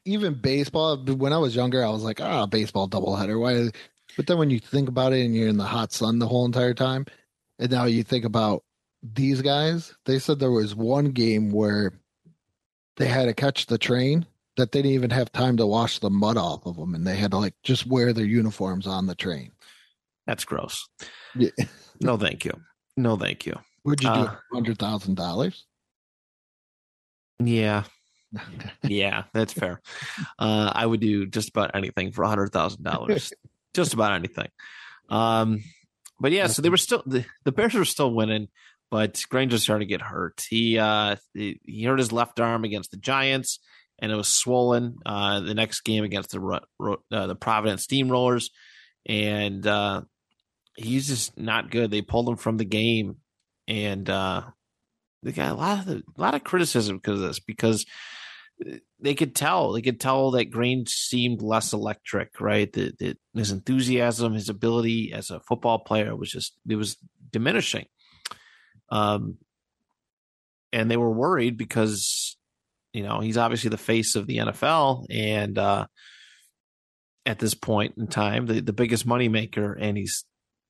Even 0.04 0.34
baseball. 0.34 0.96
When 0.96 1.32
I 1.32 1.38
was 1.38 1.54
younger, 1.54 1.84
I 1.84 1.90
was 1.90 2.02
like, 2.02 2.20
ah, 2.20 2.46
baseball 2.46 2.86
double 2.88 3.14
header. 3.16 3.38
Why? 3.38 3.70
But 4.16 4.26
then 4.26 4.38
when 4.38 4.50
you 4.50 4.58
think 4.58 4.88
about 4.88 5.12
it, 5.12 5.24
and 5.24 5.34
you're 5.34 5.48
in 5.48 5.56
the 5.56 5.64
hot 5.64 5.92
sun 5.92 6.18
the 6.18 6.26
whole 6.26 6.44
entire 6.44 6.74
time, 6.74 7.06
and 7.58 7.70
now 7.70 7.84
you 7.84 8.02
think 8.02 8.24
about 8.24 8.64
these 9.02 9.40
guys, 9.42 9.94
they 10.06 10.18
said 10.18 10.38
there 10.40 10.50
was 10.50 10.74
one 10.74 11.06
game 11.12 11.50
where 11.50 11.92
they 13.00 13.08
had 13.08 13.24
to 13.24 13.34
catch 13.34 13.64
the 13.66 13.78
train 13.78 14.26
that 14.56 14.72
they 14.72 14.82
didn't 14.82 14.92
even 14.94 15.10
have 15.10 15.32
time 15.32 15.56
to 15.56 15.66
wash 15.66 15.98
the 16.00 16.10
mud 16.10 16.36
off 16.36 16.66
of 16.66 16.76
them, 16.76 16.94
and 16.94 17.06
they 17.06 17.16
had 17.16 17.30
to 17.30 17.38
like 17.38 17.54
just 17.62 17.86
wear 17.86 18.12
their 18.12 18.26
uniforms 18.26 18.86
on 18.86 19.06
the 19.06 19.14
train. 19.14 19.52
that's 20.26 20.44
gross. 20.44 20.86
Yeah. 21.34 21.48
No, 22.00 22.16
thank 22.16 22.44
you. 22.44 22.52
No, 22.96 23.16
thank 23.16 23.46
you. 23.46 23.54
Would 23.84 24.02
you 24.02 24.08
do 24.10 24.14
Uh, 24.14 24.36
hundred 24.52 24.78
thousand 24.78 25.14
dollars? 25.16 25.64
Yeah, 27.42 27.84
yeah, 28.82 29.24
that's 29.32 29.52
fair. 29.54 29.80
Uh, 30.38 30.70
I 30.74 30.84
would 30.84 31.00
do 31.00 31.26
just 31.26 31.48
about 31.48 31.70
anything 31.74 32.12
for 32.12 32.22
a 32.22 32.28
hundred 32.28 32.52
thousand 32.52 32.82
dollars. 32.84 33.32
Just 33.72 33.94
about 33.94 34.12
anything. 34.12 34.48
Um, 35.10 35.62
but 36.18 36.32
yeah, 36.32 36.48
so 36.48 36.60
they 36.60 36.70
were 36.70 36.76
still 36.76 37.04
the, 37.06 37.24
the 37.44 37.52
Bears 37.52 37.72
were 37.72 37.84
still 37.84 38.12
winning, 38.12 38.48
but 38.90 39.22
Granger 39.28 39.58
started 39.58 39.84
to 39.84 39.88
get 39.88 40.02
hurt. 40.02 40.44
He 40.48 40.78
uh 40.78 41.16
he, 41.34 41.84
hurt 41.84 41.98
his 41.98 42.12
left 42.12 42.40
arm 42.40 42.64
against 42.64 42.90
the 42.90 42.96
Giants, 42.96 43.60
and 43.98 44.10
it 44.10 44.16
was 44.16 44.28
swollen. 44.28 44.96
Uh, 45.06 45.40
the 45.40 45.54
next 45.54 45.82
game 45.82 46.04
against 46.04 46.30
the 46.30 46.60
uh, 47.12 47.26
the 47.26 47.36
Providence 47.36 47.86
Steamrollers, 47.86 48.50
and 49.06 49.66
uh, 49.66 50.02
he's 50.76 51.08
just 51.08 51.38
not 51.38 51.70
good. 51.70 51.90
They 51.90 52.02
pulled 52.02 52.28
him 52.28 52.36
from 52.36 52.56
the 52.56 52.64
game, 52.64 53.16
and 53.68 54.08
uh, 54.08 54.42
they 55.22 55.32
got 55.32 55.52
a 55.52 55.54
lot 55.54 55.78
of 55.80 55.86
the, 55.86 56.02
a 56.16 56.20
lot 56.20 56.34
of 56.34 56.44
criticism 56.44 56.96
because 56.96 57.20
of 57.20 57.28
this 57.28 57.40
because 57.40 57.86
they 58.98 59.14
could 59.14 59.34
tell 59.34 59.72
they 59.72 59.82
could 59.82 60.00
tell 60.00 60.32
that 60.32 60.50
Grange 60.50 60.88
seemed 60.88 61.42
less 61.42 61.72
electric, 61.72 62.40
right? 62.40 62.72
That 62.72 62.98
that 62.98 63.18
his 63.34 63.52
enthusiasm, 63.52 64.34
his 64.34 64.48
ability 64.48 65.12
as 65.14 65.30
a 65.30 65.40
football 65.40 65.78
player 65.78 66.16
was 66.16 66.30
just 66.30 66.54
it 66.68 66.76
was 66.76 66.96
diminishing. 67.30 67.86
Um, 68.90 69.38
and 70.72 70.90
they 70.90 70.96
were 70.96 71.10
worried 71.10 71.56
because 71.56 72.36
you 72.92 73.02
know 73.02 73.20
he's 73.20 73.36
obviously 73.36 73.70
the 73.70 73.76
face 73.76 74.14
of 74.14 74.26
the 74.26 74.38
NFL, 74.38 75.06
and 75.10 75.58
uh, 75.58 75.86
at 77.26 77.38
this 77.38 77.54
point 77.54 77.94
in 77.96 78.06
time, 78.06 78.46
the 78.46 78.60
the 78.60 78.72
biggest 78.72 79.06
moneymaker, 79.06 79.76
and 79.78 79.96
he's 79.96 80.24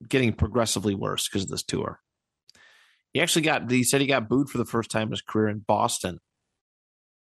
getting 0.09 0.33
progressively 0.33 0.95
worse 0.95 1.29
because 1.29 1.45
of 1.45 1.51
this 1.51 1.63
tour. 1.63 2.01
He 3.13 3.21
actually 3.21 3.43
got. 3.43 3.71
He 3.71 3.85
said 3.85 4.01
he 4.01 4.07
got 4.07 4.29
booed 4.29 4.49
for 4.49 4.59
the 4.59 4.65
first 4.65 4.91
time 4.91 5.09
in 5.09 5.13
his 5.13 5.23
career 5.23 5.49
in 5.49 5.59
Boston. 5.59 6.19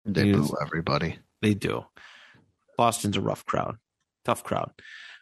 They 0.06 0.32
boo 0.32 0.50
everybody. 0.62 1.20
They 1.41 1.54
do. 1.54 1.86
Boston's 2.78 3.18
a 3.18 3.22
rough 3.22 3.46
crowd, 3.46 3.78
tough 4.24 4.43
crowd. 4.43 4.72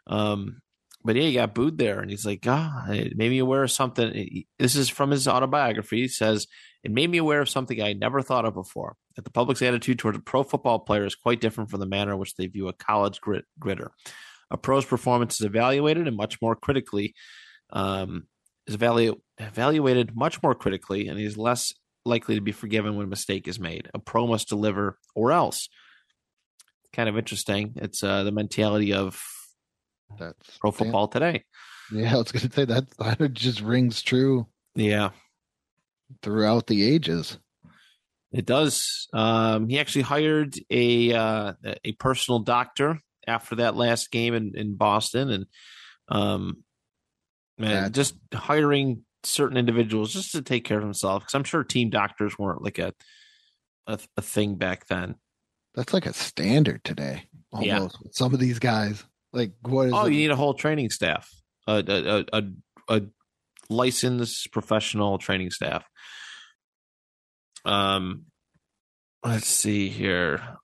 Um, 0.08 0.62
but 1.04 1.16
yeah, 1.16 1.24
he 1.24 1.34
got 1.34 1.54
booed 1.54 1.78
there, 1.78 1.99
and 1.99 2.10
he's 2.10 2.26
like, 2.26 2.45
"Ah, 2.47 2.89
it 2.89 3.18
made 3.18 3.30
me 3.30 3.39
aware 3.39 3.64
of 3.64 3.72
something." 3.72 4.43
This 4.58 4.76
is 4.76 4.89
from 4.89 5.12
his 5.12 5.28
autobiography. 5.28 6.01
He 6.01 6.08
says, 6.08 6.47
"It 6.84 6.91
made 6.91 7.10
me 7.10 7.18
aware 7.18 7.41
of 7.41 7.49
something 7.49 7.82
I 7.82 7.93
never 7.93 8.22
thought 8.22 8.45
of 8.45 8.54
before. 8.54 8.95
That 9.16 9.26
the 9.26 9.32
public's 9.32 9.62
attitude 9.62 9.99
towards 9.99 10.18
a 10.18 10.22
pro 10.22 10.43
football 10.43 10.80
player 10.80 11.06
is 11.06 11.16
quite 11.16 11.41
different 11.41 11.70
from 11.70 11.82
the 11.82 11.86
manner 11.86 12.14
in 12.14 12.20
which 12.20 12.36
they 12.36 12.47
view 12.47 12.68
a 12.68 12.74
college 12.74 13.20
grit 13.20 13.45
gridder. 13.60 13.91
A 14.49 14.58
pro's 14.58 14.86
performance 14.86 15.39
is 15.39 15.45
evaluated 15.45 16.08
and 16.08 16.16
much 16.16 16.41
more 16.41 16.56
critically. 16.56 17.16
Um, 17.72 18.28
is 18.66 18.78
evalu- 18.78 19.20
evaluated 19.38 20.16
much 20.16 20.41
more 20.41 20.56
critically, 20.56 21.10
and 21.10 21.20
he's 21.20 21.38
less 21.38 21.74
likely 22.06 22.36
to 22.36 22.41
be 22.41 22.51
forgiven 22.54 22.95
when 22.95 23.06
a 23.06 23.10
mistake 23.10 23.47
is 23.47 23.60
made. 23.60 23.89
A 23.93 23.99
pro 23.99 24.26
must 24.26 24.47
deliver, 24.47 24.99
or 25.16 25.32
else." 25.34 25.68
Kind 26.93 27.10
of 27.10 27.18
interesting. 27.18 27.74
It's 27.78 28.04
uh, 28.04 28.24
the 28.24 28.32
mentality 28.32 28.93
of 28.93 29.22
That's 30.20 30.57
pro 30.59 30.72
football 30.72 31.07
today. 31.07 31.43
Yeah, 31.91 32.14
I 32.14 32.18
was 32.18 32.32
gonna 32.32 32.51
say 32.51 32.66
that 32.66 32.89
that 32.97 33.34
just 33.34 33.61
rings 33.61 34.01
true 34.01 34.47
Yeah, 34.76 35.09
throughout 36.22 36.68
the 36.68 36.84
ages. 36.84 37.38
it 38.32 38.45
does. 38.45 39.07
Um, 39.14 39.68
he 39.68 39.80
actually 39.80 40.03
hired 40.03 40.55
a 40.70 41.14
uh, 41.14 41.53
a 41.84 41.91
personal 41.93 42.39
doctor 42.39 42.99
after 43.28 43.55
that 43.55 43.76
last 43.76 44.11
game 44.11 44.34
in, 44.34 44.53
in 44.55 44.76
Boston, 44.76 45.30
and 45.30 45.45
um, 46.09 46.64
man, 47.57 47.84
That- 47.84 47.91
just 47.93 48.16
hiring 48.34 49.03
certain 49.26 49.55
individuals 49.55 50.11
just 50.11 50.32
to 50.34 50.41
take 50.41 50.66
care 50.66 50.78
of 50.78 50.84
himself 50.84 51.24
because 51.24 51.34
I'm 51.36 51.45
sure 51.45 51.64
team 51.64 51.89
doctors 51.89 52.38
weren't 52.38 52.61
like 52.64 52.80
a 52.80 52.93
a, 53.88 53.99
a 54.18 54.22
thing 54.22 54.55
back 54.55 54.88
then. 54.88 55.16
That's 55.76 55.93
like 55.93 56.05
a 56.05 56.14
standard 56.14 56.84
today. 56.84 57.24
Almost 57.51 57.68
Yeah. 57.68 57.88
with 58.03 58.16
some 58.16 58.34
of 58.34 58.39
these 58.39 58.59
guys. 58.59 59.03
Like 59.34 59.54
what 59.62 59.88
is 59.88 59.94
Oh, 59.94 60.06
it? 60.06 60.14
you 60.14 60.20
need 60.20 60.32
a 60.32 60.36
whole 60.36 60.54
training 60.54 60.92
staff, 60.92 61.30
a 61.68 61.84
a 61.88 62.38
a, 62.38 62.44
a, 62.96 63.02
licensed 63.70 64.52
professional 64.52 65.18
training 65.18 65.50
staff. 65.50 65.84
Um, 67.66 68.26
let's 69.26 69.48
see 69.48 69.90
here. 69.90 70.58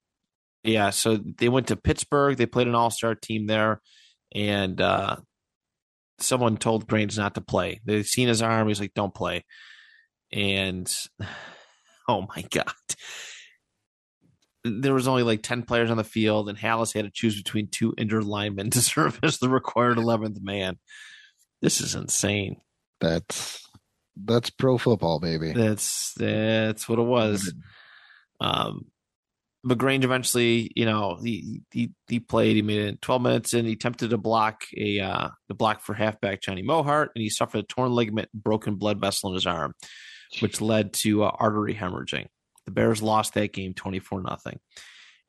Yeah, 0.63 0.89
so 0.91 1.17
they 1.17 1.49
went 1.49 1.67
to 1.67 1.75
Pittsburgh. 1.75 2.37
They 2.37 2.45
played 2.45 2.67
an 2.67 2.75
All 2.75 2.91
Star 2.91 3.15
team 3.15 3.47
there, 3.47 3.81
and 4.35 4.79
uh, 4.79 5.15
someone 6.19 6.57
told 6.57 6.87
Grange 6.87 7.17
not 7.17 7.35
to 7.35 7.41
play. 7.41 7.79
They've 7.85 8.05
seen 8.05 8.27
his 8.27 8.41
arm. 8.41 8.67
He's 8.67 8.79
like, 8.81 8.93
"Don't 8.93 9.15
play." 9.15 9.45
And 10.31 10.93
oh 12.07 12.27
my 12.35 12.43
god, 12.51 12.67
there 14.63 14.93
was 14.93 15.07
only 15.07 15.23
like 15.23 15.41
10 15.41 15.63
players 15.63 15.89
on 15.89 15.97
the 15.97 16.03
field 16.03 16.49
and 16.49 16.57
Halas 16.57 16.93
had 16.93 17.05
to 17.05 17.11
choose 17.11 17.35
between 17.35 17.67
two 17.67 17.93
injured 17.97 18.25
linemen 18.25 18.69
to 18.71 18.81
serve 18.81 19.19
as 19.23 19.39
the 19.39 19.49
required 19.49 19.97
11th 19.97 20.41
man. 20.41 20.77
This 21.61 21.81
is 21.81 21.95
insane. 21.95 22.57
That's 23.01 23.65
that's 24.21 24.49
pro 24.49 24.77
football, 24.77 25.19
baby. 25.19 25.53
That's 25.53 26.13
that's 26.13 26.89
what 26.89 26.99
it 26.99 27.03
was. 27.03 27.53
Um 28.39 28.85
but 29.61 29.77
Grange 29.77 30.05
eventually, 30.05 30.71
you 30.75 30.85
know, 30.85 31.19
he 31.21 31.61
he 31.71 31.91
he 32.07 32.19
played, 32.19 32.55
he 32.55 32.61
made 32.61 32.79
it 32.79 32.87
in 32.87 32.97
12 32.97 33.21
minutes 33.21 33.53
and 33.53 33.67
he 33.67 33.73
attempted 33.73 34.11
to 34.11 34.17
block 34.17 34.63
a 34.77 34.99
uh 34.99 35.29
the 35.47 35.53
block 35.53 35.81
for 35.81 35.93
halfback 35.93 36.41
Johnny 36.41 36.61
Mohardt 36.61 37.11
and 37.15 37.21
he 37.21 37.29
suffered 37.29 37.59
a 37.59 37.63
torn 37.63 37.91
ligament, 37.91 38.29
broken 38.33 38.75
blood 38.75 38.99
vessel 38.99 39.29
in 39.29 39.35
his 39.35 39.47
arm, 39.47 39.73
which 40.39 40.61
led 40.61 40.93
to 40.93 41.23
uh, 41.23 41.31
artery 41.39 41.75
hemorrhaging. 41.75 42.27
The 42.69 42.73
Bears 42.73 43.01
lost 43.01 43.33
that 43.33 43.53
game 43.53 43.73
24 43.73 44.21
nothing. 44.21 44.59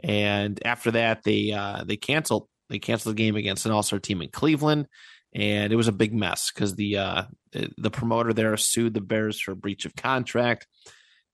And 0.02 0.58
after 0.64 0.92
that 0.92 1.22
they 1.24 1.52
uh 1.52 1.84
they 1.84 1.96
canceled 1.96 2.48
they 2.68 2.78
canceled 2.78 3.16
the 3.16 3.22
game 3.22 3.36
against 3.36 3.66
an 3.66 3.72
all-star 3.72 3.98
team 3.98 4.22
in 4.22 4.30
Cleveland 4.30 4.86
and 5.34 5.72
it 5.72 5.76
was 5.76 5.88
a 5.88 5.92
big 5.92 6.14
mess 6.14 6.50
cuz 6.50 6.74
the 6.74 6.96
uh 6.96 7.24
the 7.52 7.90
promoter 7.90 8.32
there 8.32 8.56
sued 8.56 8.94
the 8.94 9.00
Bears 9.00 9.40
for 9.40 9.54
breach 9.54 9.84
of 9.84 9.94
contract 9.94 10.66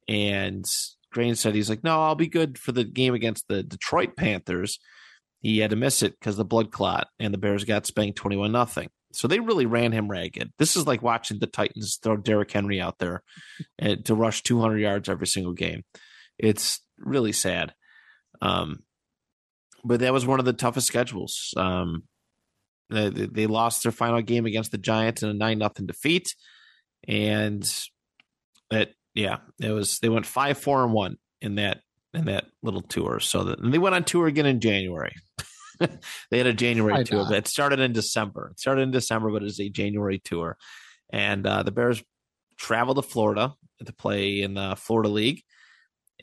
and 0.08 0.64
Grange 1.12 1.38
said 1.38 1.54
he's 1.54 1.70
like, 1.70 1.82
no, 1.82 2.02
I'll 2.02 2.14
be 2.14 2.28
good 2.28 2.58
for 2.58 2.72
the 2.72 2.84
game 2.84 3.14
against 3.14 3.48
the 3.48 3.62
Detroit 3.62 4.16
Panthers. 4.16 4.78
He 5.40 5.58
had 5.58 5.70
to 5.70 5.76
miss 5.76 6.02
it 6.02 6.12
because 6.18 6.36
the 6.36 6.44
blood 6.44 6.70
clot, 6.70 7.08
and 7.18 7.32
the 7.32 7.38
Bears 7.38 7.64
got 7.64 7.86
spanked 7.86 8.18
twenty-one 8.18 8.52
nothing. 8.52 8.90
So 9.16 9.28
they 9.28 9.40
really 9.40 9.66
ran 9.66 9.92
him 9.92 10.08
ragged. 10.08 10.52
This 10.58 10.76
is 10.76 10.86
like 10.86 11.02
watching 11.02 11.38
the 11.38 11.46
Titans 11.46 11.98
throw 12.02 12.16
Derrick 12.16 12.50
Henry 12.50 12.80
out 12.80 12.98
there 12.98 13.22
and 13.78 14.04
to 14.06 14.14
rush 14.14 14.42
two 14.42 14.60
hundred 14.60 14.78
yards 14.78 15.08
every 15.08 15.26
single 15.26 15.54
game. 15.54 15.82
It's 16.38 16.80
really 16.98 17.32
sad. 17.32 17.74
Um, 18.42 18.80
but 19.84 20.00
that 20.00 20.12
was 20.12 20.26
one 20.26 20.38
of 20.38 20.44
the 20.44 20.52
toughest 20.52 20.86
schedules. 20.86 21.54
Um, 21.56 22.02
they, 22.90 23.08
they 23.08 23.46
lost 23.46 23.82
their 23.82 23.92
final 23.92 24.20
game 24.20 24.46
against 24.46 24.70
the 24.70 24.78
Giants 24.78 25.22
in 25.22 25.28
a 25.30 25.34
nine 25.34 25.58
nothing 25.58 25.86
defeat, 25.86 26.34
and 27.08 27.68
it 28.70 28.94
yeah, 29.14 29.38
it 29.60 29.70
was 29.70 29.98
they 30.00 30.08
went 30.08 30.26
five, 30.26 30.58
four, 30.58 30.84
and 30.84 30.92
one 30.92 31.16
in 31.40 31.54
that 31.56 31.80
in 32.12 32.26
that 32.26 32.46
little 32.62 32.82
tour. 32.82 33.18
So 33.20 33.44
that 33.44 33.60
and 33.60 33.72
they 33.72 33.78
went 33.78 33.94
on 33.94 34.04
tour 34.04 34.26
again 34.26 34.46
in 34.46 34.60
January. 34.60 35.14
they 36.30 36.38
had 36.38 36.46
a 36.46 36.52
January 36.52 37.04
tour. 37.04 37.20
not? 37.20 37.30
But 37.30 37.38
it 37.38 37.48
started 37.48 37.80
in 37.80 37.92
December. 37.92 38.50
It 38.52 38.60
started 38.60 38.82
in 38.82 38.90
December, 38.90 39.30
but 39.30 39.42
it's 39.42 39.60
a 39.60 39.68
January 39.68 40.18
tour. 40.18 40.56
And 41.10 41.46
uh, 41.46 41.62
the 41.62 41.72
Bears 41.72 42.02
traveled 42.58 42.96
to 42.96 43.02
Florida 43.02 43.54
to 43.84 43.92
play 43.92 44.40
in 44.42 44.54
the 44.54 44.76
Florida 44.76 45.08
League. 45.08 45.42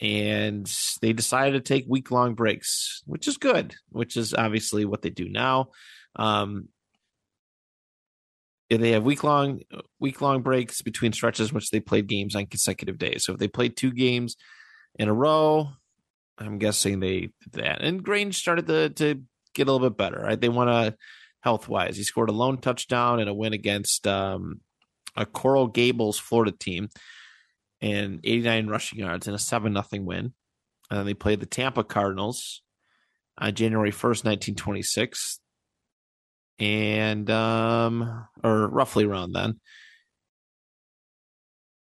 And 0.01 0.69
they 1.01 1.13
decided 1.13 1.53
to 1.53 1.73
take 1.73 1.85
week 1.87 2.09
long 2.11 2.33
breaks, 2.33 3.03
which 3.05 3.27
is 3.27 3.37
good, 3.37 3.75
which 3.89 4.17
is 4.17 4.33
obviously 4.33 4.85
what 4.85 5.01
they 5.01 5.11
do 5.11 5.29
now. 5.29 5.69
Um, 6.15 6.69
they 8.69 8.91
have 8.91 9.03
week 9.03 9.23
long 9.23 9.61
week 9.99 10.21
long 10.21 10.41
breaks 10.41 10.81
between 10.81 11.13
stretches 11.13 11.49
in 11.49 11.55
which 11.55 11.69
they 11.69 11.79
played 11.79 12.07
games 12.07 12.35
on 12.35 12.45
consecutive 12.47 12.97
days. 12.97 13.23
So 13.23 13.33
if 13.33 13.39
they 13.39 13.47
played 13.47 13.77
two 13.77 13.91
games 13.91 14.35
in 14.95 15.09
a 15.09 15.13
row, 15.13 15.69
I'm 16.37 16.57
guessing 16.57 16.99
they 16.99 17.29
did 17.41 17.53
that. 17.53 17.81
And 17.81 18.03
Grange 18.03 18.37
started 18.37 18.67
to 18.67 18.89
to 18.89 19.21
get 19.53 19.67
a 19.67 19.71
little 19.71 19.89
bit 19.89 19.97
better. 19.97 20.21
Right, 20.21 20.39
they 20.39 20.49
want 20.49 20.69
to 20.69 20.95
health 21.41 21.67
wise. 21.67 21.97
He 21.97 22.03
scored 22.03 22.29
a 22.29 22.33
lone 22.33 22.59
touchdown 22.59 23.19
and 23.19 23.29
a 23.29 23.33
win 23.33 23.53
against 23.53 24.07
um, 24.07 24.61
a 25.15 25.25
Coral 25.25 25.67
Gables 25.67 26.19
Florida 26.19 26.51
team, 26.51 26.89
and 27.81 28.19
89 28.23 28.67
rushing 28.67 28.99
yards 28.99 29.27
and 29.27 29.35
a 29.35 29.39
seven 29.39 29.73
nothing 29.73 30.05
win. 30.05 30.33
And 30.89 30.99
then 30.99 31.05
they 31.05 31.13
played 31.13 31.39
the 31.39 31.45
Tampa 31.45 31.83
Cardinals 31.83 32.61
on 33.37 33.53
January 33.53 33.91
1st, 33.91 34.25
1926 34.25 35.39
and 36.59 37.29
um 37.29 38.27
or 38.43 38.67
roughly 38.67 39.05
around 39.05 39.33
then 39.33 39.59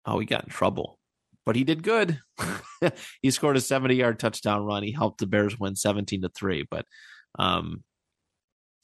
oh 0.06 0.18
he 0.20 0.26
got 0.26 0.46
in 0.46 0.50
trouble 0.50 0.98
but 1.46 1.56
he 1.56 1.64
did 1.64 1.84
good 1.84 2.20
he 3.22 3.32
scored 3.32 3.58
a 3.58 3.62
70 3.62 3.96
yard 3.96 4.18
touchdown 4.18 4.64
run 4.64 4.84
he 4.84 4.92
helped 4.92 5.20
the 5.20 5.28
bears 5.28 5.60
win 5.60 5.76
17 5.76 6.22
to 6.22 6.30
3 6.30 6.66
but 6.70 6.86
um 7.40 7.84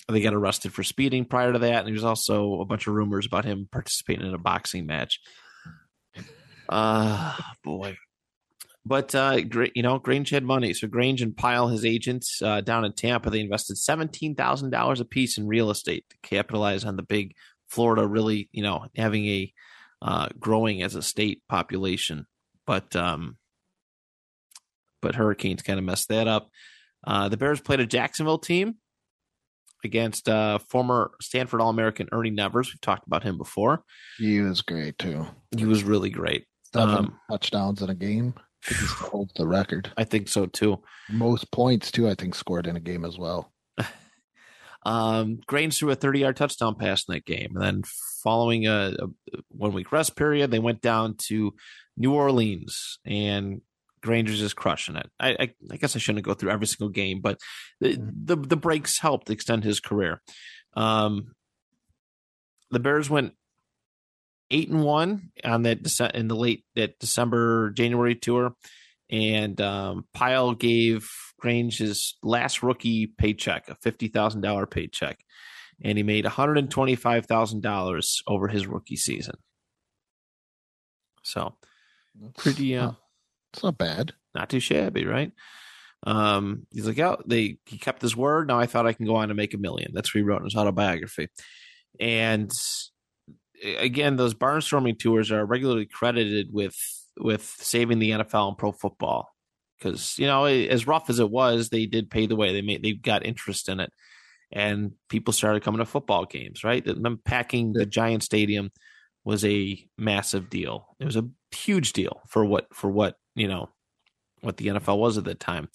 they 0.09 0.21
got 0.21 0.33
arrested 0.33 0.73
for 0.73 0.83
speeding 0.83 1.25
prior 1.25 1.53
to 1.53 1.59
that 1.59 1.85
and 1.85 1.87
there's 1.87 2.03
also 2.03 2.59
a 2.59 2.65
bunch 2.65 2.87
of 2.87 2.93
rumors 2.93 3.25
about 3.25 3.45
him 3.45 3.67
participating 3.71 4.25
in 4.25 4.33
a 4.33 4.39
boxing 4.39 4.85
match 4.85 5.19
uh 6.69 7.35
boy 7.63 7.95
but 8.85 9.13
uh, 9.13 9.39
you 9.75 9.83
know, 9.83 9.99
Grange 9.99 10.31
had 10.31 10.43
money, 10.43 10.73
so 10.73 10.87
Grange 10.87 11.21
and 11.21 11.37
Pyle, 11.37 11.67
his 11.67 11.85
agents 11.85 12.41
uh, 12.41 12.61
down 12.61 12.83
in 12.83 12.93
Tampa, 12.93 13.29
they 13.29 13.39
invested 13.39 13.77
seventeen 13.77 14.33
thousand 14.33 14.71
dollars 14.71 14.99
a 14.99 15.05
piece 15.05 15.37
in 15.37 15.47
real 15.47 15.69
estate 15.69 16.05
to 16.09 16.17
capitalize 16.23 16.83
on 16.83 16.95
the 16.95 17.03
big 17.03 17.35
Florida, 17.69 18.07
really, 18.07 18.49
you 18.51 18.63
know, 18.63 18.87
having 18.95 19.25
a 19.27 19.53
uh, 20.01 20.29
growing 20.39 20.81
as 20.81 20.95
a 20.95 21.01
state 21.03 21.43
population. 21.47 22.25
But 22.65 22.95
um, 22.95 23.37
but 24.99 25.15
hurricanes 25.15 25.61
kind 25.61 25.77
of 25.77 25.85
messed 25.85 26.09
that 26.09 26.27
up. 26.27 26.49
Uh, 27.05 27.29
the 27.29 27.37
Bears 27.37 27.59
played 27.61 27.79
a 27.79 27.85
Jacksonville 27.85 28.37
team 28.37 28.75
against 29.83 30.29
uh, 30.29 30.59
former 30.59 31.11
Stanford 31.21 31.61
All 31.61 31.69
American 31.69 32.07
Ernie 32.11 32.29
Nevers. 32.29 32.71
We've 32.71 32.81
talked 32.81 33.07
about 33.07 33.23
him 33.23 33.37
before. 33.37 33.83
He 34.17 34.39
was 34.41 34.61
great 34.61 34.97
too. 34.99 35.25
He 35.57 35.65
was 35.65 35.83
really 35.83 36.09
great. 36.09 36.45
Seven 36.73 36.95
Um, 36.95 37.19
touchdowns 37.29 37.81
in 37.81 37.89
a 37.89 37.95
game. 37.95 38.33
He 38.67 38.75
holds 38.87 39.33
the 39.35 39.47
record. 39.47 39.91
I 39.97 40.03
think 40.03 40.27
so 40.29 40.45
too. 40.45 40.81
Most 41.09 41.51
points 41.51 41.91
too, 41.91 42.07
I 42.07 42.13
think, 42.15 42.35
scored 42.35 42.67
in 42.67 42.75
a 42.75 42.79
game 42.81 43.05
as 43.05 43.17
well. 43.17 43.51
Um, 44.83 45.39
Grange 45.45 45.77
threw 45.77 45.91
a 45.91 45.95
30 45.95 46.19
yard 46.21 46.35
touchdown 46.37 46.73
pass 46.75 47.05
in 47.07 47.13
that 47.13 47.25
game. 47.25 47.51
And 47.53 47.61
then 47.63 47.83
following 48.23 48.65
a, 48.65 48.95
a 48.99 49.07
one 49.49 49.73
week 49.73 49.91
rest 49.91 50.15
period, 50.15 50.49
they 50.49 50.57
went 50.59 50.81
down 50.81 51.15
to 51.27 51.53
New 51.97 52.13
Orleans 52.13 52.97
and 53.05 53.61
Granger's 54.01 54.39
just 54.39 54.55
crushing 54.55 54.95
it. 54.95 55.09
I, 55.19 55.29
I, 55.29 55.53
I 55.71 55.77
guess 55.77 55.95
I 55.95 55.99
shouldn't 55.99 56.25
go 56.25 56.33
through 56.33 56.51
every 56.51 56.67
single 56.67 56.89
game, 56.89 57.21
but 57.21 57.39
the, 57.79 57.97
the, 57.99 58.35
the 58.35 58.57
breaks 58.57 58.99
helped 58.99 59.29
extend 59.29 59.63
his 59.63 59.79
career. 59.79 60.21
Um, 60.73 61.33
the 62.71 62.79
Bears 62.79 63.09
went 63.09 63.33
eight 64.49 64.69
and 64.69 64.83
one 64.83 65.31
on 65.43 65.63
that 65.63 65.83
Dece- 65.83 66.15
in 66.15 66.27
the 66.27 66.35
late 66.35 66.65
that 66.75 66.99
December 66.99 67.71
January 67.71 68.15
tour, 68.15 68.53
and 69.09 69.59
um, 69.61 70.05
Pyle 70.13 70.53
gave 70.53 71.09
Grange 71.39 71.77
his 71.77 72.17
last 72.23 72.63
rookie 72.63 73.07
paycheck, 73.07 73.69
a 73.69 73.75
fifty 73.75 74.07
thousand 74.07 74.41
dollar 74.41 74.65
paycheck, 74.65 75.19
and 75.83 75.97
he 75.97 76.03
made 76.03 76.23
one 76.25 76.31
hundred 76.31 76.57
and 76.59 76.71
twenty 76.71 76.95
five 76.95 77.25
thousand 77.25 77.61
dollars 77.61 78.21
over 78.27 78.47
his 78.47 78.67
rookie 78.67 78.95
season. 78.95 79.35
So 81.23 81.55
pretty, 82.37 82.77
uh. 82.77 82.91
It's 83.53 83.63
not 83.63 83.77
bad. 83.77 84.13
not 84.33 84.49
too 84.49 84.59
shabby, 84.59 85.05
right? 85.05 85.31
Um, 86.03 86.65
he's 86.71 86.87
like, 86.87 86.99
oh, 86.99 87.21
they 87.25 87.57
he 87.65 87.77
kept 87.77 88.01
his 88.01 88.15
word. 88.15 88.47
Now 88.47 88.59
I 88.59 88.65
thought 88.65 88.87
I 88.87 88.93
can 88.93 89.05
go 89.05 89.17
on 89.17 89.29
and 89.29 89.37
make 89.37 89.53
a 89.53 89.59
million. 89.59 89.91
That's 89.93 90.13
what 90.13 90.19
he 90.19 90.23
wrote 90.23 90.39
in 90.39 90.45
his 90.45 90.55
autobiography. 90.55 91.27
And 91.99 92.51
again, 93.77 94.15
those 94.15 94.33
barnstorming 94.33 94.99
tours 94.99 95.31
are 95.31 95.45
regularly 95.45 95.85
credited 95.85 96.47
with 96.51 96.75
with 97.19 97.43
saving 97.43 97.99
the 97.99 98.11
NFL 98.11 98.49
and 98.49 98.57
pro 98.57 98.71
football 98.71 99.27
because 99.77 100.17
you 100.17 100.27
know 100.27 100.45
as 100.45 100.87
rough 100.87 101.09
as 101.09 101.19
it 101.19 101.29
was, 101.29 101.69
they 101.69 101.85
did 101.85 102.09
pay 102.09 102.25
the 102.25 102.35
way. 102.35 102.53
They 102.53 102.61
made 102.61 102.83
they 102.83 102.93
got 102.93 103.25
interest 103.25 103.69
in 103.69 103.79
it, 103.79 103.91
and 104.51 104.93
people 105.09 105.33
started 105.33 105.63
coming 105.63 105.79
to 105.79 105.85
football 105.85 106.25
games. 106.25 106.63
Right, 106.63 106.83
them 106.83 107.19
packing 107.23 107.73
the 107.73 107.85
Giant 107.85 108.23
Stadium 108.23 108.71
was 109.23 109.45
a 109.45 109.83
massive 109.97 110.49
deal. 110.49 110.95
It 110.99 111.05
was 111.05 111.15
a 111.15 111.29
huge 111.51 111.93
deal 111.93 112.21
for 112.27 112.43
what 112.45 112.73
for 112.73 112.89
what 112.89 113.15
you 113.35 113.47
know 113.47 113.69
what 114.41 114.57
the 114.57 114.67
NFL 114.67 114.97
was 114.97 115.17
at 115.17 115.23
that 115.25 115.39
time. 115.39 115.69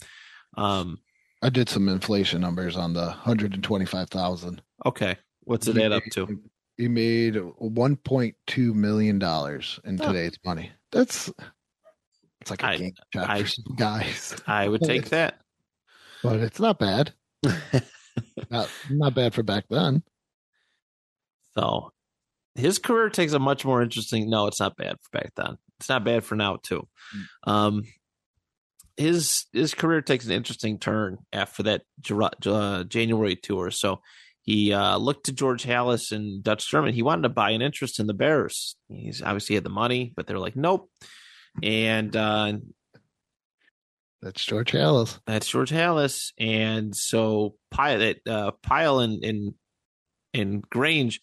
Um, 0.57 0.98
I 1.42 1.48
did 1.50 1.68
some 1.68 1.88
inflation 1.88 2.40
numbers 2.40 2.76
on 2.76 2.92
the 2.92 3.07
125,000. 3.07 4.62
okay, 4.84 5.16
what's 5.42 5.68
it 5.68 5.76
add 5.78 5.92
up 5.92 6.02
to? 6.12 6.40
He 6.76 6.88
made 6.88 7.34
1.2 7.34 8.74
million 8.74 9.18
dollars 9.18 9.80
in 9.84 10.00
Oh. 10.00 10.07
today's 10.07 10.38
money. 10.44 10.70
That's 10.92 11.30
it's 12.40 12.50
like 12.50 12.62
a 12.62 12.66
I- 12.66 12.76
game 12.76 12.92
shot 13.14 13.30
I- 13.30 13.42
guys, 13.76 14.36
I 14.46 14.68
would 14.68 14.82
take 14.82 15.11
that. 15.11 15.40
but 16.22 16.36
it's 16.40 16.61
not 16.61 16.78
bad. 16.78 17.12
Not 18.50 18.70
not 18.90 19.14
bad 19.14 19.34
for 19.34 19.42
back 19.42 19.64
then. 19.68 20.02
So 21.57 21.92
his 22.54 22.78
career 22.78 23.11
takes 23.11 23.32
a 23.32 23.38
much 23.38 23.64
more 23.64 23.82
interesting. 23.82 24.30
No, 24.30 24.46
it's 24.46 24.61
not 24.61 24.76
bad 24.76 24.96
for 25.02 25.18
back 25.18 25.32
then. 25.36 25.59
It's 25.81 25.89
not 25.89 26.05
bad 26.05 26.24
for 26.24 26.35
now 26.37 26.57
too. 26.62 26.89
Um, 27.45 27.85
his 28.97 29.45
his 29.53 29.74
career 29.74 30.01
takes 30.01 30.24
an 30.27 30.33
interesting 30.33 30.79
turn 30.79 31.18
after 31.33 31.62
that 31.64 31.83
uh, 32.47 32.85
January 32.85 33.37
tour. 33.37 33.70
So 33.70 34.01
he 34.43 34.72
uh, 34.72 34.97
looked 34.97 35.27
to 35.27 35.33
George 35.33 35.64
Halas 35.64 36.12
and 36.12 36.43
Dutch 36.43 36.64
Sternaman. 36.70 36.93
He 36.95 37.03
wanted 37.03 37.22
to 37.22 37.29
buy 37.29 37.51
an 37.51 37.62
interest 37.62 37.99
in 38.01 38.07
the 38.07 38.14
Bears. 38.14 38.77
He's 38.89 39.20
obviously 39.20 39.55
had 39.57 39.64
the 39.64 39.70
money, 39.70 40.12
but 40.16 40.27
they're 40.27 40.39
like, 40.39 40.57
nope. 40.57 40.89
And 41.62 42.14
uh, 42.14 42.55
That's 44.22 44.45
George 44.45 44.72
Halas. 44.72 45.18
that's 45.27 45.49
George 45.49 45.70
Halas, 45.70 46.33
and 46.39 46.95
so 46.97 47.57
Pyle, 47.70 48.14
uh, 48.29 48.53
Pyle 48.62 49.01
and 49.01 49.22
and 49.24 49.55
and 50.33 50.62
Grange, 50.70 51.20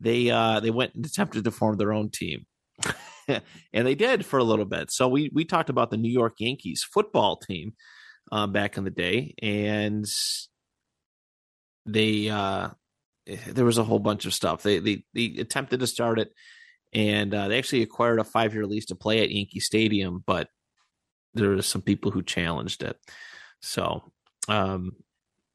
they 0.00 0.30
uh, 0.30 0.58
they 0.60 0.70
went 0.70 0.94
and 0.94 1.06
attempted 1.06 1.44
to 1.44 1.50
form 1.50 1.76
their 1.76 1.92
own 1.92 2.10
team, 2.10 2.46
and 3.72 3.86
they 3.86 3.94
did 3.94 4.24
for 4.24 4.38
a 4.38 4.44
little 4.44 4.64
bit. 4.64 4.90
So 4.90 5.08
we 5.08 5.30
we 5.32 5.44
talked 5.44 5.70
about 5.70 5.90
the 5.90 5.96
New 5.96 6.12
York 6.12 6.34
Yankees 6.38 6.84
football 6.92 7.36
team 7.36 7.74
um, 8.30 8.52
back 8.52 8.76
in 8.76 8.84
the 8.84 8.90
day, 8.90 9.34
and 9.42 10.06
they 11.86 12.28
uh, 12.28 12.70
there 13.46 13.64
was 13.64 13.78
a 13.78 13.84
whole 13.84 13.98
bunch 13.98 14.26
of 14.26 14.34
stuff. 14.34 14.62
They 14.62 14.78
they 14.78 15.04
they 15.14 15.36
attempted 15.38 15.80
to 15.80 15.86
start 15.86 16.18
it, 16.18 16.32
and 16.92 17.34
uh, 17.34 17.48
they 17.48 17.58
actually 17.58 17.82
acquired 17.82 18.20
a 18.20 18.24
five 18.24 18.54
year 18.54 18.66
lease 18.66 18.86
to 18.86 18.94
play 18.94 19.22
at 19.22 19.30
Yankee 19.30 19.60
Stadium, 19.60 20.22
but 20.26 20.48
there 21.34 21.50
were 21.50 21.62
some 21.62 21.82
people 21.82 22.10
who 22.10 22.22
challenged 22.22 22.82
it. 22.82 22.96
So, 23.60 24.02
um, 24.48 24.92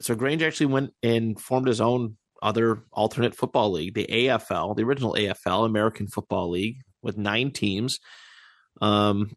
so 0.01 0.15
Grange 0.15 0.41
actually 0.41 0.67
went 0.67 0.93
and 1.03 1.39
formed 1.39 1.67
his 1.67 1.82
own 1.82 2.17
other 2.41 2.84
alternate 2.91 3.36
football 3.36 3.71
league, 3.71 3.93
the 3.93 4.07
AFL, 4.07 4.75
the 4.75 4.84
original 4.84 5.13
AFL, 5.13 5.65
American 5.65 6.07
Football 6.07 6.51
League, 6.51 6.82
with 7.02 7.18
nine 7.18 7.52
teams. 7.52 8.00
Um, 8.82 9.36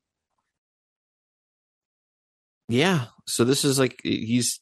yeah, 2.69 3.07
so 3.27 3.45
this 3.45 3.65
is 3.65 3.79
like 3.79 4.01
he's 4.05 4.61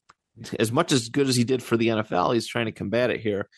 as 0.59 0.73
much 0.73 0.93
as 0.93 1.09
good 1.09 1.29
as 1.29 1.37
he 1.37 1.45
did 1.45 1.63
for 1.63 1.77
the 1.77 1.89
NFL, 1.89 2.35
he's 2.35 2.47
trying 2.47 2.67
to 2.67 2.73
combat 2.73 3.11
it 3.11 3.21
here. 3.21 3.49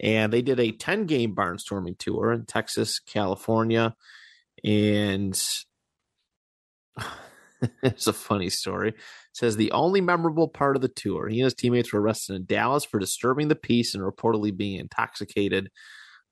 And 0.00 0.32
they 0.32 0.42
did 0.42 0.58
a 0.58 0.72
10 0.72 1.06
game 1.06 1.34
barnstorming 1.34 1.98
tour 1.98 2.32
in 2.32 2.46
Texas, 2.46 3.00
California, 3.00 3.94
and 4.64 5.40
it's 7.82 8.06
a 8.06 8.12
funny 8.12 8.48
story. 8.48 8.90
It 8.90 8.96
says 9.34 9.56
the 9.56 9.72
only 9.72 10.00
memorable 10.00 10.48
part 10.48 10.76
of 10.76 10.82
the 10.82 10.88
tour, 10.88 11.28
he 11.28 11.40
and 11.40 11.44
his 11.44 11.54
teammates 11.54 11.92
were 11.92 12.00
arrested 12.00 12.34
in 12.36 12.46
Dallas 12.46 12.84
for 12.84 12.98
disturbing 12.98 13.48
the 13.48 13.56
peace 13.56 13.94
and 13.94 14.02
reportedly 14.02 14.56
being 14.56 14.80
intoxicated. 14.80 15.70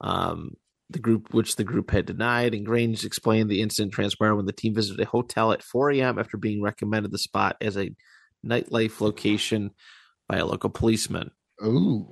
Um, 0.01 0.53
the 0.91 0.99
group, 0.99 1.35
which 1.35 1.57
the 1.57 1.65
group 1.65 1.91
had 1.91 2.07
denied, 2.07 2.55
and 2.55 2.65
Grange 2.65 3.05
explained 3.05 3.51
the 3.51 3.61
incident 3.61 3.93
transpired 3.93 4.37
when 4.37 4.47
the 4.47 4.53
team 4.53 4.75
visited 4.75 5.01
a 5.01 5.07
hotel 5.09 5.53
at 5.53 5.63
4 5.63 5.91
a.m. 5.93 6.19
after 6.19 6.37
being 6.37 6.63
recommended 6.63 7.11
the 7.13 7.19
spot 7.19 7.57
as 7.61 7.77
a 7.77 7.95
nightlife 8.47 9.01
location 9.01 9.71
by 10.29 10.39
a 10.39 10.47
local 10.47 10.71
policeman. 10.71 11.31
Ooh. 11.63 12.11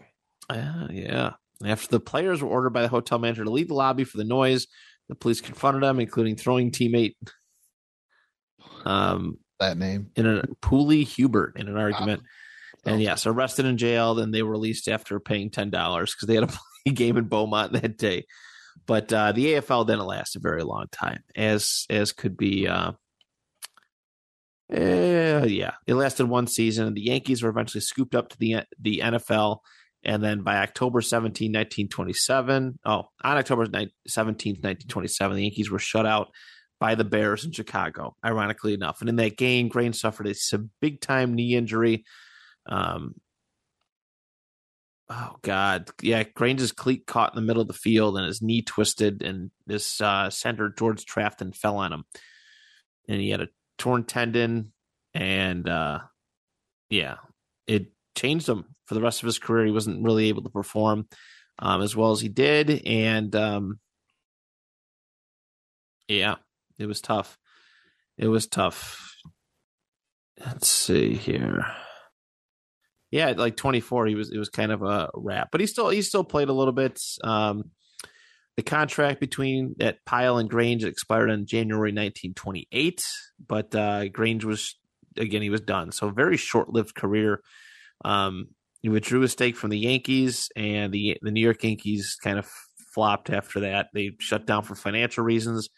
Ah, 0.51 0.89
yeah. 0.91 1.33
After 1.65 1.89
the 1.89 2.01
players 2.01 2.43
were 2.43 2.51
ordered 2.51 2.71
by 2.71 2.83
the 2.83 2.89
hotel 2.89 3.19
manager 3.19 3.45
to 3.45 3.51
leave 3.51 3.69
the 3.69 3.75
lobby 3.75 4.05
for 4.05 4.19
the 4.19 4.25
noise, 4.25 4.67
the 5.09 5.15
police 5.15 5.41
confronted 5.41 5.83
them, 5.83 5.99
including 6.01 6.37
throwing 6.37 6.71
teammate 6.71 7.15
um, 8.85 9.39
That 9.59 9.79
name. 9.79 10.11
in 10.17 10.27
a 10.27 10.43
Pooley 10.61 11.05
Hubert 11.07 11.55
in 11.57 11.69
an 11.69 11.77
argument. 11.77 12.23
And 12.85 13.03
yes, 13.03 13.27
arrested 13.27 13.67
and 13.67 13.79
jailed, 13.79 14.21
and 14.21 14.33
they 14.33 14.43
were 14.45 14.53
released 14.53 14.87
after 14.87 15.19
paying 15.19 15.51
ten 15.51 15.71
dollars 15.71 16.15
because 16.15 16.29
they 16.29 16.35
had 16.35 16.45
a 16.45 16.47
play 16.85 16.93
game 16.93 17.17
in 17.17 17.25
Beaumont 17.25 17.73
that 17.73 17.99
day. 17.99 18.27
But 18.87 19.13
uh, 19.13 19.33
the 19.33 19.55
AFL 19.55 19.87
didn't 19.87 20.07
last 20.07 20.37
a 20.37 20.41
very 20.41 20.63
long 20.63 20.87
time, 20.93 21.23
as 21.35 21.87
as 21.91 22.13
could 22.13 22.37
be. 22.37 22.69
Uh, 22.69 22.93
eh, 24.71 25.45
yeah, 25.47 25.73
it 25.87 25.95
lasted 25.95 26.27
one 26.27 26.47
season, 26.47 26.95
the 26.95 27.03
Yankees 27.03 27.43
were 27.43 27.51
eventually 27.51 27.81
scooped 27.81 28.15
up 28.15 28.29
to 28.31 28.39
the 28.39 28.59
the 28.79 29.01
NFL. 29.05 29.59
And 30.05 30.23
then 30.23 30.43
by 30.43 30.59
October 30.59 31.01
17, 31.01 31.51
1927, 31.51 32.79
oh, 32.85 33.09
on 33.25 33.37
October 33.39 33.67
17, 34.07 34.53
1927, 34.53 35.37
the 35.37 35.43
Yankees 35.43 35.69
were 35.69 35.81
shut 35.81 36.07
out 36.07 36.29
by 36.79 36.95
the 36.95 37.05
Bears 37.05 37.45
in 37.45 37.51
Chicago, 37.51 38.15
ironically 38.25 38.75
enough. 38.75 39.01
And 39.01 39.09
in 39.09 39.17
that 39.17 39.37
game, 39.37 39.69
Grange 39.69 39.97
suffered 39.97 40.29
a 40.29 40.59
big 40.81 41.01
time 41.01 41.35
knee 41.35 41.57
injury. 41.57 42.05
Um, 42.69 43.15
oh 45.09 45.37
God, 45.43 45.91
yeah, 46.03 46.25
Grange's 46.25 46.73
cleat 46.73 47.07
caught 47.07 47.33
in 47.33 47.37
the 47.37 47.47
middle 47.47 47.63
of 47.63 47.69
the 47.69 47.75
field 47.75 48.17
and 48.17 48.27
his 48.27 48.43
knee 48.43 48.63
twisted, 48.63 49.23
and 49.23 49.51
this 49.67 50.01
uh, 50.01 50.31
center 50.31 50.69
George 50.69 51.05
Trafton 51.05 51.53
fell 51.53 51.77
on 51.77 51.93
him, 51.93 52.05
and 53.09 53.21
he 53.21 53.31
had 53.31 53.41
a 53.41 53.49
torn 53.79 54.05
tendon, 54.05 54.73
and 55.15 55.69
uh, 55.69 56.01
yeah, 56.91 57.17
it 57.67 57.93
changed 58.17 58.49
him 58.49 58.65
for 58.87 58.95
the 58.95 59.03
rest 59.03 59.23
of 59.23 59.27
his 59.27 59.39
career. 59.39 59.67
He 59.67 59.73
wasn't 59.73 60.05
really 60.05 60.29
able 60.29 60.43
to 60.43 60.51
perform 60.51 61.07
um, 61.59 61.83
as 61.83 61.95
well 61.95 62.13
as 62.13 62.21
he 62.21 62.29
did, 62.29 62.83
and 62.87 63.35
um, 63.37 63.79
yeah, 66.09 66.37
it 66.79 66.87
was 66.87 67.01
tough. 67.01 67.39
It 68.19 68.29
was 68.29 68.47
tough. 68.47 69.15
Let's 70.39 70.69
see 70.69 71.15
here. 71.15 71.67
Yeah, 73.11 73.33
like 73.37 73.57
24, 73.57 74.07
he 74.07 74.15
was 74.15 74.31
it 74.31 74.39
was 74.39 74.49
kind 74.49 74.73
of 74.73 74.83
a 74.83 75.11
wrap, 75.15 75.49
but 75.53 75.61
he 75.61 75.67
still 75.67 75.89
he 75.91 76.03
still 76.03 76.25
played 76.25 76.49
a 76.49 76.53
little 76.53 76.73
bit. 76.73 77.01
Um, 77.23 77.71
the 78.57 78.63
contract 78.63 79.21
between 79.21 79.75
that 79.79 80.05
Pyle 80.07 80.39
and 80.39 80.49
Grange 80.49 80.85
expired 80.85 81.31
on 81.31 81.47
January 81.47 81.91
1928, 81.91 83.05
but 83.47 83.75
uh, 83.75 84.09
Grange 84.09 84.45
was 84.45 84.77
again 85.17 85.43
he 85.43 85.51
was 85.51 85.61
done. 85.61 85.93
So 85.93 86.11
very 86.11 86.37
short 86.37 86.71
lived 86.71 86.95
career. 86.95 87.43
Um, 88.05 88.49
he 88.83 88.89
withdrew 88.89 89.23
a 89.23 89.29
stake 89.29 89.57
from 89.57 89.71
the 89.71 89.79
Yankees, 89.79 90.49
and 90.57 90.93
the 90.93 91.17
the 91.23 91.31
New 91.31 91.41
York 91.41 91.63
Yankees 91.63 92.17
kind 92.23 92.39
of 92.39 92.49
flopped 92.95 93.31
after 93.31 93.61
that. 93.61 93.89
They 93.93 94.13
shut 94.19 94.47
down 94.47 94.63
for 94.63 94.75
financial 94.75 95.23
reasons, 95.23 95.69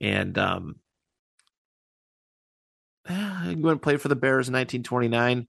and 0.00 0.36
um, 0.36 0.76
he 3.08 3.54
went 3.54 3.66
and 3.66 3.82
played 3.82 4.00
for 4.00 4.08
the 4.08 4.16
Bears 4.16 4.48
in 4.48 4.54
1929. 4.54 5.46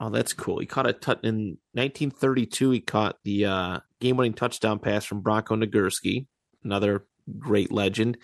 Oh, 0.00 0.10
that's 0.10 0.32
cool. 0.32 0.58
He 0.58 0.66
caught 0.66 0.88
a 0.88 0.92
tut 0.92 1.24
in 1.24 1.58
1932. 1.72 2.70
He 2.70 2.80
caught 2.80 3.16
the 3.24 3.46
uh, 3.46 3.80
game-winning 4.00 4.34
touchdown 4.34 4.78
pass 4.78 5.04
from 5.04 5.20
Bronco 5.20 5.56
Nagurski, 5.56 6.26
another 6.64 7.06
great 7.38 7.70
legend. 7.70 8.18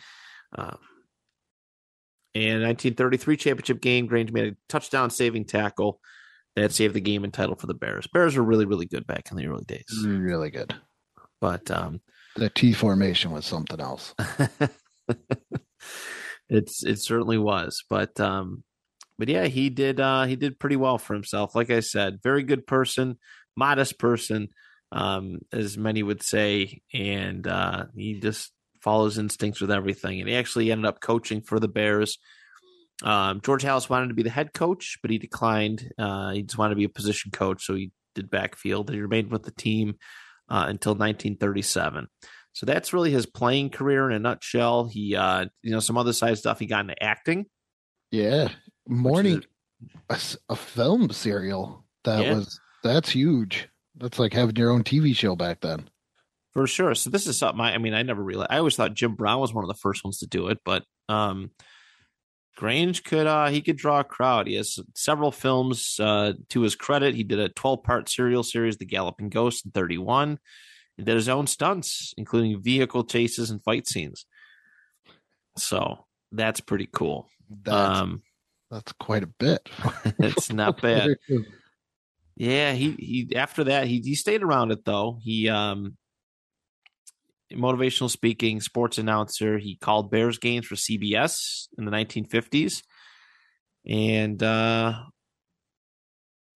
Um, 0.56 0.78
and 2.34 2.62
1933 2.62 3.36
championship 3.36 3.80
game, 3.80 4.06
Grange 4.06 4.32
made 4.32 4.52
a 4.52 4.56
touchdown 4.68 5.10
saving 5.10 5.46
tackle 5.46 6.00
that 6.56 6.72
saved 6.72 6.94
the 6.94 7.00
game 7.00 7.24
and 7.24 7.32
title 7.32 7.56
for 7.56 7.66
the 7.66 7.74
Bears. 7.74 8.06
Bears 8.06 8.36
were 8.36 8.42
really, 8.42 8.66
really 8.66 8.86
good 8.86 9.06
back 9.06 9.30
in 9.30 9.36
the 9.36 9.46
early 9.46 9.64
days. 9.64 10.04
Really 10.04 10.50
good. 10.50 10.74
But 11.40 11.70
um, 11.70 12.00
The 12.36 12.50
T 12.50 12.72
formation 12.72 13.30
was 13.30 13.46
something 13.46 13.80
else. 13.80 14.14
it's 16.48 16.84
it 16.84 16.98
certainly 16.98 17.38
was. 17.38 17.84
But 17.88 18.18
um, 18.20 18.64
but 19.20 19.28
yeah, 19.28 19.44
he 19.44 19.68
did 19.68 20.00
uh, 20.00 20.24
he 20.24 20.34
did 20.34 20.58
pretty 20.58 20.76
well 20.76 20.96
for 20.98 21.12
himself. 21.12 21.54
Like 21.54 21.70
I 21.70 21.80
said, 21.80 22.22
very 22.22 22.42
good 22.42 22.66
person, 22.66 23.18
modest 23.54 23.98
person, 23.98 24.48
um, 24.90 25.40
as 25.52 25.76
many 25.76 26.02
would 26.02 26.22
say, 26.22 26.80
and 26.92 27.46
uh, 27.46 27.84
he 27.94 28.18
just 28.18 28.50
follows 28.80 29.18
instincts 29.18 29.60
with 29.60 29.70
everything. 29.70 30.20
And 30.20 30.28
he 30.28 30.36
actually 30.36 30.72
ended 30.72 30.86
up 30.86 31.00
coaching 31.00 31.42
for 31.42 31.60
the 31.60 31.68
Bears. 31.68 32.18
Um, 33.02 33.42
George 33.42 33.62
Halas 33.62 33.90
wanted 33.90 34.08
to 34.08 34.14
be 34.14 34.22
the 34.22 34.30
head 34.30 34.54
coach, 34.54 34.96
but 35.02 35.10
he 35.10 35.18
declined. 35.18 35.92
Uh, 35.98 36.30
he 36.30 36.42
just 36.42 36.56
wanted 36.56 36.70
to 36.70 36.78
be 36.78 36.84
a 36.84 36.88
position 36.88 37.30
coach, 37.30 37.64
so 37.64 37.74
he 37.74 37.92
did 38.14 38.30
backfield. 38.30 38.90
He 38.90 39.00
remained 39.02 39.30
with 39.30 39.42
the 39.42 39.52
team 39.52 39.96
uh, 40.48 40.64
until 40.66 40.92
1937. 40.92 42.08
So 42.54 42.64
that's 42.64 42.94
really 42.94 43.10
his 43.10 43.26
playing 43.26 43.68
career 43.68 44.08
in 44.08 44.16
a 44.16 44.18
nutshell. 44.18 44.88
He, 44.88 45.14
uh, 45.14 45.44
you 45.62 45.72
know, 45.72 45.80
some 45.80 45.98
other 45.98 46.14
side 46.14 46.38
stuff. 46.38 46.58
He 46.58 46.66
got 46.66 46.80
into 46.80 47.02
acting. 47.02 47.44
Yeah. 48.10 48.48
Morning, 48.90 49.44
a, 50.08 50.18
a, 50.48 50.56
film 50.56 51.10
serial 51.10 51.84
that 52.04 52.24
Yeah. 52.24 52.34
was 52.34 52.60
that's 52.82 53.10
huge. 53.10 53.68
That's 53.96 54.18
like 54.18 54.32
having 54.32 54.56
your 54.56 54.70
own 54.70 54.82
TV 54.84 55.14
show 55.14 55.36
back 55.36 55.60
then. 55.60 55.88
For 56.52 56.66
sure. 56.66 56.94
So 56.94 57.10
this 57.10 57.26
is 57.26 57.36
something 57.38 57.60
I, 57.60 57.74
I 57.74 57.78
mean, 57.78 57.94
I 57.94 58.02
never 58.02 58.22
realized. 58.22 58.50
I 58.50 58.58
always 58.58 58.74
thought 58.74 58.94
Jim 58.94 59.14
Brown 59.14 59.40
was 59.40 59.54
one 59.54 59.62
of 59.64 59.68
the 59.68 59.74
first 59.74 60.02
ones 60.02 60.18
to 60.18 60.26
do 60.26 60.48
it, 60.48 60.58
but 60.64 60.84
um, 61.08 61.50
Grange 62.56 63.04
could 63.04 63.26
uh, 63.26 63.48
he 63.48 63.62
could 63.62 63.76
draw 63.76 64.00
a 64.00 64.04
crowd. 64.04 64.46
He 64.48 64.54
has 64.54 64.78
several 64.94 65.30
films 65.30 65.96
uh, 66.00 66.32
to 66.48 66.60
his 66.62 66.74
credit. 66.74 67.14
He 67.14 67.22
did 67.22 67.38
a 67.38 67.48
12 67.48 67.82
part 67.84 68.08
serial 68.08 68.42
series, 68.42 68.76
The 68.76 68.86
Galloping 68.86 69.28
Ghost, 69.28 69.64
in 69.64 69.70
31. 69.70 70.38
He 70.96 71.04
did 71.04 71.14
his 71.14 71.28
own 71.28 71.46
stunts, 71.46 72.12
including 72.18 72.60
vehicle 72.60 73.04
chases 73.04 73.50
and 73.50 73.62
fight 73.62 73.86
scenes. 73.86 74.26
So 75.56 76.04
that's 76.32 76.60
pretty 76.60 76.88
cool. 76.92 77.28
That's 77.48 78.00
Um, 78.00 78.22
that's 78.70 78.92
quite 78.92 79.22
a 79.22 79.26
bit. 79.26 79.68
it's 80.18 80.52
not 80.52 80.80
bad. 80.80 81.16
Yeah, 82.36 82.72
he 82.72 82.92
he 82.92 83.36
after 83.36 83.64
that 83.64 83.86
he 83.86 84.00
he 84.00 84.14
stayed 84.14 84.42
around 84.42 84.70
it 84.72 84.84
though. 84.84 85.18
He 85.22 85.48
um 85.48 85.96
motivational 87.52 88.10
speaking, 88.10 88.60
sports 88.60 88.98
announcer. 88.98 89.58
He 89.58 89.76
called 89.76 90.10
Bears 90.10 90.38
games 90.38 90.66
for 90.66 90.76
CBS 90.76 91.68
in 91.76 91.84
the 91.84 91.90
1950s. 91.90 92.82
And 93.86 94.42
uh 94.42 94.94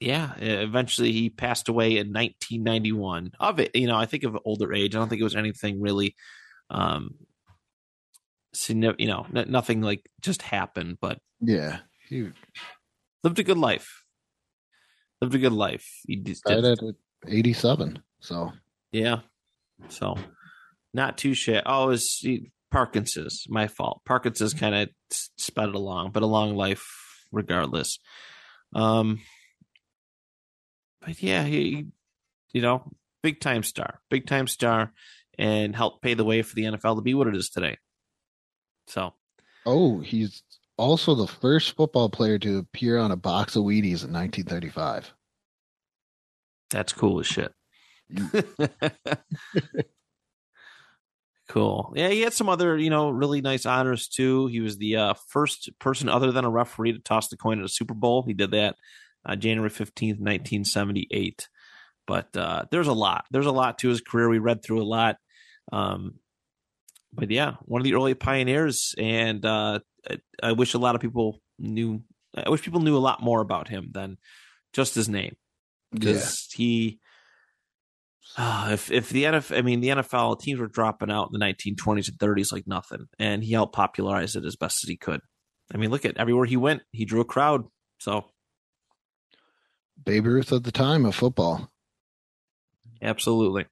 yeah, 0.01 0.35
eventually 0.39 1.13
he 1.13 1.31
passed 1.31 1.69
away 1.69 1.93
in 1.93 2.13
1991. 2.13 3.33
Of 3.41 3.61
it, 3.61 3.75
you 3.75 3.87
know, 3.87 3.97
I 3.97 4.07
think 4.07 4.25
of 4.25 4.39
older 4.45 4.73
age. 4.73 4.95
I 4.95 4.99
don't 4.99 5.09
think 5.09 5.21
it 5.21 5.25
was 5.25 5.37
anything 5.37 5.81
really 5.81 6.15
um 6.71 7.15
you 8.71 9.07
know, 9.07 9.27
nothing 9.33 9.83
like 9.83 10.09
just 10.21 10.41
happened, 10.43 10.99
but 11.01 11.19
yeah. 11.41 11.81
He 12.09 12.31
lived 13.23 13.39
a 13.39 13.45
good 13.45 13.59
life. 13.59 14.05
Lived 15.21 15.35
a 15.35 15.39
good 15.39 15.53
life. 15.53 15.87
He 16.07 16.17
died 16.17 16.65
at 16.65 16.79
87. 17.27 18.03
So 18.21 18.53
Yeah. 18.93 19.21
So 19.89 20.17
not 20.93 21.19
too 21.19 21.35
shit. 21.35 21.63
Oh, 21.67 21.85
it 21.85 21.89
was 21.89 22.11
see, 22.11 22.51
Parkinson's. 22.71 23.45
My 23.49 23.69
fault. 23.69 24.03
Parkinson's 24.05 24.55
kind 24.55 24.75
of 24.75 24.89
sped 25.11 25.69
it 25.69 25.75
along, 25.75 26.11
but 26.13 26.23
a 26.23 26.27
long 26.27 26.57
life 26.57 26.85
regardless. 27.33 27.99
Um, 28.75 29.21
but 31.01 31.23
yeah, 31.23 31.45
he, 31.45 31.87
you 32.53 32.63
know, 32.63 32.91
big 33.23 33.41
time 33.41 33.63
star, 33.63 34.01
big 34.11 34.27
time 34.27 34.47
star, 34.47 34.93
and 35.39 35.75
helped 35.75 36.03
pay 36.03 36.15
the 36.15 36.25
way 36.25 36.43
for 36.43 36.55
the 36.55 36.65
NFL 36.65 36.97
to 36.97 37.03
be 37.03 37.15
what 37.15 37.27
it 37.27 37.37
is 37.37 37.51
today. 37.51 37.79
So 38.87 39.15
oh, 39.67 40.01
he's 40.01 40.43
also 40.77 41.15
the 41.15 41.27
first 41.27 41.77
football 41.77 42.09
player 42.09 42.39
to 42.39 42.59
appear 42.59 42.99
on 42.99 43.11
a 43.11 43.17
box 43.17 43.57
of 43.57 43.65
Wheaties 43.65 44.05
in 44.05 44.13
1935. 44.13 45.13
that's 46.71 46.93
cool 46.93 47.21
as 47.21 47.27
shit. 47.27 47.53
cool. 51.49 51.93
Yeah, 51.97 52.09
he 52.09 52.23
had 52.23 52.33
some 52.33 52.49
other, 52.49 52.77
you 52.77 52.91
know, 52.91 53.11
really 53.11 53.41
nice 53.41 53.67
honors 53.67 54.09
too. 54.09 54.47
He 54.49 54.61
was 54.61 54.79
the 54.79 54.97
uh, 54.97 55.15
first 55.29 55.71
person 55.79 56.09
other 56.09 56.33
than 56.33 56.45
a 56.45 56.51
referee 56.51 56.93
to 56.93 56.99
toss 56.99 57.29
the 57.29 57.37
coin 57.37 57.59
at 57.59 57.65
a 57.65 57.69
Super 57.69 57.95
Bowl. 57.95 58.25
He 58.27 58.35
did 58.35 58.51
that 58.53 58.77
uh, 59.25 59.37
January 59.37 59.71
15th, 59.71 60.21
1978. 60.21 61.49
But 62.07 62.37
uh, 62.37 62.65
there's 62.71 62.89
a 62.89 62.93
lot. 62.93 63.25
There's 63.31 63.47
a 63.47 63.53
lot 63.53 63.79
to 63.79 63.89
his 63.89 64.01
career. 64.03 64.29
We 64.29 64.39
read 64.39 64.63
through 64.63 64.83
a 64.83 64.85
lot. 64.85 65.17
Um, 65.73 66.17
but 67.13 67.31
yeah, 67.31 67.55
one 67.63 67.81
of 67.81 67.85
the 67.85 67.95
early 67.95 68.15
pioneers. 68.15 68.95
And 68.99 69.45
uh, 69.45 69.81
I, 70.09 70.19
I 70.43 70.53
wish 70.53 70.75
a 70.75 70.79
lot 70.79 70.95
of 70.95 71.01
people 71.01 71.41
knew, 71.59 72.03
I 72.35 72.51
wish 72.51 72.63
people 72.63 72.81
knew 72.81 72.97
a 72.97 72.99
lot 72.99 73.23
more 73.23 73.41
about 73.41 73.69
him 73.69 73.91
than 73.93 74.19
just 74.73 74.95
his 74.95 75.09
name 75.09 75.37
because 75.93 76.49
he 76.53 76.99
uh, 78.37 78.71
if 78.73 78.91
if 78.91 79.11
the 79.11 79.25
NFL 79.25 79.57
I 79.57 79.63
mean 79.63 79.81
the 79.81 79.89
NFL 79.89 80.41
teams 80.41 80.59
were 80.59 80.67
dropping 80.67 81.11
out 81.11 81.31
in 81.33 81.39
the 81.39 81.45
1920s 81.45 82.09
and 82.09 82.19
30s 82.19 82.53
like 82.53 82.67
nothing 82.67 83.07
and 83.19 83.45
he 83.45 83.53
helped 83.53 83.75
popularize 83.75 84.35
it 84.35 84.45
as 84.45 84.57
best 84.57 84.85
as 84.85 84.89
he 84.89 84.97
could. 84.97 85.21
I 85.73 85.77
mean 85.77 85.91
look 85.91 86.05
at 86.05 86.17
everywhere 86.17 86.47
he 86.47 86.57
went 86.57 86.83
he 86.91 87.05
drew 87.05 87.21
a 87.21 87.25
crowd. 87.25 87.65
So 88.01 88.25
Babe 90.03 90.27
Ruth 90.27 90.53
at 90.53 90.65
the 90.65 90.73
time 90.73 91.07
of 91.07 91.15
football. 91.15 91.71
absolutely. 93.01 93.67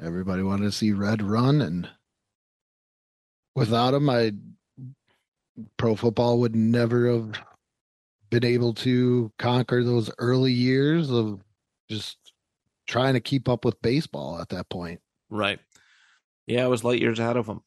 Everybody 0.00 0.42
wanted 0.42 0.64
to 0.64 0.72
see 0.72 0.92
Red 0.92 1.20
run, 1.20 1.60
and 1.60 1.88
without 3.54 3.92
him, 3.92 4.08
I 4.08 4.32
pro 5.76 5.94
football 5.94 6.38
would 6.40 6.56
never 6.56 7.10
have 7.10 7.40
been 8.30 8.44
able 8.44 8.72
to 8.74 9.32
conquer 9.38 9.82
those 9.82 10.10
early 10.18 10.52
years 10.52 11.10
of 11.10 11.42
just 11.88 12.16
trying 12.86 13.14
to 13.14 13.20
keep 13.20 13.48
up 13.48 13.64
with 13.64 13.80
baseball 13.82 14.40
at 14.40 14.48
that 14.50 14.68
point. 14.68 15.00
Right. 15.28 15.58
Yeah, 16.46 16.64
it 16.64 16.68
was 16.68 16.84
light 16.84 17.00
years 17.00 17.18
ahead 17.18 17.36
of 17.36 17.46
them. 17.46 17.62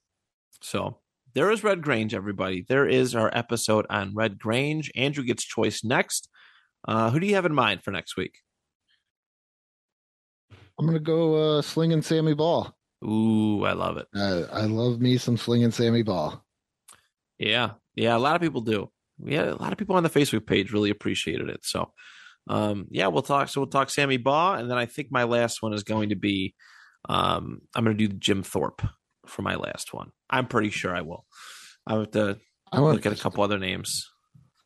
So 0.61 0.97
there 1.33 1.51
is 1.51 1.63
Red 1.63 1.81
Grange, 1.81 2.13
everybody. 2.13 2.65
There 2.67 2.87
is 2.87 3.15
our 3.15 3.31
episode 3.33 3.85
on 3.89 4.13
Red 4.13 4.39
Grange. 4.39 4.91
Andrew 4.95 5.23
gets 5.23 5.43
choice 5.43 5.83
next. 5.83 6.29
Uh, 6.87 7.09
who 7.09 7.19
do 7.19 7.27
you 7.27 7.35
have 7.35 7.45
in 7.45 7.53
mind 7.53 7.83
for 7.83 7.91
next 7.91 8.17
week? 8.17 8.39
I'm 10.77 10.85
gonna 10.85 10.99
go 10.99 11.57
uh, 11.57 11.61
slinging 11.61 12.01
Sammy 12.01 12.33
Baugh. 12.33 12.71
Ooh, 13.05 13.63
I 13.65 13.73
love 13.73 13.97
it. 13.97 14.07
Uh, 14.15 14.43
I 14.51 14.65
love 14.65 14.99
me 14.99 15.17
some 15.17 15.37
slinging 15.37 15.71
Sammy 15.71 16.03
Baugh. 16.03 16.41
Yeah, 17.45 17.71
yeah, 17.95 18.15
a 18.15 18.19
lot 18.19 18.35
of 18.35 18.41
people 18.41 18.61
do. 18.61 18.89
Yeah, 19.23 19.51
a 19.51 19.55
lot 19.55 19.71
of 19.71 19.77
people 19.77 19.95
on 19.95 20.03
the 20.03 20.09
Facebook 20.09 20.45
page 20.47 20.71
really 20.71 20.89
appreciated 20.89 21.49
it. 21.49 21.59
So, 21.63 21.91
um, 22.47 22.87
yeah, 22.89 23.07
we'll 23.07 23.21
talk. 23.21 23.49
So 23.49 23.61
we'll 23.61 23.69
talk 23.69 23.89
Sammy 23.89 24.17
Baugh, 24.17 24.53
and 24.53 24.69
then 24.69 24.77
I 24.77 24.85
think 24.85 25.09
my 25.11 25.23
last 25.23 25.61
one 25.61 25.73
is 25.73 25.83
going 25.83 26.09
to 26.09 26.15
be, 26.15 26.55
um, 27.07 27.61
I'm 27.75 27.83
going 27.83 27.97
to 27.97 28.07
do 28.07 28.13
Jim 28.13 28.43
Thorpe 28.43 28.81
for 29.27 29.41
my 29.41 29.55
last 29.55 29.93
one. 29.93 30.11
I'm 30.29 30.47
pretty 30.47 30.69
sure 30.69 30.95
I 30.95 31.01
will. 31.01 31.25
I 31.85 31.95
have 31.95 32.11
to 32.11 32.37
I 32.71 32.79
want 32.79 32.95
look 32.95 33.05
at 33.05 33.17
a 33.17 33.21
couple 33.21 33.43
other 33.43 33.59
names. 33.59 34.09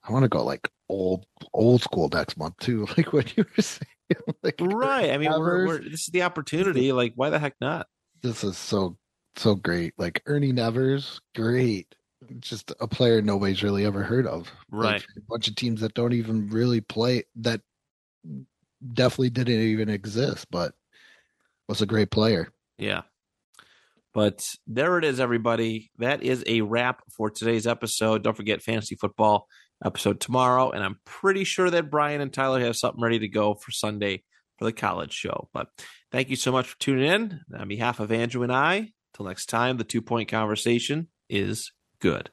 I 0.07 0.11
want 0.11 0.23
to 0.23 0.29
go 0.29 0.43
like 0.43 0.69
old 0.89 1.25
old 1.53 1.81
school 1.81 2.09
next 2.13 2.37
month 2.37 2.57
too, 2.59 2.87
like 2.97 3.11
what 3.11 3.35
you 3.35 3.43
were 3.43 3.61
saying. 3.61 3.81
like, 4.43 4.55
Right. 4.61 5.11
I 5.11 5.17
mean, 5.17 5.31
we're, 5.31 5.67
we're, 5.67 5.79
this 5.79 6.01
is 6.01 6.09
the 6.13 6.23
opportunity. 6.23 6.91
Like, 6.91 7.13
why 7.15 7.29
the 7.29 7.39
heck 7.39 7.55
not? 7.59 7.87
this 8.23 8.43
is 8.43 8.57
so 8.57 8.97
so 9.35 9.55
great. 9.55 9.93
Like 9.97 10.23
Ernie 10.25 10.51
Nevers, 10.51 11.21
great. 11.35 11.93
Just 12.39 12.71
a 12.79 12.87
player 12.87 13.21
nobody's 13.21 13.63
really 13.63 13.85
ever 13.85 14.03
heard 14.03 14.27
of. 14.27 14.51
Like, 14.71 14.91
Right. 14.91 15.05
a 15.17 15.21
bunch 15.27 15.47
of 15.47 15.55
teams 15.55 15.81
that 15.81 15.93
don't 15.93 16.13
even 16.13 16.49
really 16.49 16.81
play 16.81 17.23
that 17.37 17.61
definitely 18.93 19.29
didn't 19.29 19.53
even 19.61 19.89
exist, 19.89 20.47
but 20.51 20.73
was 21.67 21.81
a 21.81 21.85
great 21.85 22.11
player. 22.11 22.51
Yeah. 22.77 23.01
But 24.13 24.47
there 24.65 24.97
it 24.97 25.05
is, 25.05 25.19
everybody. 25.19 25.91
That 25.99 26.23
is 26.23 26.43
a 26.47 26.61
wrap 26.61 27.03
for 27.15 27.29
today's 27.29 27.67
episode. 27.67 28.23
Don't 28.23 28.37
forget 28.37 28.61
fantasy 28.63 28.95
football 28.95 29.47
episode 29.85 30.19
tomorrow. 30.19 30.71
And 30.71 30.83
I'm 30.83 30.99
pretty 31.05 31.43
sure 31.43 31.69
that 31.69 31.91
Brian 31.91 32.21
and 32.21 32.33
Tyler 32.33 32.59
have 32.61 32.75
something 32.77 33.01
ready 33.01 33.19
to 33.19 33.27
go 33.27 33.53
for 33.53 33.71
Sunday 33.71 34.23
for 34.57 34.65
the 34.65 34.73
college 34.73 35.13
show. 35.13 35.49
But 35.53 35.67
thank 36.11 36.29
you 36.29 36.35
so 36.35 36.51
much 36.51 36.67
for 36.67 36.79
tuning 36.79 37.05
in. 37.11 37.41
On 37.55 37.67
behalf 37.67 37.99
of 37.99 38.11
Andrew 38.11 38.41
and 38.41 38.51
I, 38.51 38.89
till 39.13 39.27
next 39.27 39.47
time, 39.47 39.77
the 39.77 39.83
two 39.83 40.01
point 40.01 40.29
conversation 40.29 41.09
is 41.29 41.71
good. 41.99 42.29